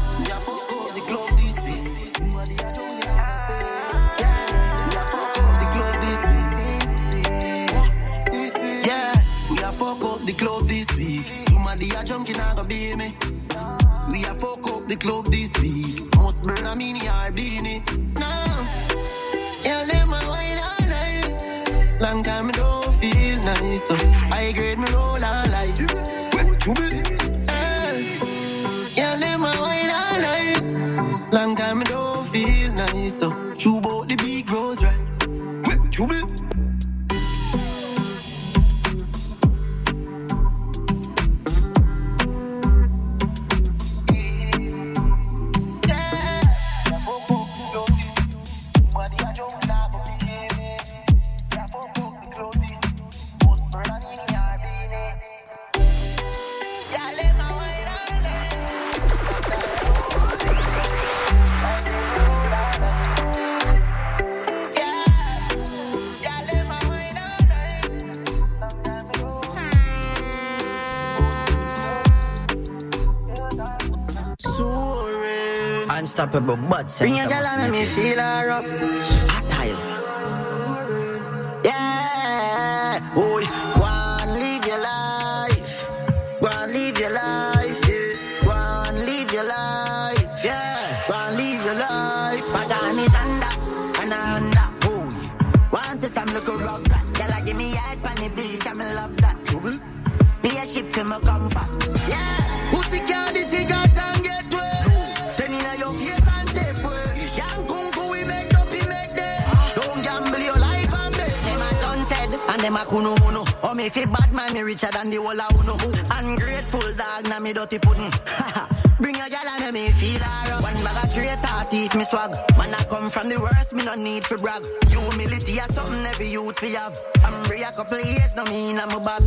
no 128.44 128.50
mean 128.50 128.78
I'm 128.78 128.90
a 128.90 129.00
bag. 129.00 129.22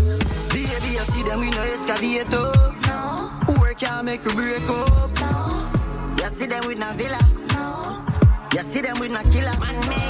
Baby, 0.50 0.94
you 0.94 1.06
see 1.12 1.24
them 1.24 1.40
we 1.40 1.50
no 1.52 1.62
excavator. 1.62 2.52
No. 2.88 3.60
Work 3.60 3.78
can't 3.78 4.06
make 4.06 4.26
you 4.26 4.34
break 4.34 4.68
up. 4.70 5.12
No. 5.20 6.16
You 6.20 6.30
see 6.30 6.48
them 6.48 6.66
with 6.66 6.80
no 6.80 6.92
villa. 6.94 7.20
No. 7.54 8.06
You 8.54 8.64
see 8.64 8.82
them 8.82 9.00
with 9.00 9.12
no 9.12 9.22
killer. 9.30 9.54
Man 9.60 10.03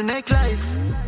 the 0.00 0.06
neck 0.06 0.30
life. 0.30 0.64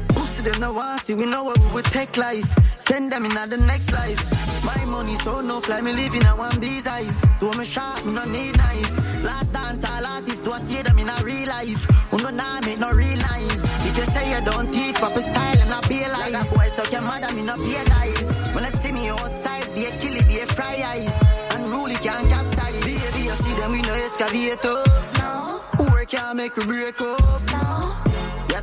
Pussy 0.08 0.42
them 0.42 0.60
no 0.60 0.72
want 0.72 1.04
see, 1.04 1.14
we 1.14 1.24
know 1.24 1.44
what 1.44 1.58
we 1.58 1.68
would 1.74 1.84
take 1.86 2.16
life. 2.18 2.50
Send 2.78 3.10
them 3.12 3.24
in 3.24 3.32
the 3.32 3.56
next 3.56 3.90
life. 3.92 4.20
My 4.64 4.84
money 4.84 5.14
so 5.24 5.40
no 5.40 5.60
fly, 5.60 5.80
me 5.80 5.92
living 5.92 6.24
a 6.26 6.36
one 6.36 6.58
bee's 6.60 6.86
eyes. 6.86 7.16
Do 7.40 7.52
me 7.56 7.64
sharp, 7.64 8.04
me 8.04 8.12
no 8.12 8.24
need 8.26 8.56
knife. 8.58 8.92
Last 9.22 9.52
dance, 9.52 9.82
all 9.88 10.04
artists 10.04 10.40
do 10.40 10.50
I 10.52 10.58
see 10.66 10.82
them 10.82 10.98
in 10.98 11.08
a 11.08 11.16
real 11.24 11.48
life. 11.48 11.82
Who 12.10 12.18
no 12.18 12.30
nah 12.30 12.60
make 12.60 12.80
no 12.80 12.90
real 12.92 13.16
nice. 13.32 13.60
If 13.88 13.96
you 13.96 14.06
say 14.12 14.26
you 14.32 14.44
don't 14.44 14.70
teeth, 14.70 14.96
pop 15.00 15.12
a 15.12 15.22
style 15.24 15.60
and 15.64 15.72
I 15.72 15.80
lies. 15.80 16.12
Like 16.12 16.32
that 16.36 16.48
boy, 16.52 16.68
so 16.76 16.84
your 16.92 17.02
mother, 17.02 17.32
me 17.32 17.42
no 17.48 17.56
pay 17.56 17.84
guys. 17.96 18.28
When 18.52 18.64
I 18.64 18.70
see 18.82 18.92
me 18.92 19.08
outside, 19.08 19.72
be 19.74 19.86
a 19.86 19.90
kill 20.00 20.16
it, 20.16 20.28
be 20.28 20.40
a 20.40 20.46
fry 20.46 20.76
eyes. 20.92 21.16
Unruly 21.56 21.96
can't 21.96 22.28
capsize. 22.28 22.76
Baby, 22.84 23.24
you 23.24 23.36
see 23.40 23.54
them, 23.56 23.72
we 23.72 23.80
no 23.82 23.94
excavator. 23.94 24.84
No. 25.16 25.64
Work 25.80 26.08
can't 26.08 26.36
make 26.36 26.56
you 26.58 26.64
break 26.66 27.00
up. 27.00 27.40
No. 27.56 28.01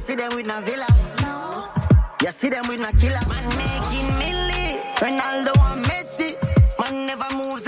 See 0.10 0.16
them 0.16 0.34
with 0.34 0.48
no 0.48 0.60
villa. 0.62 0.88
No. 1.22 1.70
You 2.24 2.32
see 2.32 2.50
them 2.50 2.68
with 2.68 2.80
no 2.82 2.90
killer. 2.98 3.22
Man 3.30 3.46
making 3.62 4.10
milli. 4.18 4.82
Ronaldo 4.96 5.54
and 5.70 5.86
Messi. 5.86 6.30
Man 6.80 7.06
never 7.06 7.32
moves 7.36 7.68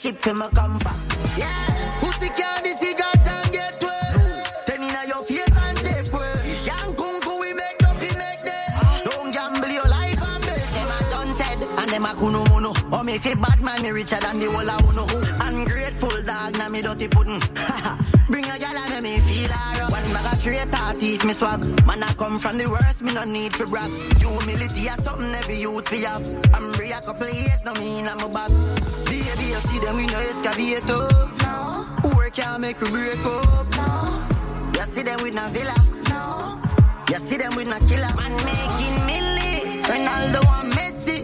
ship 0.00 0.16
for 0.16 0.32
my 0.32 0.48
comfort. 0.48 0.96
Yeah, 1.36 2.00
the 2.00 2.28
can't 2.34 2.64
see 2.78 2.94
God's 2.94 3.26
and 3.28 3.52
get 3.52 3.76
well. 3.82 4.44
Ten 4.64 4.82
in 4.82 4.96
your 5.06 5.22
face 5.28 5.56
and 5.64 5.76
tape 5.84 6.10
well. 6.10 6.40
Young 6.64 6.94
kung 6.96 7.20
kung 7.20 7.38
we 7.38 7.52
make 7.52 7.82
up, 7.84 8.00
we 8.00 8.08
make 8.16 8.40
them. 8.40 9.04
Don't 9.04 9.30
gamble 9.30 9.68
your 9.68 9.88
life 9.88 10.22
and 10.22 10.40
make 10.48 10.70
Them 10.72 10.88
a 10.96 10.98
done 11.12 11.32
said 11.36 11.60
and 11.80 11.90
them 11.92 12.04
a 12.08 12.12
kuno 12.16 12.44
mono. 12.48 12.72
Oh 12.92 13.04
me 13.04 13.18
say 13.18 13.34
bad 13.34 13.60
man 13.60 13.82
me 13.82 13.90
richer 13.90 14.16
than 14.16 14.40
the 14.40 14.48
whole 14.48 14.72
a 14.72 14.76
uno. 14.88 15.04
Ungrateful 15.44 16.22
dog 16.24 16.56
na 16.56 16.68
me 16.70 16.80
dirty 16.80 17.08
pudding. 17.08 17.40
Bring 18.32 18.48
a 18.48 18.56
gyal 18.56 18.80
and 18.80 19.04
me 19.04 19.20
feel 19.28 19.52
alright. 19.52 19.92
One 19.92 20.12
bag 20.14 20.32
of 20.32 20.40
traitor 20.40 20.98
teeth 20.98 21.24
me 21.26 21.34
swag. 21.34 21.60
Man 21.84 22.02
I 22.02 22.14
come 22.14 22.38
from 22.38 22.56
the 22.56 22.70
worst, 22.70 23.02
me 23.02 23.12
no 23.12 23.24
need 23.24 23.52
to 23.60 23.66
brag. 23.66 23.92
Humility 24.16 24.88
is 24.88 25.04
something 25.04 25.34
every 25.34 25.60
youth 25.60 25.90
we 25.90 26.04
have. 26.04 26.24
I'm 26.54 26.72
a 26.72 27.02
couple 27.02 27.28
years, 27.28 27.64
no 27.66 27.74
mean 27.74 28.08
I'm 28.08 28.20
a 28.20 28.28
bad. 28.30 29.09
Baby, 29.30 29.50
you 29.50 29.60
see 29.70 29.78
them, 29.78 29.94
we 29.94 30.06
no 30.06 30.18
excavator. 30.18 31.06
No. 31.44 31.86
Work 32.16 32.32
can't 32.32 32.60
make 32.60 32.80
you 32.80 32.88
break 32.90 33.24
up. 33.24 33.70
No. 33.76 34.26
You 34.74 34.84
see 34.86 35.02
them 35.04 35.22
with 35.22 35.34
no 35.34 35.46
villa. 35.50 35.74
No. 36.08 36.60
You 37.08 37.18
see 37.20 37.36
them 37.36 37.54
with 37.54 37.68
no 37.68 37.78
killer. 37.86 38.10
Man 38.18 38.34
making 38.42 38.96
milli. 39.06 39.82
Ronaldo 39.86 40.42
and 40.58 40.72
Messi. 40.72 41.16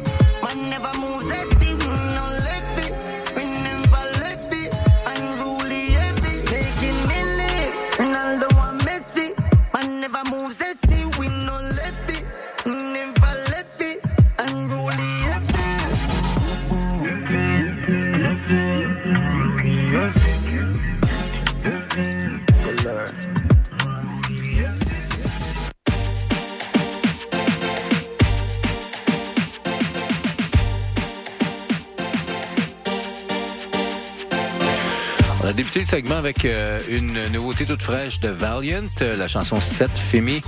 Débuté 35.67 35.81
le 35.81 35.87
segment 35.87 36.17
avec 36.17 36.45
euh, 36.45 36.79
une 36.89 37.27
nouveauté 37.33 37.65
toute 37.65 37.83
fraîche 37.83 38.21
de 38.21 38.29
Valiant, 38.29 38.85
euh, 39.03 39.17
la 39.17 39.27
chanson 39.27 39.61
7 39.61 39.91
Femi 39.99 40.41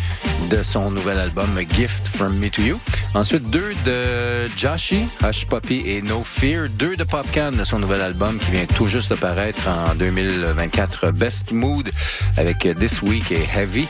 de 0.48 0.62
son 0.62 0.92
nouvel 0.92 1.18
album 1.18 1.58
Gift 1.74 2.06
From 2.06 2.38
Me 2.38 2.48
To 2.48 2.62
You. 2.62 2.80
Ensuite, 3.14 3.50
deux 3.50 3.72
de 3.84 4.46
Joshi, 4.56 5.06
Hush 5.24 5.46
Puppy 5.46 5.82
et 5.86 6.02
No 6.02 6.22
Fear. 6.22 6.68
Deux 6.68 6.94
de 6.94 7.02
Popcan 7.02 7.50
de 7.50 7.64
son 7.64 7.80
nouvel 7.80 8.00
album 8.00 8.38
qui 8.38 8.52
vient 8.52 8.66
tout 8.66 8.86
juste 8.86 9.10
de 9.10 9.16
paraître 9.16 9.66
en 9.66 9.96
2024, 9.96 11.10
Best 11.10 11.50
Mood 11.50 11.90
avec 12.36 12.58
This 12.78 13.02
Week 13.02 13.32
et 13.32 13.42
Heavy. 13.56 13.88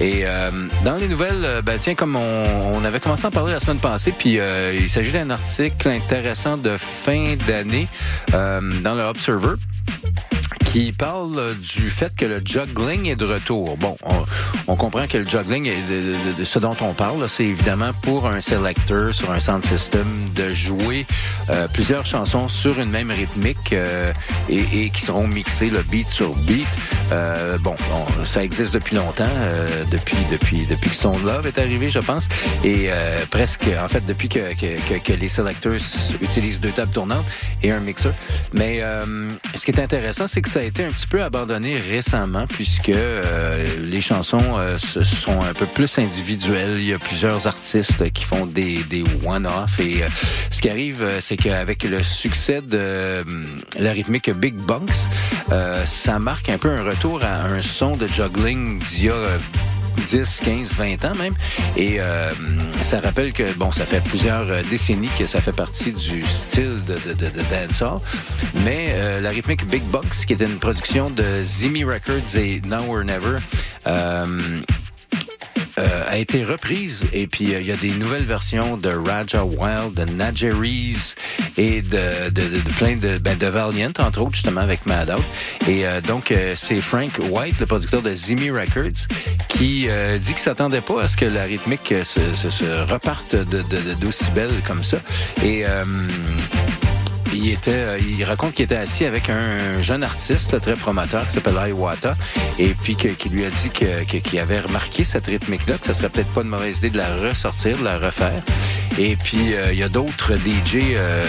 Et 0.00 0.20
euh, 0.26 0.68
dans 0.84 0.96
les 0.96 1.08
nouvelles, 1.08 1.44
euh, 1.44 1.60
ben, 1.60 1.76
tiens, 1.76 1.96
comme 1.96 2.14
on, 2.14 2.44
on 2.72 2.84
avait 2.84 3.00
commencé 3.00 3.24
à 3.24 3.28
en 3.28 3.32
parler 3.32 3.52
la 3.52 3.60
semaine 3.60 3.78
passée, 3.80 4.14
puis 4.16 4.38
euh, 4.38 4.72
il 4.78 4.88
s'agit 4.88 5.10
d'un 5.10 5.30
article 5.30 5.88
intéressant 5.88 6.56
de 6.56 6.76
fin 6.76 7.34
d'année 7.48 7.88
dans 8.32 8.94
le 8.94 9.02
Observer 9.02 9.54
qui 10.72 10.92
parle 10.92 11.56
du 11.56 11.88
fait 11.88 12.14
que 12.14 12.26
le 12.26 12.40
juggling 12.44 13.06
est 13.08 13.16
de 13.16 13.24
retour. 13.24 13.76
Bon, 13.78 13.96
on, 14.04 14.24
on 14.66 14.76
comprend 14.76 15.06
que 15.06 15.16
le 15.16 15.26
juggling, 15.26 15.66
est 15.66 15.80
de, 15.88 16.30
de- 16.32 16.36
de 16.38 16.44
ce 16.44 16.58
dont 16.58 16.76
on 16.82 16.92
parle, 16.92 17.26
c'est 17.28 17.44
évidemment 17.46 17.92
pour 18.02 18.26
un 18.26 18.40
selector 18.42 19.14
sur 19.14 19.30
un 19.30 19.40
sound 19.40 19.64
system 19.64 20.06
de 20.34 20.50
jouer 20.50 21.06
euh, 21.48 21.66
plusieurs 21.72 22.04
chansons 22.04 22.48
sur 22.48 22.78
une 22.78 22.90
même 22.90 23.10
rythmique 23.10 23.72
euh, 23.72 24.12
et, 24.50 24.84
et 24.84 24.90
qui 24.90 25.00
seront 25.00 25.26
mixées 25.26 25.70
le 25.70 25.82
beat 25.82 26.06
sur 26.06 26.34
beat. 26.34 26.66
Euh, 27.12 27.56
bon, 27.58 27.74
on- 27.94 28.24
ça 28.26 28.44
existe 28.44 28.74
depuis 28.74 28.94
longtemps, 28.96 29.24
euh, 29.38 29.84
depuis 29.90 30.18
depuis 30.30 30.66
depuis 30.66 30.90
que 30.90 30.96
Stone 30.96 31.24
Love 31.24 31.46
est 31.46 31.58
arrivé, 31.58 31.90
je 31.90 32.00
pense, 32.00 32.28
et 32.62 32.88
euh, 32.90 33.24
presque 33.30 33.66
en 33.82 33.88
fait 33.88 34.04
depuis 34.04 34.28
que, 34.28 34.52
que, 34.54 34.78
que, 34.86 34.98
que 35.02 35.12
les 35.14 35.28
selectors 35.30 35.72
utilisent 36.20 36.60
deux 36.60 36.72
tables 36.72 36.92
tournantes 36.92 37.24
et 37.62 37.70
un 37.70 37.80
mixeur. 37.80 38.12
Mais 38.52 38.80
euh, 38.82 39.30
ce 39.54 39.64
qui 39.64 39.70
est 39.70 39.80
intéressant, 39.80 40.26
c'est 40.28 40.42
que 40.42 40.48
ça 40.50 40.57
a 40.58 40.64
été 40.64 40.84
un 40.84 40.88
petit 40.88 41.06
peu 41.06 41.22
abandonné 41.22 41.76
récemment 41.76 42.46
puisque 42.46 42.88
euh, 42.88 43.64
les 43.80 44.00
chansons 44.00 44.58
euh, 44.58 44.76
sont 44.78 45.40
un 45.40 45.54
peu 45.54 45.66
plus 45.66 45.98
individuelles. 45.98 46.76
Il 46.78 46.86
y 46.86 46.92
a 46.92 46.98
plusieurs 46.98 47.46
artistes 47.46 48.10
qui 48.12 48.24
font 48.24 48.44
des, 48.46 48.84
one-off 49.24 49.78
et 49.80 50.02
euh, 50.02 50.06
ce 50.50 50.60
qui 50.60 50.68
arrive, 50.68 51.06
c'est 51.20 51.36
qu'avec 51.36 51.84
le 51.84 52.02
succès 52.02 52.60
de 52.60 53.24
la 53.78 53.92
rythmique 53.92 54.30
Big 54.30 54.54
Bunks, 54.54 55.08
ça 55.84 56.18
marque 56.18 56.48
un 56.48 56.58
peu 56.58 56.70
un 56.70 56.82
retour 56.82 57.22
à 57.22 57.46
un 57.46 57.62
son 57.62 57.96
de 57.96 58.06
juggling 58.06 58.78
d'il 58.78 59.04
y 59.04 59.10
a 59.10 59.38
10, 60.00 60.40
15, 60.44 60.74
20 60.74 61.04
ans 61.04 61.14
même. 61.16 61.34
Et 61.76 62.00
euh, 62.00 62.30
ça 62.82 63.00
rappelle 63.00 63.32
que, 63.32 63.52
bon, 63.54 63.70
ça 63.72 63.84
fait 63.84 64.02
plusieurs 64.02 64.48
euh, 64.50 64.62
décennies 64.68 65.10
que 65.18 65.26
ça 65.26 65.40
fait 65.40 65.52
partie 65.52 65.92
du 65.92 66.22
style 66.24 66.82
de, 66.86 66.94
de, 66.94 67.12
de, 67.14 67.26
de 67.26 67.42
dancehall. 67.50 68.00
Mais 68.64 68.88
euh, 68.90 69.20
la 69.20 69.30
rythmique 69.30 69.66
Big 69.68 69.82
Box, 69.84 70.24
qui 70.24 70.32
était 70.32 70.46
une 70.46 70.58
production 70.58 71.10
de 71.10 71.42
Zimmy 71.42 71.84
Records 71.84 72.36
et 72.36 72.60
Now 72.66 72.94
or 72.94 73.04
Never, 73.04 73.36
euh, 73.86 74.26
euh, 75.78 76.02
a 76.08 76.18
été 76.18 76.42
reprise 76.42 77.06
et 77.12 77.26
puis 77.26 77.54
euh, 77.54 77.60
il 77.60 77.66
y 77.66 77.72
a 77.72 77.76
des 77.76 77.90
nouvelles 77.92 78.24
versions 78.24 78.76
de 78.76 78.90
Raja 78.90 79.44
Wild, 79.44 79.94
de 79.94 80.04
Najeris 80.04 81.14
et 81.56 81.82
de, 81.82 82.28
de, 82.30 82.42
de, 82.42 82.60
plein 82.78 82.96
de, 82.96 83.18
ben, 83.18 83.36
de 83.38 83.46
Valiant, 83.46 83.92
entre 83.98 84.20
autres, 84.22 84.34
justement, 84.34 84.60
avec 84.60 84.86
Mad 84.86 85.10
Out. 85.10 85.24
Et 85.68 85.86
euh, 85.86 86.00
donc, 86.00 86.32
euh, 86.32 86.52
c'est 86.56 86.80
Frank 86.82 87.18
White, 87.30 87.56
le 87.60 87.66
producteur 87.66 88.02
de 88.02 88.12
Zimmy 88.14 88.50
Records, 88.50 89.06
qui 89.48 89.88
dit 90.20 90.28
qu'il 90.34 90.38
s'attendait 90.38 90.80
pas 90.80 91.02
à 91.02 91.08
ce 91.08 91.16
que 91.16 91.24
la 91.24 91.44
rythmique 91.44 91.92
se, 92.04 92.20
se, 92.34 92.50
se 92.50 92.64
reparte 92.90 93.34
de, 93.34 93.42
de, 93.44 93.62
de- 93.62 93.94
d'aussi 93.94 94.30
belle 94.34 94.52
comme 94.66 94.82
ça. 94.82 94.98
Et... 95.42 95.64
il 97.32 97.50
était, 97.50 97.70
euh, 97.72 97.98
il 97.98 98.24
raconte 98.24 98.54
qu'il 98.54 98.64
était 98.64 98.76
assis 98.76 99.04
avec 99.04 99.28
un 99.30 99.80
jeune 99.82 100.02
artiste 100.02 100.60
très 100.60 100.74
prometteur 100.74 101.26
qui 101.26 101.34
s'appelle 101.34 101.58
Iwata 101.68 102.16
et 102.58 102.74
puis 102.74 102.96
que- 102.96 103.08
qui 103.08 103.28
lui 103.28 103.44
a 103.44 103.50
dit 103.50 103.70
que- 103.70 104.04
que- 104.04 104.18
qu'il 104.18 104.38
avait 104.38 104.60
remarqué 104.60 105.04
cette 105.04 105.26
rythmique-là, 105.26 105.78
que 105.78 105.86
ça 105.86 105.94
serait 105.94 106.08
peut-être 106.08 106.28
pas 106.32 106.42
une 106.42 106.48
mauvaise 106.48 106.78
idée 106.78 106.90
de 106.90 106.98
la 106.98 107.14
ressortir, 107.16 107.76
de 107.78 107.84
la 107.84 107.98
refaire. 107.98 108.42
Et 108.98 109.16
puis 109.16 109.54
euh, 109.54 109.72
il 109.72 109.78
y 109.78 109.82
a 109.82 109.88
d'autres 109.88 110.34
DJ 110.36 110.94
euh, 110.94 111.24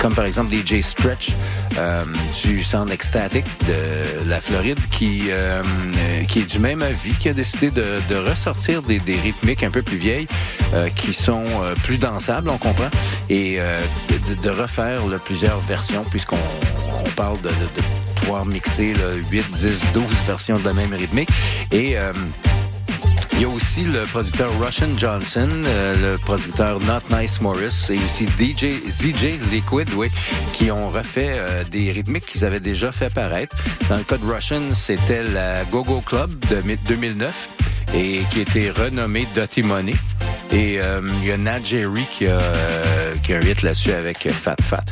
comme 0.00 0.14
par 0.14 0.24
exemple 0.24 0.52
DJ 0.54 0.80
Stretch 0.80 1.32
euh, 1.78 2.02
du 2.42 2.62
Sound 2.62 2.90
Ecstatic 2.90 3.44
de 3.68 4.28
la 4.28 4.40
Floride 4.40 4.78
qui 4.90 5.24
euh, 5.28 5.62
qui 6.28 6.40
est 6.40 6.50
du 6.50 6.58
même 6.58 6.82
avis, 6.82 7.12
qui 7.14 7.28
a 7.28 7.34
décidé 7.34 7.70
de, 7.70 7.98
de 8.08 8.14
ressortir 8.16 8.80
des, 8.82 8.98
des 8.98 9.18
rythmiques 9.20 9.62
un 9.62 9.70
peu 9.70 9.82
plus 9.82 9.98
vieilles 9.98 10.26
euh, 10.74 10.88
qui 10.88 11.12
sont 11.12 11.44
plus 11.84 11.98
dansables, 11.98 12.48
on 12.48 12.56
comprend, 12.58 12.88
et 13.28 13.58
de, 14.08 14.34
de- 14.34 14.50
refaire 14.52 15.06
là, 15.06 15.18
plusieurs 15.32 15.60
versions 15.60 16.04
puisqu'on 16.10 16.36
on 17.06 17.10
parle 17.16 17.40
de, 17.40 17.48
pouvoir 18.16 18.44
mixer 18.44 18.92
là, 18.92 19.14
8, 19.30 19.50
10, 19.50 19.82
12 19.94 20.04
versions 20.26 20.58
de 20.58 20.64
la 20.66 20.74
même 20.74 20.92
rythmique. 20.92 21.30
Et 21.70 21.96
euh, 21.96 22.12
il 23.32 23.40
y 23.40 23.44
a 23.44 23.48
aussi 23.48 23.82
le 23.84 24.02
producteur 24.02 24.50
Russian 24.62 24.90
Johnson, 24.98 25.48
euh, 25.64 26.12
le 26.12 26.18
producteur 26.18 26.78
Not 26.80 27.16
Nice 27.16 27.40
Morris 27.40 27.86
et 27.88 27.96
aussi 28.04 28.26
DJ 28.38 28.86
ZJ 28.90 29.38
Liquid, 29.50 29.88
oui, 29.96 30.10
qui 30.52 30.70
ont 30.70 30.88
refait 30.88 31.30
euh, 31.38 31.64
des 31.64 31.90
rythmiques 31.92 32.26
qu'ils 32.26 32.44
avaient 32.44 32.60
déjà 32.60 32.92
fait 32.92 33.08
paraître. 33.08 33.56
Dans 33.88 33.96
le 33.96 34.04
cas 34.04 34.18
de 34.18 34.26
Russian, 34.30 34.74
c'était 34.74 35.22
la 35.24 35.64
Go-Go 35.64 36.02
Club 36.04 36.38
de 36.50 36.56
mi- 36.60 36.76
2009 36.86 37.48
et 37.94 38.20
qui 38.30 38.40
était 38.42 38.70
renommée 38.70 39.26
Dirty 39.34 39.62
Money. 39.62 39.94
Et 40.52 40.74
il 40.74 41.24
y 41.24 41.32
a 41.32 41.38
Nat 41.38 41.60
Jerry 41.64 42.06
qui 42.10 42.26
a 42.26 42.38
un 43.34 43.40
hit 43.40 43.62
là-dessus 43.62 43.92
avec 43.92 44.26
euh, 44.26 44.30
Fat 44.30 44.56
Fat. 44.62 44.84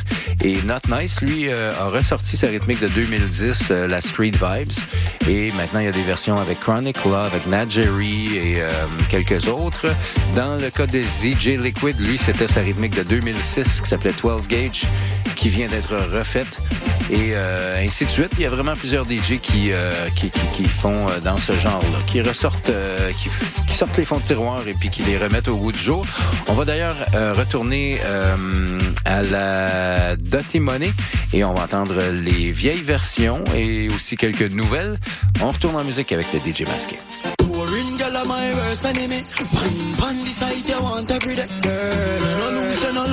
Et 0.43 0.61
Not 0.63 0.79
Nice, 0.89 1.21
lui, 1.21 1.49
euh, 1.49 1.71
a 1.79 1.85
ressorti 1.85 2.37
sa 2.37 2.47
rythmique 2.47 2.79
de 2.79 2.87
2010, 2.87 3.67
euh, 3.71 3.87
la 3.87 4.01
Street 4.01 4.31
Vibes. 4.31 4.71
Et 5.27 5.51
maintenant, 5.51 5.79
il 5.79 5.85
y 5.85 5.89
a 5.89 5.91
des 5.91 6.03
versions 6.03 6.37
avec 6.37 6.59
Chronic 6.59 7.03
Law, 7.05 7.15
avec 7.15 7.45
Nat 7.47 7.69
Jerry 7.69 8.37
et 8.37 8.63
quelques 9.09 9.47
autres. 9.47 9.87
Dans 10.35 10.55
le 10.55 10.69
cas 10.69 10.87
de 10.87 11.01
ZJ 11.01 11.57
Liquid, 11.59 11.99
lui, 11.99 12.17
c'était 12.17 12.47
sa 12.47 12.61
rythmique 12.61 12.95
de 12.95 13.03
2006 13.03 13.81
qui 13.81 13.87
s'appelait 13.87 14.13
12 14.19 14.47
Gauge, 14.47 14.85
qui 15.35 15.49
vient 15.49 15.67
d'être 15.67 15.95
refaite. 15.95 16.59
Et 17.09 17.31
euh, 17.33 17.83
ainsi 17.83 18.05
de 18.05 18.09
suite. 18.09 18.31
Il 18.37 18.43
y 18.43 18.45
a 18.45 18.49
vraiment 18.49 18.73
plusieurs 18.73 19.05
DJ 19.05 19.39
qui, 19.41 19.71
euh, 19.71 19.91
qui, 20.15 20.29
qui, 20.29 20.63
qui 20.63 20.69
font 20.69 21.07
euh, 21.09 21.19
dans 21.19 21.37
ce 21.37 21.53
genre-là, 21.53 21.99
qui 22.05 22.21
ressortent, 22.21 22.69
euh, 22.69 23.11
qui, 23.11 23.29
qui 23.67 23.75
sortent 23.75 23.97
les 23.97 24.05
fonds 24.05 24.17
de 24.17 24.23
tiroir 24.23 24.67
et 24.67 24.73
puis 24.73 24.89
qui 24.89 25.03
les 25.03 25.17
remettent 25.17 25.47
au 25.47 25.57
goût 25.57 25.71
du 25.71 25.79
jour. 25.79 26.05
On 26.47 26.53
va 26.53 26.65
d'ailleurs 26.65 26.95
euh, 27.13 27.33
retourner 27.33 27.99
euh, 28.03 28.79
à 29.05 29.23
la 29.23 30.15
Dirty 30.15 30.59
Money 30.59 30.93
et 31.33 31.43
on 31.43 31.53
va 31.53 31.63
entendre 31.63 31.95
les 32.11 32.51
vieilles 32.51 32.81
versions 32.81 33.43
et 33.55 33.89
aussi 33.89 34.15
quelques 34.15 34.41
nouvelles. 34.51 34.99
On 35.41 35.49
retourne 35.49 35.75
en 35.75 35.83
musique 35.83 36.11
avec 36.11 36.27
le 36.33 36.39
DJ 36.39 36.67
masqué. 36.67 36.97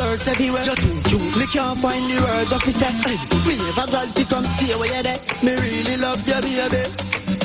Everywhere. 0.09 0.65
You're 0.65 0.75
too 0.75 1.01
cute, 1.05 1.37
me 1.37 1.47
can't 1.53 1.79
find 1.81 2.03
the 2.11 2.17
words 2.17 2.51
of 2.51 2.63
say. 2.65 2.93
Hey, 3.05 3.19
we 3.45 3.57
never 3.61 3.87
glad 3.91 4.09
to 4.17 4.25
come 4.25 4.47
stay 4.47 4.75
where 4.75 4.89
you're 4.89 5.03
there. 5.03 5.21
Me 5.43 5.53
really 5.53 5.97
love 5.99 6.27
you, 6.27 6.41
baby. 6.41 6.81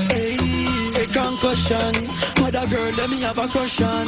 Hey, 0.07 0.39
a 0.95 1.03
concussion. 1.11 2.07
Other 2.39 2.65
girl, 2.67 2.91
let 2.95 3.09
me 3.09 3.19
have 3.21 3.37
a 3.37 3.47
crush 3.47 3.81
on. 3.81 4.07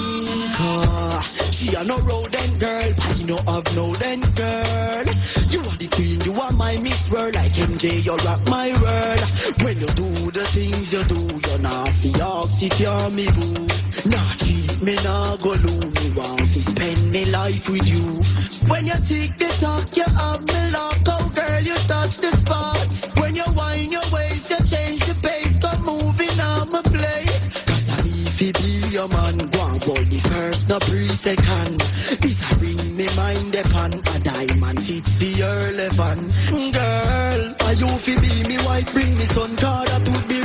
She 1.51 1.75
a 1.75 1.83
no 1.83 1.97
rodent 1.99 2.57
girl, 2.57 2.93
but 2.95 3.19
you 3.19 3.25
know 3.27 3.39
of 3.45 3.75
no 3.75 3.93
then 3.95 4.21
girl. 4.21 5.05
You 5.51 5.59
are 5.59 5.75
the 5.75 5.89
queen, 5.91 6.21
you 6.21 6.33
are 6.39 6.53
my 6.53 6.77
miss 6.77 7.11
world, 7.11 7.35
like 7.35 7.51
MJ, 7.51 8.05
you 8.05 8.15
rock 8.23 8.39
my 8.47 8.71
world. 8.79 9.19
When 9.63 9.77
you 9.79 9.87
do 9.99 10.31
the 10.31 10.45
things 10.55 10.93
you 10.93 11.03
do, 11.03 11.19
you're 11.49 11.59
not 11.59 11.89
fi 11.89 12.09
ask 12.21 12.63
if 12.63 12.79
you're 12.79 13.09
me 13.11 13.27
boo. 13.35 13.67
Nah 14.09 14.35
me, 14.85 14.95
nah 15.03 15.35
go 15.37 15.49
lose 15.49 15.93
me, 15.97 16.11
want 16.15 16.41
fi 16.41 16.61
spend 16.61 17.11
me 17.11 17.25
life 17.25 17.67
with 17.69 17.87
you. 17.89 18.05
When 18.69 18.85
you 18.85 18.93
tick 19.09 19.35
the 19.37 19.49
talk, 19.59 19.89
you 19.97 20.05
have 20.05 20.45
me 20.45 20.71
lock, 20.71 21.01
oh 21.07 21.31
girl, 21.33 21.61
you 21.61 21.75
touch 21.89 22.17
the 22.17 22.29
spot. 22.37 22.87
When 23.19 23.35
you 23.35 23.45
wind 23.55 23.91
your 23.91 24.07
waist, 24.13 24.49
you 24.51 24.57
change 24.57 25.01
the 25.09 25.15
pace, 25.25 25.57
come 25.57 25.83
moving 25.83 26.39
on 26.39 26.71
my 26.71 26.81
place. 26.83 27.63
Cause 27.65 27.89
I 27.89 27.97
need 28.03 28.29
fi 28.29 28.51
be 28.51 28.93
your 28.93 29.07
man, 29.07 29.37
go 29.49 29.65
hold 29.85 30.07
the 30.13 30.21
first, 30.29 30.69
no 30.69 30.79
pre-second. 30.79 31.81
This 32.21 32.39
a 32.45 32.55
ring 32.61 32.85
me 32.95 33.07
mind 33.15 33.55
upon, 33.55 33.93
a 34.13 34.19
diamond 34.19 34.83
fits 34.85 35.17
the 35.17 35.41
elephant. 35.41 36.29
Girl, 36.77 37.41
are 37.65 37.73
you 37.73 37.89
fi 37.97 38.13
be 38.21 38.47
me 38.47 38.57
wife, 38.63 38.93
bring 38.93 39.17
me 39.17 39.25
son, 39.25 39.55
cause 39.57 39.85
that 39.89 40.07
would 40.09 40.27
be. 40.27 40.44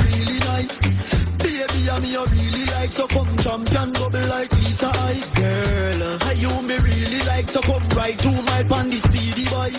Baby, 1.91 2.15
I'm 2.15 2.23
you 2.23 2.23
really 2.31 2.65
like, 2.71 2.91
so 2.91 3.05
come 3.05 3.27
champion, 3.43 3.91
bubble 3.91 4.27
like 4.31 4.51
Lisa 4.55 4.87
Hype. 4.95 5.27
Girl, 5.35 6.03
uh, 6.07 6.25
are 6.27 6.33
you 6.39 6.47
me 6.63 6.77
really 6.79 7.19
like, 7.27 7.49
so 7.49 7.59
come 7.61 7.83
right 7.99 8.17
two 8.17 8.31
mile 8.31 8.73
on 8.79 8.87
the 8.87 8.95
speedy 8.95 9.43
bike. 9.51 9.75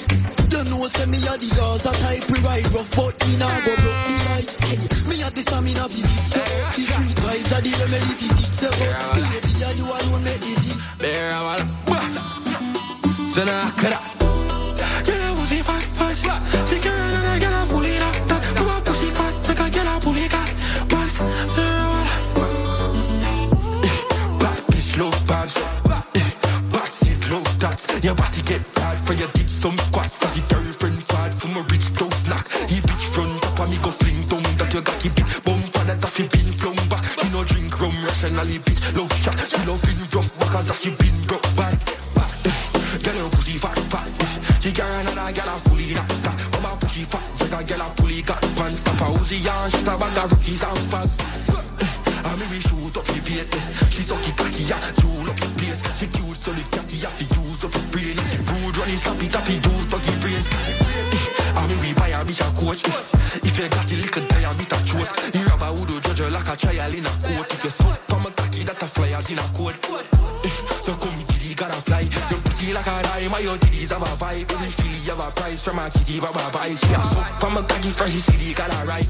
You 0.53 0.63
know, 0.69 0.87
say 0.93 1.07
me 1.07 1.17
a 1.25 1.41
the 1.41 1.49
Gaza 1.57 1.89
type, 2.05 2.29
we 2.29 2.39
ride 2.45 2.69
rough, 2.69 2.91
but 2.93 3.17
me 3.27 3.37
nah 3.41 3.49
go 3.65 3.73
broke 3.81 4.05
the 4.05 4.17
light. 4.29 4.53
Hey, 4.61 4.77
me 5.09 5.25
a 5.25 5.31
the 5.33 5.41
stamina 5.41 5.89
fi 5.89 6.05
deep, 6.05 6.25
so 6.29 6.41
the 6.45 6.85
street 6.85 7.17
vibes 7.17 7.49
are 7.49 7.65
the 7.65 7.73
remedy 7.81 8.13
fi 8.21 8.29
deep, 8.29 8.53
so 8.61 8.69
baby, 8.77 9.65
are 9.65 9.73
you 9.73 9.89
alone 9.89 10.23
make 10.23 10.45
it 10.45 10.61
deep. 10.61 10.77
Bear 11.01 11.33
a 11.33 11.41
wala. 11.41 11.65
Bad 25.33 25.49
eh, 25.49 26.85
seed 26.85 27.25
love 27.33 27.49
tats. 27.59 27.89
Your 28.05 28.15
body 28.15 28.43
get 28.43 28.61
bad 28.75 28.99
for 29.01 29.15
your 29.15 29.29
did 29.33 29.49
some 29.49 29.79
squats. 29.89 30.17
For 30.21 30.29
your 30.37 30.45
girlfriend 30.53 31.09
bad 31.09 31.33
for 31.33 31.49
my 31.49 31.65
rich 31.73 31.89
don't 31.97 32.13
knock. 32.29 32.45
He 32.69 32.77
bitch 32.85 33.07
front 33.17 33.41
up 33.41 33.61
and 33.61 33.71
me 33.73 33.79
go 33.81 33.89
fling 33.89 34.29
down 34.29 34.45
that 34.61 34.69
you 34.75 34.83
got 34.85 35.01
it 35.01 35.17
bump 35.41 35.73
and 35.81 35.89
that 35.89 36.05
he 36.13 36.29
been 36.29 36.53
flung 36.53 36.77
back. 36.93 37.01
She 37.17 37.33
no 37.33 37.41
drink 37.49 37.73
rum 37.81 37.97
rationally 38.05 38.61
bitch 38.61 38.81
love 38.93 39.09
shot. 39.25 39.41
She 39.49 39.57
love 39.65 39.81
in 39.89 40.05
rough 40.13 40.29
back 40.37 40.53
as 40.53 40.69
she 40.77 40.91
been 41.01 41.17
broke 41.25 41.49
bad. 41.57 41.81
Eh. 42.45 43.01
Girl, 43.01 43.17
your 43.17 43.31
pussy 43.33 43.57
fat, 43.57 43.79
fat. 43.89 44.13
She 44.61 44.71
carry 44.71 45.01
another 45.01 45.33
girl 45.33 45.49
a 45.49 45.57
fully 45.65 45.97
that. 45.97 46.37
But 46.53 46.61
my 46.61 46.77
pussy 46.77 47.09
fat, 47.09 47.25
she 47.41 47.49
got 47.49 47.65
girl 47.65 47.81
a 47.81 47.89
fully 47.97 48.21
got 48.21 48.43
pants. 48.53 48.85
Pop 48.85 49.01
a 49.01 49.07
Uzi 49.17 49.41
and 49.49 49.73
shit 49.73 49.89
a 49.89 49.97
bag 49.97 50.13
of 50.13 50.29
rookies 50.29 50.61
and 50.61 50.85
fast. 50.93 51.52
I 52.33 52.37
mean, 52.41 52.49
we 52.49 52.61
shoot 52.65 52.97
up 52.97 53.05
the 53.05 53.21
bait. 53.29 53.45
She 53.93 54.01
suck 54.01 54.25
it 54.25 54.33
cocky, 54.33 54.65
yeah, 54.65 54.81
jewel 54.97 55.29
up 55.29 55.37
the 55.37 55.53
place. 55.53 55.77
She 56.01 56.09
cute, 56.09 56.33
so 56.33 56.49
the 56.57 56.65
catty, 56.73 56.97
yeah, 57.05 57.13
fi 57.13 57.29
use 57.29 57.61
up 57.61 57.77
the 57.77 57.81
brain. 57.93 58.17
She 58.17 58.41
rude, 58.49 58.73
running, 58.73 58.97
snappy, 58.97 59.29
tappy, 59.29 59.61
use 59.61 59.93
up 59.93 60.01
the 60.01 60.13
brain. 60.17 60.41
Eh, 60.41 61.53
I 61.53 61.61
mean, 61.69 61.77
we 61.85 61.93
buy 61.93 62.09
a 62.09 62.25
bitch 62.25 62.41
a 62.41 62.49
coach. 62.57 62.89
Eh, 62.89 63.45
if 63.45 63.53
you 63.53 63.69
got 63.69 63.85
the 63.85 63.97
little 64.01 64.25
diameter 64.33 64.81
choke, 64.89 65.13
you 65.37 65.45
have 65.45 65.61
a 65.61 65.69
wood 65.77 65.93
judge 66.09 66.25
her 66.25 66.33
like 66.33 66.49
a 66.49 66.57
trial 66.57 66.95
in 66.97 67.05
a 67.05 67.13
court. 67.21 67.53
If 67.53 67.65
you 67.69 67.73
suck 67.77 68.01
from 68.09 68.25
a 68.25 68.31
cocky, 68.33 68.65
that 68.65 68.81
a 68.81 68.87
flyers 68.89 69.29
in 69.29 69.37
a 69.37 69.45
court. 69.53 69.77
Eh, 70.41 70.57
so 70.81 70.97
come 70.97 71.21
kitty, 71.29 71.53
gotta 71.53 71.77
fly. 71.85 72.09
Your 72.33 72.41
pretty 72.41 72.73
like 72.73 72.89
a 72.89 72.97
dime, 73.13 73.37
your 73.45 73.61
titties 73.61 73.93
have 73.93 74.09
a 74.09 74.13
vibe. 74.17 74.49
Every 74.57 74.73
feel 74.73 74.89
you 74.89 75.13
have 75.13 75.21
a 75.21 75.29
price 75.37 75.61
from 75.61 75.85
a 75.85 75.93
kitty, 75.93 76.17
baba 76.17 76.49
bye. 76.49 76.73
She 76.81 76.97
a 76.97 77.01
suck 77.13 77.29
from 77.45 77.61
a 77.61 77.63
cocky, 77.69 77.93
fresh 77.93 78.17
city, 78.25 78.57
gotta 78.57 78.81
ride. 78.89 79.05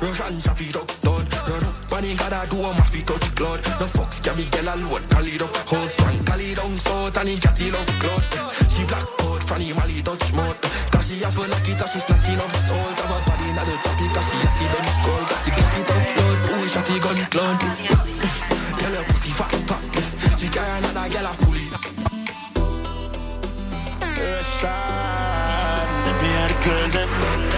Rush 0.00 0.20
and 0.24 0.40
chop 0.40 0.60
it 0.64 0.72
done. 0.72 1.28
Run 1.44 1.64
up, 1.64 1.75
bunny 1.88 2.14
do 2.14 2.58
a 2.60 2.70
my 2.74 2.80
feet 2.90 3.06
touch 3.06 3.34
blood. 3.34 3.60
No 3.80 3.86
fucks, 3.86 4.22
can 4.22 4.36
be 4.36 4.44
girl 4.46 4.68
alone, 4.74 5.02
call 5.10 5.26
it 5.26 5.42
up. 5.42 5.56
Whole 5.68 5.88
strong, 5.88 6.18
call 6.24 6.40
it 6.40 6.56
down 6.56 6.78
south, 6.78 7.16
and 7.16 7.28
he 7.28 7.36
got 7.38 7.60
love 7.60 7.92
cloud. 8.00 8.22
She 8.70 8.84
black 8.84 9.06
out, 9.22 9.42
Fanny 9.44 9.72
Mali 9.72 10.02
touch 10.02 10.32
mouth. 10.32 10.58
Cause 10.90 11.06
she 11.08 11.18
have 11.20 11.38
a 11.38 11.42
it, 11.42 11.80
and 11.80 11.90
she 11.90 11.98
snatching 11.98 12.40
up 12.40 12.52
souls. 12.66 12.98
Have 13.00 13.14
a 13.14 13.18
body 13.26 13.48
in 13.50 13.56
the 13.56 13.76
topic, 13.82 14.10
cause 14.14 14.26
she 14.30 14.36
it 14.64 14.74
on 14.76 14.86
skull. 14.96 15.22
Got 15.30 15.40
the 15.44 15.50
got 15.56 15.74
it 15.76 15.90
up, 15.90 16.04
blood, 16.16 16.38
fool, 16.46 16.66
shot 16.68 16.90
it 16.90 17.02
gun 17.02 17.20
clown. 17.32 17.56
Girl, 18.78 18.94
her 18.96 19.04
pussy 19.10 19.30
fat, 19.36 19.52
fat. 19.68 19.84
She 20.38 20.46
carry 20.48 20.70
another 20.78 21.08
girl 21.12 21.26
a 21.26 21.32
fully. 21.40 21.66
Russian, 24.16 24.76
the 26.04 26.12
girl 26.64 26.88
them. 26.90 27.55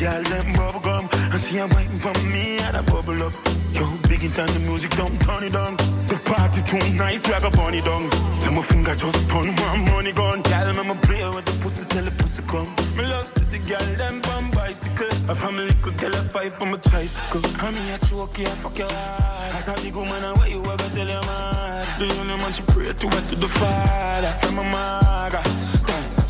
Girl 0.00 0.22
them 0.22 0.52
bubble 0.54 0.80
gum. 0.80 1.04
And 1.12 1.40
she 1.40 1.58
a 1.58 1.66
wine 1.68 1.96
for 2.00 2.14
me 2.32 2.58
and 2.58 2.76
a 2.76 2.82
bubble 2.82 3.22
up. 3.22 3.34
Yo, 3.76 3.84
big 4.08 4.24
in 4.24 4.32
time 4.32 4.52
the 4.56 4.60
music 4.60 4.90
don't 4.96 5.16
turn 5.20 5.44
it 5.44 5.52
down. 5.52 5.76
The 6.08 6.16
party 6.24 6.60
too 6.64 6.80
nice, 6.96 7.28
like 7.28 7.44
a 7.44 7.50
bunny 7.50 7.80
down. 7.82 8.08
Tell 8.40 8.52
my 8.52 8.62
finger 8.62 8.94
just 8.96 9.28
turn 9.28 9.46
one 9.46 9.82
money 9.92 10.12
gun. 10.12 10.40
Girl, 10.42 10.68
me 10.72 10.90
a 10.90 10.94
play 11.06 11.22
with 11.34 11.44
the 11.44 11.54
pussy 11.62 11.84
till 11.84 12.04
the 12.04 12.12
pussy 12.12 12.42
come. 12.48 12.70
Me 12.96 13.04
love 13.04 13.28
see 13.28 13.44
the 13.44 13.58
girl 13.68 13.88
them 14.00 14.22
on 14.34 14.50
bicycle. 14.50 15.12
A 15.28 15.34
family 15.34 15.74
could 15.82 15.98
tell 15.98 16.14
a 16.14 16.22
fight 16.32 16.52
from 16.52 16.74
a 16.74 16.78
tricycle. 16.78 17.44
I 17.60 17.70
mean, 17.70 17.92
I 17.92 17.98
choke 17.98 18.38
you, 18.38 18.46
I 18.46 18.56
fuck 18.62 18.78
your 18.78 18.90
heart. 18.90 19.54
I 19.54 19.60
thought 19.66 19.84
you 19.84 19.92
go 19.92 20.04
man 20.04 20.24
away, 20.24 20.50
you 20.50 20.64
ever 20.64 20.88
tell 20.96 21.10
your 21.14 21.24
man. 21.28 21.86
The 22.00 22.06
only 22.20 22.36
man 22.40 22.52
she 22.52 22.62
pray 22.72 22.92
to 22.92 23.06
went 23.06 23.28
to 23.28 23.36
the 23.36 23.48
father. 23.48 24.32
From 24.40 24.56
my 24.56 24.64
maga. 24.64 25.42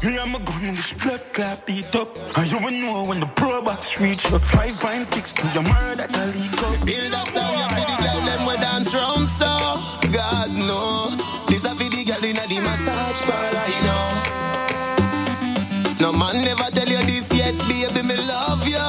Me 0.02 0.16
and 0.16 0.32
my 0.32 0.38
gun 0.38 0.62
with 0.70 1.02
blood 1.02 1.20
clap 1.34 1.66
beat 1.66 1.94
up. 1.94 2.08
And 2.38 2.50
you 2.50 2.58
will 2.58 2.70
know 2.70 3.04
when 3.04 3.20
the 3.20 3.26
pro 3.26 3.60
box 3.60 4.00
reach 4.00 4.24
up. 4.32 4.40
5.6 4.40 5.34
to 5.34 5.46
your 5.52 5.62
murder 5.62 6.06
that 6.06 6.34
leak 6.34 6.62
up. 6.62 6.86
Build 6.86 7.12
a 7.12 7.20
sound, 7.28 7.70
feel 7.76 7.84
the 7.84 7.96
girl 8.00 8.20
them 8.24 8.46
we 8.46 8.56
dance 8.64 8.94
round 8.94 9.26
so. 9.28 9.52
God 10.10 10.48
no, 10.56 11.10
this 11.48 11.66
a 11.66 11.74
for 11.76 11.84
the 11.84 12.02
girl 12.02 12.24
inna 12.24 12.46
the 12.48 12.60
massage 12.60 13.20
parlor, 13.28 13.66
you 13.68 13.82
know. 13.84 14.40
No 16.00 16.12
man 16.12 16.44
never 16.46 16.64
tell 16.72 16.88
you 16.88 17.02
this 17.04 17.30
yet, 17.34 17.54
baby, 17.68 18.00
me 18.00 18.16
love 18.16 18.66
you. 18.66 18.80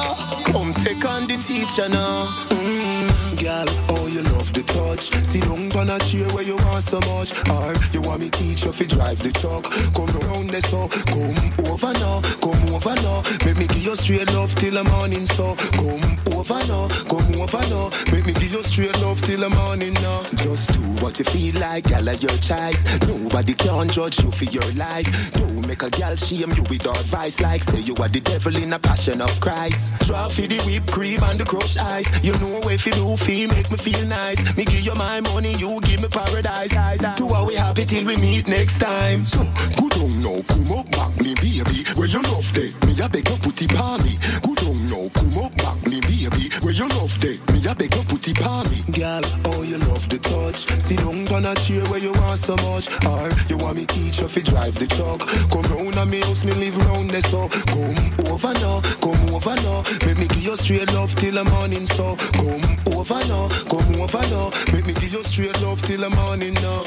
Come 0.50 0.72
take 0.72 1.04
on 1.04 1.26
the 1.28 1.36
teacher 1.36 1.90
now. 1.90 2.24
Mm, 2.48 3.36
girl, 3.38 3.68
you 4.12 4.22
love 4.22 4.52
the 4.52 4.62
touch. 4.62 5.10
Sit 5.24 5.42
down 5.42 5.72
on 5.72 5.90
a 5.90 5.98
chair 6.00 6.28
where 6.34 6.44
you 6.44 6.56
want 6.56 6.82
so 6.82 7.00
much. 7.00 7.32
Or 7.48 7.74
you 7.92 8.02
want 8.02 8.20
me 8.20 8.30
teach 8.30 8.64
you 8.64 8.72
fi 8.72 8.86
drive 8.86 9.18
the 9.22 9.32
truck. 9.32 9.64
Come 9.94 10.12
round 10.28 10.50
there 10.50 10.60
so, 10.60 10.88
come 11.10 11.38
over 11.66 11.92
now, 11.98 12.20
come 12.44 12.62
over 12.74 12.94
now. 13.02 13.22
Make 13.44 13.58
me 13.58 13.66
give 13.66 13.84
you 13.84 13.96
straight 13.96 14.32
love 14.32 14.54
till 14.54 14.74
the 14.74 14.84
morning 14.84 15.26
so. 15.26 15.54
Come 15.80 16.04
over 16.36 16.60
now, 16.68 16.88
come 17.08 17.34
over 17.40 17.62
now. 17.72 17.90
Make 18.12 18.26
me 18.26 18.32
give 18.34 18.52
you 18.52 18.62
straight 18.62 18.98
love 19.00 19.20
till 19.22 19.40
the 19.40 19.50
morning 19.50 19.94
now. 19.94 20.22
Just 20.34 20.72
do 20.72 20.80
what 21.02 21.18
you 21.18 21.24
feel 21.24 21.60
like, 21.60 21.86
of 21.90 22.22
your 22.22 22.36
choice. 22.38 22.84
Nobody 23.06 23.54
can 23.54 23.88
judge 23.88 24.22
you 24.22 24.30
for 24.30 24.44
your 24.44 24.70
life. 24.72 25.32
Don't 25.32 25.66
make 25.66 25.82
a 25.82 25.90
girl 25.90 26.14
shame 26.16 26.52
you 26.52 26.62
with 26.68 26.86
advice 26.86 27.40
like 27.40 27.62
say 27.62 27.80
you 27.80 27.94
are 27.96 28.08
the 28.08 28.20
devil 28.20 28.56
in 28.56 28.72
a 28.72 28.78
passion 28.78 29.20
of 29.20 29.40
Christ. 29.40 29.92
Draw 30.00 30.28
for 30.28 30.42
the 30.42 30.60
whipped 30.62 30.90
cream 30.90 31.22
and 31.22 31.38
the 31.38 31.44
crushed 31.44 31.78
ice. 31.78 32.08
You 32.22 32.32
know 32.38 32.60
if 32.68 32.86
you 32.86 32.92
do 32.92 33.16
feel 33.16 33.48
make 33.48 33.70
me 33.70 33.76
feel 33.76 34.06
nice. 34.12 34.38
Me 34.56 34.64
give 34.64 34.84
you 34.88 34.94
my 34.94 35.20
money, 35.20 35.54
you 35.54 35.80
give 35.82 36.00
me 36.02 36.08
paradise. 36.08 36.70
To 37.16 37.24
how 37.34 37.46
we 37.46 37.54
happy 37.54 37.84
till 37.84 38.04
we 38.04 38.16
meet 38.16 38.46
next 38.48 38.78
time. 38.78 39.24
So 39.24 39.40
good 39.80 39.94
on 40.02 40.12
now, 40.20 40.38
come 40.52 40.70
up 40.78 40.90
back 40.90 41.12
me 41.24 41.34
baby. 41.34 41.78
Where 41.96 42.08
you 42.08 42.22
love 42.30 42.48
day, 42.52 42.70
me 42.86 42.92
a 43.02 43.08
beg 43.08 43.28
you 43.28 43.36
put 43.36 43.60
it 43.62 43.74
on 43.80 44.02
me. 44.04 44.14
Good 44.46 44.60
on 44.68 44.78
now, 44.90 45.04
come 45.16 45.44
up 45.44 45.52
back 45.56 45.78
me 45.86 46.00
baby. 46.00 46.21
Where 46.60 46.74
you 46.74 46.86
love 46.88 47.18
day, 47.18 47.40
me 47.52 47.64
a 47.66 47.74
beg 47.74 47.94
you 47.94 48.04
put 48.04 48.28
it 48.28 48.42
on 48.42 48.68
me. 48.68 48.84
Girl, 48.92 49.22
oh 49.46 49.62
you 49.62 49.78
love 49.78 50.08
the 50.08 50.18
touch. 50.18 50.68
Sit 50.78 50.98
down 50.98 51.26
on 51.32 51.46
a 51.46 51.54
chair 51.54 51.82
where 51.88 51.98
you 51.98 52.12
want 52.12 52.38
so 52.38 52.56
much. 52.56 52.92
Or 53.06 53.30
you 53.48 53.56
want 53.56 53.78
me 53.78 53.86
teach 53.86 54.20
you 54.20 54.28
fi 54.28 54.42
drive 54.42 54.74
the 54.78 54.86
truck. 54.86 55.20
Come 55.48 55.64
round 55.72 55.96
and 55.96 56.10
me 56.10 56.20
house, 56.20 56.44
me 56.44 56.52
live 56.52 56.76
round 56.76 57.10
there 57.10 57.22
so. 57.22 57.48
Come 57.48 57.96
over 58.28 58.52
now, 58.60 58.80
come 59.00 59.22
over 59.32 59.56
now. 59.64 59.82
Make 60.04 60.18
me 60.18 60.28
give 60.28 60.44
you 60.44 60.56
straight 60.56 60.92
love 60.92 61.14
till 61.16 61.32
the 61.32 61.44
morning 61.44 61.86
so. 61.86 62.16
Come 62.36 62.64
over 62.92 63.20
now, 63.26 63.48
come 63.72 63.96
over 63.96 64.22
now. 64.28 64.50
Make 64.72 64.86
me 64.86 64.92
give 64.94 65.12
you 65.12 65.22
straight 65.22 65.58
love 65.62 65.80
till 65.82 66.00
the 66.00 66.10
morning 66.10 66.54
now. 66.60 66.84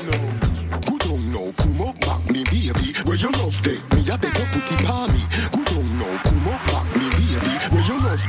Good 0.85 1.03
on 1.09 1.31
now, 1.33 1.51
come 1.57 1.81
up 1.81 1.99
back 2.01 2.21
me 2.29 2.43
baby. 2.53 2.93
Where 3.05 3.17
you 3.17 3.31
love 3.41 3.57
day, 3.65 3.81
me 3.97 4.05
a 4.13 4.17
beg 4.17 4.37
you 4.37 4.45
put 4.53 4.71
it 4.71 4.89
on 4.89 5.09
me. 5.11 5.21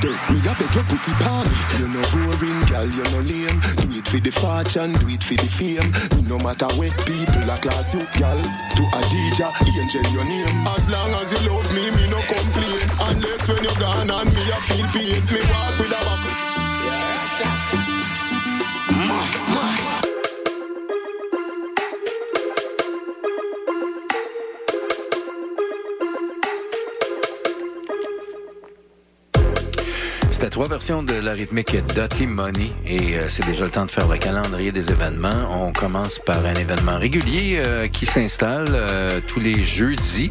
Day, 0.06 0.14
me 0.30 0.38
a 0.38 0.54
beg 0.54 0.70
you 0.70 0.84
put 0.86 1.02
it 1.02 1.18
me. 1.18 1.50
You 1.82 1.88
know 1.90 2.04
boring, 2.14 2.62
girl, 2.70 2.86
you 2.86 3.02
know 3.10 3.26
lame. 3.26 3.58
Do 3.74 3.90
it 3.90 4.06
for 4.06 4.20
the 4.22 4.30
fortune, 4.30 4.92
do 5.02 5.06
it 5.10 5.22
for 5.22 5.34
the 5.34 5.48
fame. 5.50 5.90
Me 6.14 6.22
no 6.30 6.38
matter 6.38 6.70
what 6.78 6.94
people 7.02 7.50
a 7.50 7.58
class 7.58 7.92
you, 7.92 8.06
girl. 8.14 8.38
To 8.38 8.82
a 8.86 9.00
DJ, 9.10 9.42
angel 9.66 10.06
your 10.14 10.24
name. 10.24 10.62
As 10.70 10.86
long 10.90 11.10
as 11.10 11.32
you 11.34 11.42
love 11.50 11.66
me, 11.74 11.90
me 11.90 12.06
no 12.06 12.22
complain. 12.22 12.86
Unless 13.02 13.48
when 13.48 13.64
you're 13.64 13.80
gone 13.82 14.10
and 14.10 14.30
me, 14.30 14.42
I 14.46 14.60
feel 14.62 14.86
pain. 14.94 15.22
Me 15.26 15.40
walk 15.50 15.74
with 15.80 15.90
a 15.90 16.00
buckle. 16.06 16.35
C'était 30.46 30.54
trois 30.60 30.68
versions 30.68 31.02
de 31.02 31.14
la 31.24 31.32
rythmique 31.32 31.74
Money 32.20 32.70
et 32.86 33.16
euh, 33.16 33.28
c'est 33.28 33.44
déjà 33.46 33.64
le 33.64 33.70
temps 33.72 33.84
de 33.84 33.90
faire 33.90 34.06
le 34.06 34.16
calendrier 34.16 34.70
des 34.70 34.92
événements. 34.92 35.28
On 35.50 35.72
commence 35.72 36.20
par 36.20 36.38
un 36.46 36.54
événement 36.54 36.98
régulier 36.98 37.60
euh, 37.66 37.88
qui 37.88 38.06
s'installe 38.06 38.68
euh, 38.70 39.20
tous 39.26 39.40
les 39.40 39.64
jeudis 39.64 40.30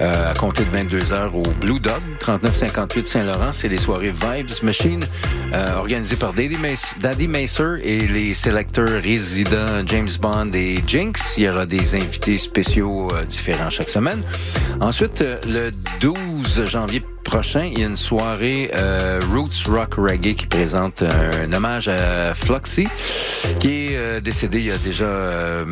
euh, 0.00 0.30
à 0.30 0.32
compter 0.32 0.64
de 0.64 0.70
22 0.70 1.12
heures 1.12 1.36
au 1.36 1.42
Blue 1.60 1.78
Dog, 1.78 2.00
3958 2.20 3.06
Saint-Laurent. 3.06 3.52
C'est 3.52 3.68
les 3.68 3.76
soirées 3.76 4.12
Vibes 4.12 4.48
Machine 4.62 5.04
euh, 5.52 5.66
organisées 5.76 6.16
par 6.16 6.32
Daddy, 6.32 6.56
Mace- 6.56 6.94
Daddy 6.98 7.28
Macer 7.28 7.80
et 7.82 7.98
les 7.98 8.32
sélecteurs 8.32 9.02
résidents 9.02 9.82
James 9.84 10.08
Bond 10.22 10.52
et 10.54 10.76
Jinx. 10.86 11.34
Il 11.36 11.42
y 11.44 11.48
aura 11.50 11.66
des 11.66 11.94
invités 11.94 12.38
spéciaux 12.38 13.08
euh, 13.12 13.24
différents 13.26 13.68
chaque 13.68 13.90
semaine. 13.90 14.22
Ensuite, 14.80 15.22
le 15.46 15.70
12 16.00 16.64
janvier 16.64 17.02
prochain, 17.22 17.64
il 17.64 17.78
y 17.78 17.82
a 17.82 17.86
une 17.86 17.96
soirée 17.96 18.70
euh, 18.74 19.18
Roots 19.32 19.68
Rock 19.68 19.94
Reggae 19.96 20.34
qui 20.34 20.46
présente 20.46 21.02
un 21.02 21.52
hommage 21.52 21.88
à 21.88 22.34
Floxy, 22.34 22.86
qui 23.58 23.68
est 23.86 23.96
euh, 23.96 24.20
décédé 24.20 24.58
il 24.58 24.66
y 24.66 24.70
a 24.70 24.78
déjà 24.78 25.04
euh, 25.04 25.64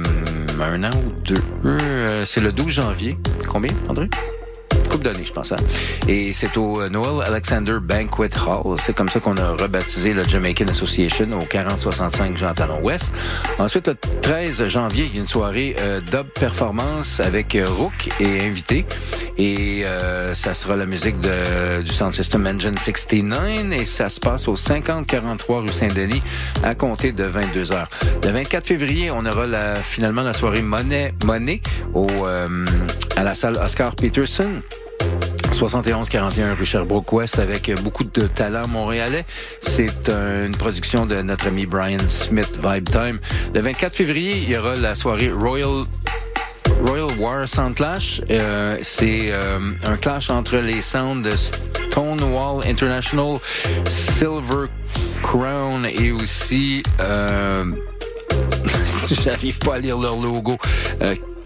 un 0.61 0.85
an 0.85 0.91
ou 1.07 1.11
deux. 1.25 1.35
Euh, 1.65 2.25
c'est 2.25 2.41
le 2.41 2.53
12 2.53 2.69
janvier. 2.69 3.17
Combien, 3.49 3.73
André? 3.89 4.09
couple 4.91 5.05
d'années, 5.05 5.25
je 5.27 5.33
pense. 5.35 5.53
hein. 5.53 5.57
Et 6.09 6.33
c'est 6.33 6.57
au 6.57 6.81
euh, 6.81 6.89
Noel 6.89 7.23
Alexander 7.27 7.77
Banquet 7.83 8.31
Hall. 8.47 8.79
C'est 8.83 8.97
comme 8.97 9.11
ça 9.11 9.21
qu'on 9.21 9.37
a 9.37 9.51
rebaptisé 9.51 10.15
le 10.15 10.23
Jamaican 10.25 10.65
Association 10.67 11.29
au 11.39 11.45
4065 11.45 12.39
Jean 12.39 12.55
Talon 12.55 12.81
Ouest. 12.83 13.13
Ensuite, 13.59 13.89
le 13.89 13.95
13 14.23 14.67
janvier, 14.69 15.05
il 15.05 15.15
y 15.15 15.19
a 15.19 15.21
une 15.21 15.27
soirée 15.27 15.77
euh, 15.81 16.01
dub 16.01 16.29
performance 16.33 17.21
avec 17.21 17.59
Rook 17.69 18.09
et 18.19 18.47
invité. 18.47 18.87
Et 19.39 19.85
euh, 19.85 20.35
ça 20.35 20.53
sera 20.53 20.77
la 20.77 20.85
musique 20.85 21.21
de, 21.21 21.83
du 21.83 21.93
Sound 21.93 22.13
System 22.13 22.45
Engine 22.45 22.77
69 22.77 23.73
et 23.73 23.85
ça 23.85 24.09
se 24.11 24.19
passe 24.19 24.49
au 24.49 24.57
5043 24.57 25.61
rue 25.61 25.69
Saint-Denis 25.69 26.23
à 26.65 26.75
compter 26.75 27.13
de 27.13 27.23
22 27.23 27.71
heures. 27.71 27.89
Le 28.25 28.31
24 28.31 28.67
février, 28.67 29.13
on 29.13 29.25
aura 29.25 29.47
la, 29.47 29.77
finalement 29.77 30.23
la 30.23 30.33
soirée 30.33 30.63
Monnaie, 30.63 31.15
Monnaie 31.25 31.61
au, 31.95 32.09
euh, 32.27 32.67
à 33.15 33.23
la 33.23 33.35
salle 33.37 33.57
Oscar 33.63 33.95
Peterson. 33.95 34.61
71-41 35.53 36.55
rue 36.57 36.67
Sherbrooke-Ouest 36.67 37.39
avec 37.39 37.73
beaucoup 37.83 38.05
de 38.05 38.27
talent 38.27 38.67
montréalais. 38.69 39.25
C'est 39.63 40.09
une 40.09 40.57
production 40.57 41.07
de 41.07 41.23
notre 41.23 41.49
ami 41.49 41.67
Brian 41.67 41.99
Smith, 42.09 42.59
Vibe 42.63 42.89
Time. 42.89 43.19
Le 43.55 43.61
24 43.61 43.95
février, 43.95 44.37
il 44.37 44.51
y 44.51 44.57
aura 44.57 44.75
la 44.75 44.95
soirée 44.95 45.31
Royal 45.31 45.85
Royal 46.85 47.11
War 47.19 47.47
Sound 47.47 47.75
Clash. 47.75 48.21
Euh, 48.31 48.79
c'est 48.83 49.31
euh, 49.31 49.59
un 49.87 49.97
clash 49.97 50.31
entre 50.31 50.57
les 50.57 50.81
sounds 50.81 51.23
de 51.23 51.31
Stonewall 51.31 52.67
International, 52.67 53.37
Silver 53.87 54.67
Crown 55.23 55.87
et 55.87 56.13
aussi... 56.13 56.83
Euh, 57.01 57.65
J'arrive 59.25 59.59
pas 59.59 59.77
à 59.77 59.79
lire 59.79 59.99
leur 59.99 60.17
logo. 60.17 60.57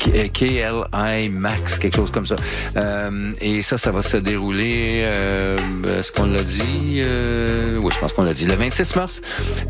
Euh, 0.08 0.28
KLI 0.28 1.28
Max, 1.30 1.78
quelque 1.78 1.96
chose 1.96 2.10
comme 2.10 2.26
ça. 2.26 2.36
Euh, 2.76 3.32
et 3.40 3.62
ça, 3.62 3.78
ça 3.78 3.90
va 3.90 4.02
se 4.02 4.16
dérouler, 4.16 4.98
euh, 5.02 5.56
est-ce 5.98 6.12
qu'on 6.12 6.26
l'a 6.26 6.42
dit? 6.42 7.02
Euh, 7.04 7.78
oui, 7.80 7.90
je 7.94 8.00
pense 8.00 8.12
qu'on 8.12 8.24
l'a 8.24 8.34
dit. 8.34 8.46
Le 8.46 8.54
26 8.54 8.96
mars, 8.96 9.22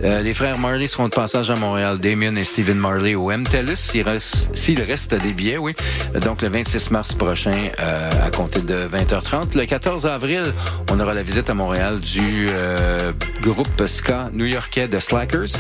euh, 0.03 0.23
les 0.23 0.35
frères 0.35 0.59
Marley 0.59 0.89
seront 0.89 1.09
de 1.09 1.15
passage 1.15 1.51
à 1.51 1.57
Montréal. 1.57 1.99
Damien 1.99 2.35
et 2.37 2.45
Stephen 2.45 2.79
Marley 2.79 3.15
au 3.15 3.31
MTELUS, 3.31 3.77
s'il 3.77 4.03
reste, 4.03 4.51
reste 4.87 5.15
des 5.15 5.33
billets, 5.33 5.59
oui. 5.59 5.75
Donc, 6.21 6.43
le 6.43 6.49
26 6.49 6.91
mars 6.91 7.15
prochain, 7.15 7.53
euh, 7.81 8.11
à 8.23 8.31
compter 8.31 8.61
de 8.61 8.87
20h30. 8.87 9.57
Le 9.57 9.67
14 9.67 10.07
avril, 10.07 10.43
on 10.91 11.01
aura 11.01 11.15
la 11.15 11.23
visite 11.23 11.51
à 11.51 11.55
Montréal 11.55 12.01
du 12.01 12.47
euh, 12.51 13.13
groupe 13.41 13.87
ska 13.87 14.31
new-yorkais 14.33 14.89
de 14.89 14.99
Slackers 14.99 15.59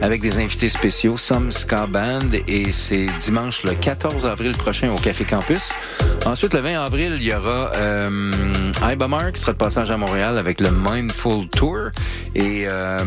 avec 0.00 0.20
des 0.20 0.38
invités 0.38 0.68
spéciaux, 0.68 1.16
Some 1.16 1.50
Ska 1.50 1.86
Band, 1.86 2.18
et 2.48 2.72
c'est 2.72 3.06
dimanche 3.24 3.62
le 3.64 3.74
14 3.74 4.11
avril 4.24 4.52
prochain 4.52 4.90
au 4.92 4.96
Café 4.96 5.24
Campus. 5.24 5.68
Ensuite, 6.24 6.54
le 6.54 6.60
20 6.60 6.84
avril, 6.84 7.14
il 7.16 7.22
y 7.22 7.34
aura 7.34 7.72
euh, 7.76 8.30
qui 9.32 9.40
sera 9.40 9.52
de 9.52 9.58
passage 9.58 9.90
à 9.90 9.96
Montréal 9.96 10.38
avec 10.38 10.60
le 10.60 10.70
Mindful 10.70 11.48
Tour. 11.48 11.90
Et 12.34 12.66
euh, 12.68 12.98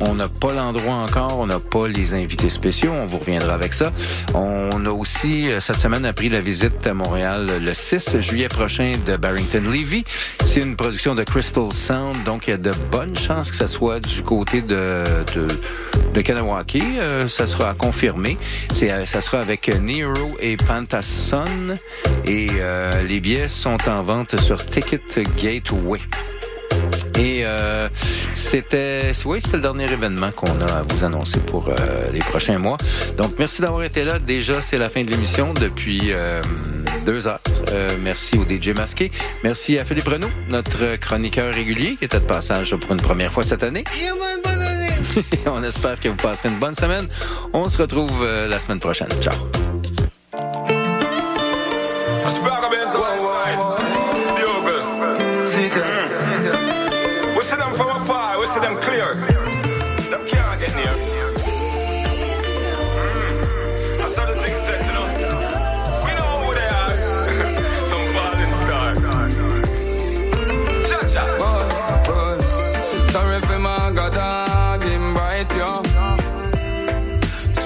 on 0.00 0.14
n'a 0.14 0.28
pas 0.28 0.52
l'endroit 0.52 0.94
encore, 0.94 1.38
on 1.38 1.46
n'a 1.46 1.60
pas 1.60 1.88
les 1.88 2.14
invités 2.14 2.50
spéciaux, 2.50 2.92
on 2.92 3.06
vous 3.06 3.18
reviendra 3.18 3.54
avec 3.54 3.72
ça. 3.72 3.92
On 4.34 4.84
a 4.86 4.90
aussi, 4.90 5.50
euh, 5.50 5.60
cette 5.60 5.80
semaine, 5.80 6.04
appris 6.04 6.28
la 6.28 6.40
visite 6.40 6.86
à 6.86 6.94
Montréal 6.94 7.46
le 7.60 7.74
6 7.74 8.20
juillet 8.20 8.48
prochain 8.48 8.92
de 9.06 9.16
Barrington 9.16 9.62
Levy. 9.64 10.04
C'est 10.44 10.60
une 10.60 10.76
production 10.76 11.14
de 11.14 11.22
Crystal 11.24 11.72
Sound, 11.72 12.16
donc 12.24 12.46
il 12.46 12.50
y 12.50 12.54
a 12.54 12.56
de 12.56 12.72
bonnes 12.90 13.16
chances 13.16 13.50
que 13.50 13.56
ça 13.56 13.68
soit 13.68 14.00
du 14.00 14.22
côté 14.22 14.62
de, 14.62 15.02
de, 15.34 15.46
de 16.14 16.20
Kanawake. 16.20 16.78
Euh, 16.82 17.28
ça 17.28 17.46
sera 17.46 17.70
à 17.70 17.74
confirmer. 17.74 18.36
C'est, 18.72 18.90
euh, 18.90 19.04
ça 19.04 19.20
sera 19.20 19.40
avec 19.40 19.68
Nero 19.80 20.36
et 20.40 20.56
Pantason. 20.56 21.44
Et 22.24 22.48
euh, 22.60 22.90
les 23.02 23.20
billets 23.20 23.48
sont 23.48 23.78
en 23.88 24.02
vente 24.02 24.38
sur 24.40 24.64
Ticket 24.66 25.00
Gateway. 25.36 26.00
Et 27.18 27.42
euh, 27.44 27.88
c'était, 28.32 29.12
oui, 29.24 29.40
c'était 29.42 29.56
le 29.56 29.62
dernier 29.62 29.90
événement 29.90 30.30
qu'on 30.30 30.60
a 30.60 30.72
à 30.72 30.82
vous 30.82 31.04
annoncer 31.04 31.40
pour 31.40 31.68
euh, 31.68 31.72
les 32.12 32.20
prochains 32.20 32.58
mois. 32.58 32.76
Donc, 33.16 33.34
merci 33.38 33.60
d'avoir 33.60 33.82
été 33.82 34.04
là. 34.04 34.18
Déjà, 34.18 34.62
c'est 34.62 34.78
la 34.78 34.88
fin 34.88 35.02
de 35.02 35.10
l'émission 35.10 35.52
depuis 35.52 36.12
euh, 36.12 36.40
deux 37.04 37.26
heures. 37.26 37.40
Euh, 37.72 37.88
merci 38.02 38.38
au 38.38 38.44
DJ 38.44 38.68
Masqué. 38.76 39.10
Merci 39.42 39.78
à 39.78 39.84
Philippe 39.84 40.08
Renaud, 40.08 40.30
notre 40.48 40.96
chroniqueur 40.96 41.52
régulier, 41.52 41.96
qui 41.96 42.04
était 42.04 42.20
de 42.20 42.24
passage 42.24 42.76
pour 42.76 42.92
une 42.92 43.00
première 43.00 43.32
fois 43.32 43.42
cette 43.42 43.62
année. 43.62 43.84
On 45.46 45.62
espère 45.62 45.98
que 45.98 46.08
vous 46.08 46.16
passerez 46.16 46.50
une 46.50 46.58
bonne 46.58 46.74
semaine. 46.74 47.08
On 47.52 47.68
se 47.68 47.78
retrouve 47.78 48.22
euh, 48.22 48.46
la 48.48 48.58
semaine 48.58 48.78
prochaine. 48.78 49.08
Ciao. 49.20 49.34
From 58.18 58.40
we 58.40 58.46
see 58.46 58.60
them 58.60 58.76
clear. 58.86 59.14
Them 60.10 60.22
can't 60.26 60.60
get 60.60 60.74
near. 60.74 60.94
Mm. 61.30 63.04
I 64.04 64.06
saw 64.14 64.24
the. 64.26 64.34
We 66.04 66.10
know 66.18 66.32
who 66.42 66.50
they 66.58 66.70
are. 66.80 66.94
Some 67.90 68.06
falling. 68.14 68.52
Cha 70.88 70.98
cha. 71.12 71.24
Sorry 73.12 73.38
for 73.40 73.54
him 73.54 73.66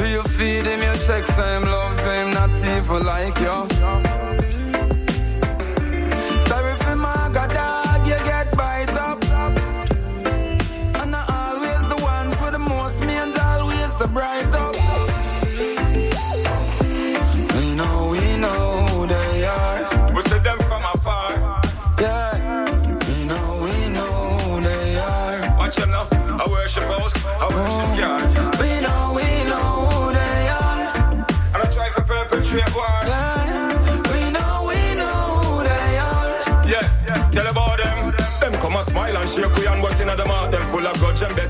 you 0.04 0.22
feed 0.22 0.64
him 0.66 0.80
your 0.82 0.98
checks, 1.06 1.30
him 1.30 1.62
love 1.62 1.98
him, 2.00 2.30
not 2.30 2.50
evil 2.64 3.02
like 3.02 3.38
yo. 3.40 3.71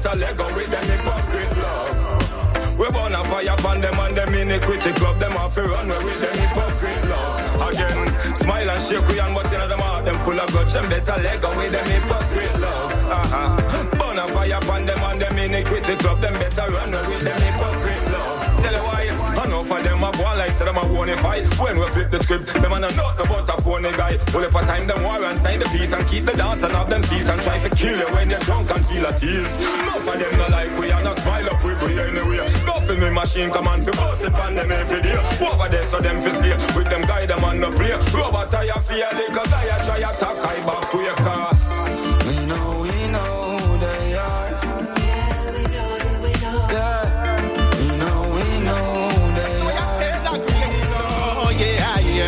Grudge 0.02 0.12
and 0.12 0.18
better 0.18 0.18
let 0.18 0.36
go 0.36 0.54
with 0.54 0.70
them 0.70 0.84
hypocrite 0.84 1.56
love. 1.58 2.78
We 2.78 2.86
burn 2.90 3.12
a 3.12 3.22
fire 3.24 3.54
upon 3.54 3.80
them 3.80 3.98
and 3.98 4.16
them 4.16 4.34
iniquity 4.34 4.92
club 4.92 5.18
them 5.18 5.36
off 5.36 5.54
to 5.54 5.62
run 5.62 5.90
away 5.90 6.04
with 6.04 6.20
them 6.20 6.36
hypocrite 6.38 7.04
love. 7.08 7.70
Again, 7.70 8.34
smile 8.34 8.70
and 8.70 8.82
shake 8.82 9.06
we 9.08 9.20
and 9.20 9.34
but 9.34 9.52
in 9.52 9.60
them 9.68 9.78
heart 9.78 10.04
them 10.04 10.16
full 10.16 10.38
of 10.38 10.50
grudge 10.50 10.74
and 10.74 10.88
better 10.90 11.16
let 11.22 11.40
go 11.40 11.50
with 11.56 11.72
them 11.72 11.86
hypocrite 11.86 12.60
love. 12.60 12.92
Uh-huh. 13.12 13.98
Burn 13.98 14.18
a 14.18 14.26
fire 14.28 14.58
upon 14.58 14.86
them 14.86 14.98
and 15.02 15.20
them 15.20 15.38
iniquity 15.38 15.96
club 15.96 16.20
them 16.20 16.34
better 16.34 16.66
run 16.70 16.90
with 16.90 17.22
them 17.22 17.40
hypocrite 17.40 18.04
love. 18.10 18.62
Tell 18.62 18.74
you 18.74 18.82
why. 18.82 19.11
Enough 19.42 19.70
of 19.74 19.82
them 19.82 20.02
a 20.02 20.06
on 20.06 20.38
like 20.38 20.54
say 20.54 20.64
them 20.64 20.78
a 20.78 20.84
fight. 21.18 21.44
When 21.58 21.74
we 21.74 21.86
flip 21.90 22.10
the 22.10 22.18
script, 22.22 22.54
them 22.54 22.72
a 22.72 22.78
no 22.78 22.88
nothing 22.94 23.26
about 23.26 23.50
a 23.50 23.56
phony 23.58 23.90
guy. 23.98 24.14
Well, 24.30 24.46
if 24.46 24.54
a 24.54 24.62
time 24.62 24.86
them 24.86 25.02
war 25.02 25.18
and 25.18 25.38
sign 25.38 25.58
the 25.58 25.66
peace 25.74 25.92
and 25.92 26.06
keep 26.06 26.24
the 26.26 26.34
dance 26.38 26.62
and 26.62 26.72
have 26.72 26.88
them 26.88 27.02
cease 27.02 27.28
and 27.28 27.40
try 27.42 27.58
to 27.58 27.70
kill 27.74 27.96
you 27.98 28.08
when 28.14 28.30
you're 28.30 28.42
drunk 28.46 28.70
and 28.70 28.84
feel 28.86 29.02
at 29.02 29.18
ease. 29.18 29.50
Enough 29.58 30.06
of 30.06 30.16
them 30.18 30.32
no 30.38 30.46
like 30.54 30.72
we 30.78 30.94
and 30.94 31.04
no 31.04 31.12
smile 31.18 31.48
up 31.50 31.58
with 31.64 31.80
we 31.82 31.92
anyway. 31.98 32.38
Go 32.66 32.74
for 32.78 32.94
me 32.94 33.10
machine, 33.10 33.50
come 33.50 33.66
on, 33.66 33.82
fi 33.82 33.90
bust 33.98 34.22
it 34.22 34.34
on 34.34 34.54
them 34.54 34.70
every 34.70 35.02
day. 35.02 35.18
Over 35.42 35.68
there 35.68 35.86
so 35.90 35.98
them 35.98 36.18
fi 36.22 36.30
stay 36.38 36.54
with 36.78 36.86
them 36.86 37.02
guy 37.02 37.26
them 37.26 37.42
on 37.42 37.58
the 37.58 37.70
play. 37.74 37.98
Robot 38.14 38.46
tire 38.46 38.78
feel 38.78 39.02
like 39.02 39.32
cause 39.34 39.50
I 39.50 39.66
a 39.74 39.76
try 39.82 39.98
attack 40.06 40.38
I 40.38 40.58
back 40.62 40.86
quicker. 40.86 41.61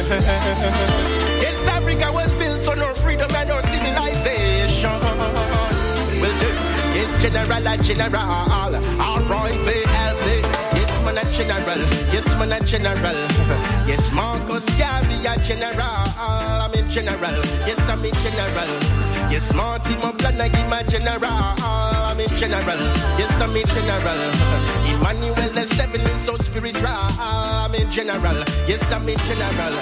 Yes. 0.08 1.66
Africa 1.68 2.12
was 2.12 2.34
built 2.34 2.66
on 2.68 2.80
our 2.80 2.94
freedom 2.94 3.30
and 3.34 3.50
our 3.50 3.62
civilization. 3.62 4.90
Well, 6.20 6.34
do. 6.40 6.48
Yes, 6.94 7.10
general, 7.22 7.66
a 7.66 7.76
general. 7.78 8.16
All 9.00 9.20
right, 9.28 9.60
they 9.64 9.82
it. 9.82 10.44
Yes, 10.76 11.00
man, 11.02 11.18
a 11.18 11.24
general. 11.36 11.80
Yes, 12.12 12.26
man, 12.38 12.52
a 12.52 12.60
general. 12.60 13.16
Yes, 13.86 14.12
Marcus 14.12 14.66
Garvey, 14.78 15.26
a 15.26 15.36
general. 15.42 16.04
I'm 16.16 16.72
in 16.74 16.88
general. 16.88 17.36
Yes, 17.66 17.88
I'm 17.88 18.04
in 18.04 18.14
general. 18.14 18.70
Yes, 19.30 19.52
Marty, 19.54 19.96
my 19.96 20.12
blood, 20.12 20.38
I 20.40 20.48
give 20.48 20.68
my 20.68 20.82
general. 20.82 21.18
I'm 21.24 22.20
in 22.20 22.28
general. 22.28 22.78
Yes, 23.18 23.40
I'm 23.40 23.56
in 23.56 23.66
general. 23.66 24.83
Emmanuel, 25.00 25.50
the 25.52 25.66
seven 25.66 26.00
is 26.02 26.20
so 26.20 26.36
spiritual. 26.38 26.86
I'm 26.88 27.74
in 27.74 27.90
general. 27.90 28.36
Yes, 28.66 28.90
I'm 28.92 29.08
in 29.08 29.18
general. 29.18 29.74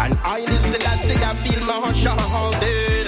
And 0.00 0.18
I 0.24 0.40
listen, 0.40 0.82
I 0.82 0.96
say, 0.96 1.16
I 1.22 1.34
feel 1.34 1.60
my 1.66 1.78
heart 1.82 1.96
shoulded. 1.96 3.06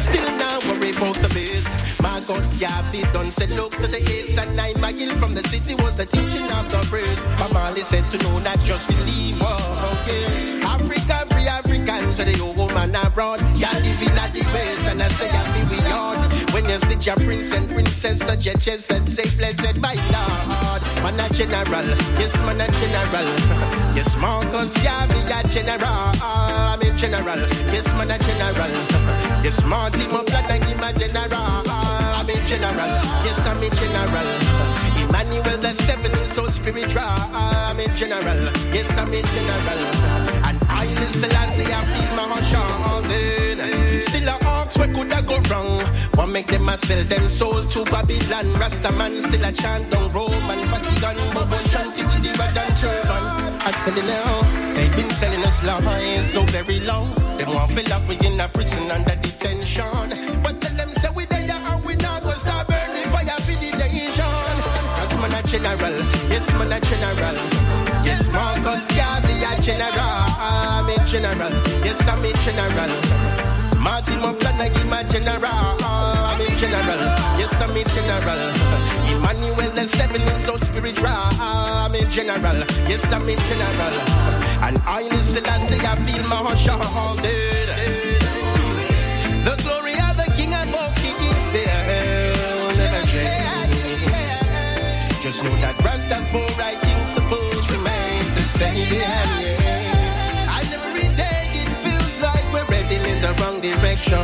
Still 0.00 0.30
not 0.38 0.64
worry 0.66 0.90
about 0.90 1.16
the 1.16 1.28
best. 1.34 1.68
Marcos 2.02 2.52
Garvey 2.58 3.02
done 3.12 3.30
said, 3.30 3.50
look 3.50 3.72
to 3.76 3.86
the 3.86 3.98
eights 3.98 4.38
and 4.38 4.54
nine 4.56 4.80
mile 4.80 5.16
from 5.16 5.34
the 5.34 5.42
city 5.44 5.74
was 5.74 5.96
the 5.96 6.06
teaching 6.06 6.48
of 6.50 6.70
the 6.70 6.78
praise. 6.90 7.24
My 7.38 7.48
mama 7.52 7.80
said 7.80 8.08
to 8.10 8.18
know 8.18 8.40
that 8.40 8.60
just 8.60 8.88
believe. 8.88 9.38
Oh, 9.40 9.46
oh, 9.48 10.04
yes. 10.06 10.54
Africa, 10.64 11.26
free 11.34 11.48
African 11.48 12.14
to 12.14 12.24
the 12.24 12.40
old 12.40 12.72
man 12.74 12.94
abroad. 12.94 13.40
Yeah, 13.56 13.72
living 13.78 14.16
at 14.18 14.32
the 14.32 14.44
base 14.52 14.86
and 14.88 15.02
I 15.02 15.08
say, 15.08 15.28
I 15.30 15.42
feel 15.52 15.68
we 15.70 15.92
ought. 15.92 16.27
When 16.58 16.70
you 16.70 16.78
see 16.78 16.96
your 17.06 17.14
prince 17.14 17.52
and 17.52 17.70
princess, 17.70 18.18
the 18.18 18.34
judges 18.34 18.90
and 18.90 19.08
say, 19.08 19.22
blessed 19.36 19.80
by 19.80 19.94
Lord. 20.10 20.82
Man 21.06 21.20
a 21.22 21.32
general, 21.32 21.86
yes, 22.18 22.34
man 22.42 22.60
a 22.60 22.66
general. 22.66 23.28
Yes, 23.94 24.16
Marcus 24.16 24.74
Garvey 24.82 25.20
a 25.30 25.46
general. 25.46 26.10
I'm 26.20 26.82
a 26.82 26.90
general, 26.96 27.38
yes, 27.70 27.86
man 27.94 28.10
a 28.10 28.18
general. 28.18 28.74
Yes, 29.44 29.62
Marty, 29.66 30.08
my 30.08 30.24
blood, 30.24 30.50
I 30.50 30.58
give 30.58 30.80
my 30.80 30.90
general. 30.90 31.62
I'm 31.70 32.28
a 32.28 32.34
general, 32.50 32.90
yes, 33.22 33.46
I'm 33.46 33.62
a 33.62 33.70
general. 33.70 34.28
Emmanuel 35.06 35.58
the 35.58 35.72
seven 35.74 36.10
is 36.18 36.32
so 36.32 36.48
spiritual. 36.48 36.98
I'm 36.98 37.78
a 37.78 37.86
general, 37.94 38.50
yes, 38.74 38.90
I'm 38.98 39.14
a 39.14 39.22
general. 39.22 40.37
I 40.88 41.00
listen, 41.00 41.30
I 41.32 41.84
feel 41.92 42.16
my 42.16 42.24
heart 42.30 42.44
shouting. 42.50 44.00
Still 44.00 44.28
a 44.28 44.38
ox, 44.46 44.78
where 44.78 44.92
could 44.94 45.12
I 45.12 45.20
go 45.22 45.38
wrong? 45.50 45.80
What 46.14 46.28
make 46.28 46.46
them 46.46 46.68
a 46.68 46.76
sell 46.76 47.04
them 47.04 47.24
soul 47.28 47.62
to 47.64 47.84
Babylon? 47.84 48.52
Rasta 48.54 48.92
man 48.92 49.20
still 49.20 49.44
a 49.44 49.52
chant 49.52 49.90
down 49.90 50.08
Roman 50.12 50.60
Vatican. 50.70 51.16
Bobo 51.34 51.56
Shanti 51.70 52.02
with 52.06 52.22
the 52.24 52.32
red 52.38 52.56
and 52.56 52.76
turban. 52.78 53.22
I 53.60 53.70
tell 53.72 53.96
you 53.96 54.02
now, 54.02 54.74
they've 54.74 54.94
been 54.96 55.08
telling 55.20 55.44
us 55.44 55.62
lies 55.62 56.32
so 56.32 56.42
very 56.44 56.80
long. 56.80 57.08
They 57.36 57.44
want 57.44 57.70
fill 57.72 57.92
up 57.92 58.08
within 58.08 58.40
a 58.40 58.48
prison 58.48 58.90
under 58.90 59.16
detention. 59.16 60.42
But 60.42 60.60
tell 60.60 60.76
them 60.76 60.92
say 60.94 61.10
we 61.14 61.24
there 61.26 61.50
and 61.50 61.84
we 61.84 61.94
not 61.96 62.22
gonna 62.22 62.34
stop 62.36 62.66
burning 62.66 63.08
fire 63.12 63.38
for 63.44 63.56
the 63.60 63.70
nation. 63.76 64.24
Cause 64.96 65.14
man 65.18 65.34
a 65.34 65.42
general, 65.42 65.96
yes 66.32 66.50
man 66.54 66.72
a 66.72 66.80
general. 66.80 67.67
Yes, 68.18 68.32
Marcus 68.32 68.86
Garvey 68.88 69.44
a 69.46 69.62
general. 69.62 69.94
I'm 69.94 70.88
a 70.90 70.96
general, 71.06 71.52
yes 71.86 72.02
I'm 72.08 72.24
a 72.24 72.32
general. 72.42 72.90
Martin 73.78 74.18
Moplan, 74.18 74.58
I 74.58 74.68
give 74.70 74.90
my 74.90 75.04
general. 75.04 75.38
I'm 75.44 76.40
a 76.40 76.46
general. 76.58 76.98
Yes, 77.38 77.54
I'm 77.62 77.70
a 77.70 77.84
general. 77.94 78.40
Emmanuel, 79.14 79.70
the 79.70 79.86
seven 79.86 80.22
is 80.22 80.44
so 80.44 80.56
spiritual. 80.58 81.06
I'm 81.06 81.94
a 81.94 82.04
general. 82.10 82.58
Yes, 82.90 83.12
I'm 83.12 83.22
a 83.22 83.36
general. 83.36 83.94
And 84.66 84.78
I 84.84 85.02
listen, 85.02 85.46
I 85.46 85.58
say, 85.58 85.78
I 85.78 85.94
feel 86.02 86.26
my 86.26 86.42
heart 86.42 86.58
shouted. 86.58 87.68
The 89.46 89.54
glory 89.62 89.94
of 89.94 90.16
the 90.16 90.26
King 90.34 90.54
and 90.54 90.74
all 90.74 90.90
kings 90.94 91.50
there. 91.52 92.34
Just 95.22 95.44
know 95.44 95.54
that 95.62 95.74
Rastafari 95.76 96.80
King 96.82 97.04
suppose 97.06 97.47
the. 98.58 98.68
Yeah. 98.96 99.48
Every 100.74 101.08
day 101.14 101.42
it 101.62 101.70
feels 101.84 102.20
like 102.20 102.44
we're 102.52 102.66
heading 102.72 103.04
in 103.08 103.22
the 103.22 103.32
wrong 103.40 103.60
direction. 103.60 104.18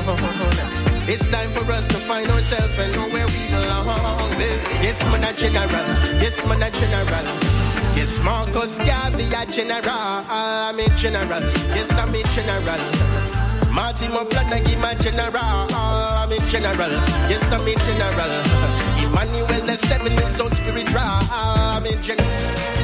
It's 1.07 1.29
time 1.29 1.53
for 1.53 1.71
us 1.71 1.87
to 1.89 1.99
find 1.99 2.29
ourselves 2.31 2.77
and 2.79 2.93
know 2.95 3.09
where 3.09 3.27
we 3.27 3.41
belong. 3.49 3.87
Yes, 4.83 5.03
man, 5.05 5.25
a 5.25 5.33
general. 5.33 5.87
Yes, 6.23 6.45
man, 6.47 6.63
a 6.63 6.71
general. 6.71 7.27
Yes, 7.95 8.19
Marcus 8.21 8.79
Garvey, 8.79 9.27
a 9.35 9.47
general. 9.47 10.25
I'm 10.29 10.79
a 10.79 10.89
general. 10.97 11.43
Yes, 11.77 11.93
I'm 11.93 12.15
a 12.15 12.23
general. 12.35 12.81
Martin 13.73 14.11
Moplan, 14.13 14.53
I 14.53 14.61
give 14.61 14.81
my 14.81 14.95
general. 14.95 15.37
I'm 15.37 16.33
a 16.33 16.39
general. 16.51 16.91
Yes, 17.31 17.53
I'm 17.53 17.67
a 17.67 17.75
general. 17.87 18.33
Emmanuel, 19.05 19.67
the 19.67 19.77
seven 19.77 20.13
is 20.13 20.35
so 20.35 20.49
spiritual. 20.49 20.99
I'm 20.99 21.85
a 21.85 21.95
general. 22.03 22.84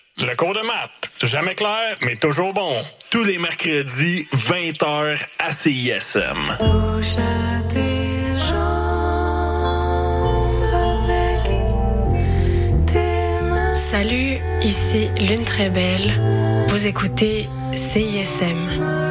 Le 0.17 0.35
cours 0.35 0.53
de 0.53 0.59
maths, 0.59 1.09
jamais 1.23 1.55
clair, 1.55 1.95
mais 2.01 2.15
toujours 2.15 2.53
bon. 2.53 2.81
Tous 3.09 3.23
les 3.23 3.37
mercredis, 3.37 4.27
20h 4.33 5.19
à 5.39 5.51
CISM. 5.51 6.57
Salut, 13.75 14.37
ici 14.61 15.09
Lune 15.19 15.45
Très 15.45 15.69
Belle. 15.69 16.13
Vous 16.67 16.87
écoutez 16.87 17.47
CISM. 17.73 19.10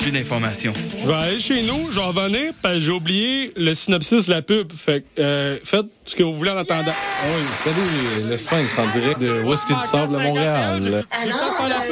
plus 0.00 0.10
d'informations. 0.10 0.72
Je 1.00 1.06
vais 1.06 1.14
aller 1.14 1.38
chez 1.38 1.62
nous, 1.62 1.90
je 1.90 2.00
vais 2.00 2.06
revenir, 2.06 2.52
parce 2.62 2.76
que 2.76 2.80
j'ai 2.80 2.92
oublié 2.92 3.52
le 3.56 3.74
synopsis 3.74 4.26
de 4.26 4.30
la 4.30 4.42
pub. 4.42 4.72
Fait 4.72 5.02
que, 5.02 5.20
euh, 5.20 5.58
faites 5.62 5.86
ce 6.04 6.16
que 6.16 6.22
vous 6.22 6.32
voulez 6.32 6.50
en 6.50 6.56
attendant. 6.56 6.92
Oui, 7.26 7.42
salut, 7.54 8.28
le 8.30 8.36
Sphinx 8.36 8.78
en 8.78 8.88
direct 8.88 9.20
de 9.20 9.42
Whisky 9.42 9.74
du 9.74 9.80
Sable 9.80 10.12
de 10.12 10.18
Montréal? 10.18 11.04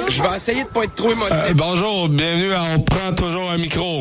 Je 0.09 0.23
vais 0.23 0.37
essayer 0.37 0.65
de 0.65 0.69
pas 0.69 0.85
être 0.85 0.95
trop 0.95 1.13
émotif. 1.13 1.33
Euh, 1.33 1.53
bonjour, 1.55 2.09
bienvenue 2.09 2.53
à 2.53 2.63
On 2.75 2.81
prend 2.81 3.13
toujours 3.13 3.51
un 3.51 3.59
micro. 3.59 4.01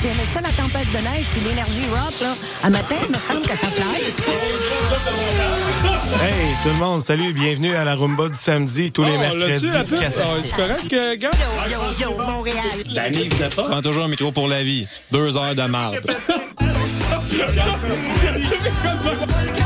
Tu 0.00 0.08
aimais 0.08 0.24
ça, 0.24 0.40
la 0.40 0.50
tempête 0.50 0.90
de 0.90 0.98
neige 0.98 1.26
puis 1.30 1.40
l'énergie 1.42 1.82
rock, 1.88 2.14
là? 2.20 2.34
À 2.64 2.70
matin, 2.70 2.96
il 3.06 3.12
me 3.12 3.18
semble 3.18 3.42
que 3.42 3.56
ça 3.56 3.68
fly. 3.68 4.02
Hey, 6.20 6.56
tout 6.64 6.70
le 6.70 6.84
monde, 6.84 7.00
salut, 7.00 7.32
bienvenue 7.32 7.76
à 7.76 7.84
la 7.84 7.94
Rumba 7.94 8.28
du 8.28 8.36
samedi, 8.36 8.90
tous 8.90 9.04
les 9.04 9.12
Oh, 9.14 9.18
mercredis. 9.18 9.68
Ah, 9.72 9.84
c'est 10.42 10.56
correct, 10.56 10.92
euh, 10.92 11.16
gars? 11.16 11.30
Yo, 11.70 11.78
yo, 12.00 12.18
Montréal. 12.18 12.56
La 12.90 13.10
nuit, 13.10 13.28
pas? 13.28 13.62
Prends 13.62 13.82
toujours 13.82 14.04
un 14.04 14.08
micro 14.08 14.32
pour 14.32 14.48
la 14.48 14.64
vie. 14.64 14.88
Deux 15.12 15.36
heures 15.36 15.54
de 15.54 15.62
marde. 15.62 16.00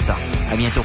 Benstar. 0.00 0.18
À 0.50 0.56
bientôt. 0.56 0.84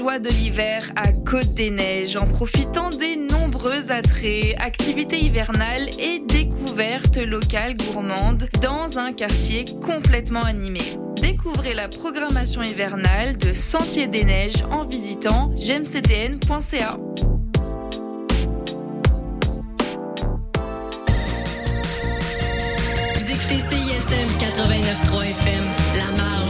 de 0.00 0.30
l'hiver 0.30 0.90
à 0.96 1.12
Côte 1.12 1.52
des 1.54 1.70
Neiges 1.70 2.16
en 2.16 2.26
profitant 2.26 2.88
des 2.88 3.16
nombreux 3.16 3.92
attraits, 3.92 4.56
activités 4.58 5.20
hivernales 5.22 5.90
et 5.98 6.20
découvertes 6.20 7.18
locales 7.18 7.76
gourmandes 7.76 8.48
dans 8.62 8.98
un 8.98 9.12
quartier 9.12 9.66
complètement 9.84 10.40
animé. 10.40 10.80
Découvrez 11.20 11.74
la 11.74 11.88
programmation 11.88 12.62
hivernale 12.62 13.36
de 13.36 13.52
Sentier 13.52 14.06
des 14.06 14.24
Neiges 14.24 14.64
en 14.70 14.86
visitant 14.86 15.52
gemctn.ca. 15.54 16.96
Vous 23.16 23.30
écoutez 23.30 23.58
CISM 23.68 24.28
89.3 24.38 25.30
FM, 25.30 25.64
La 25.94 26.22
marge. 26.22 26.49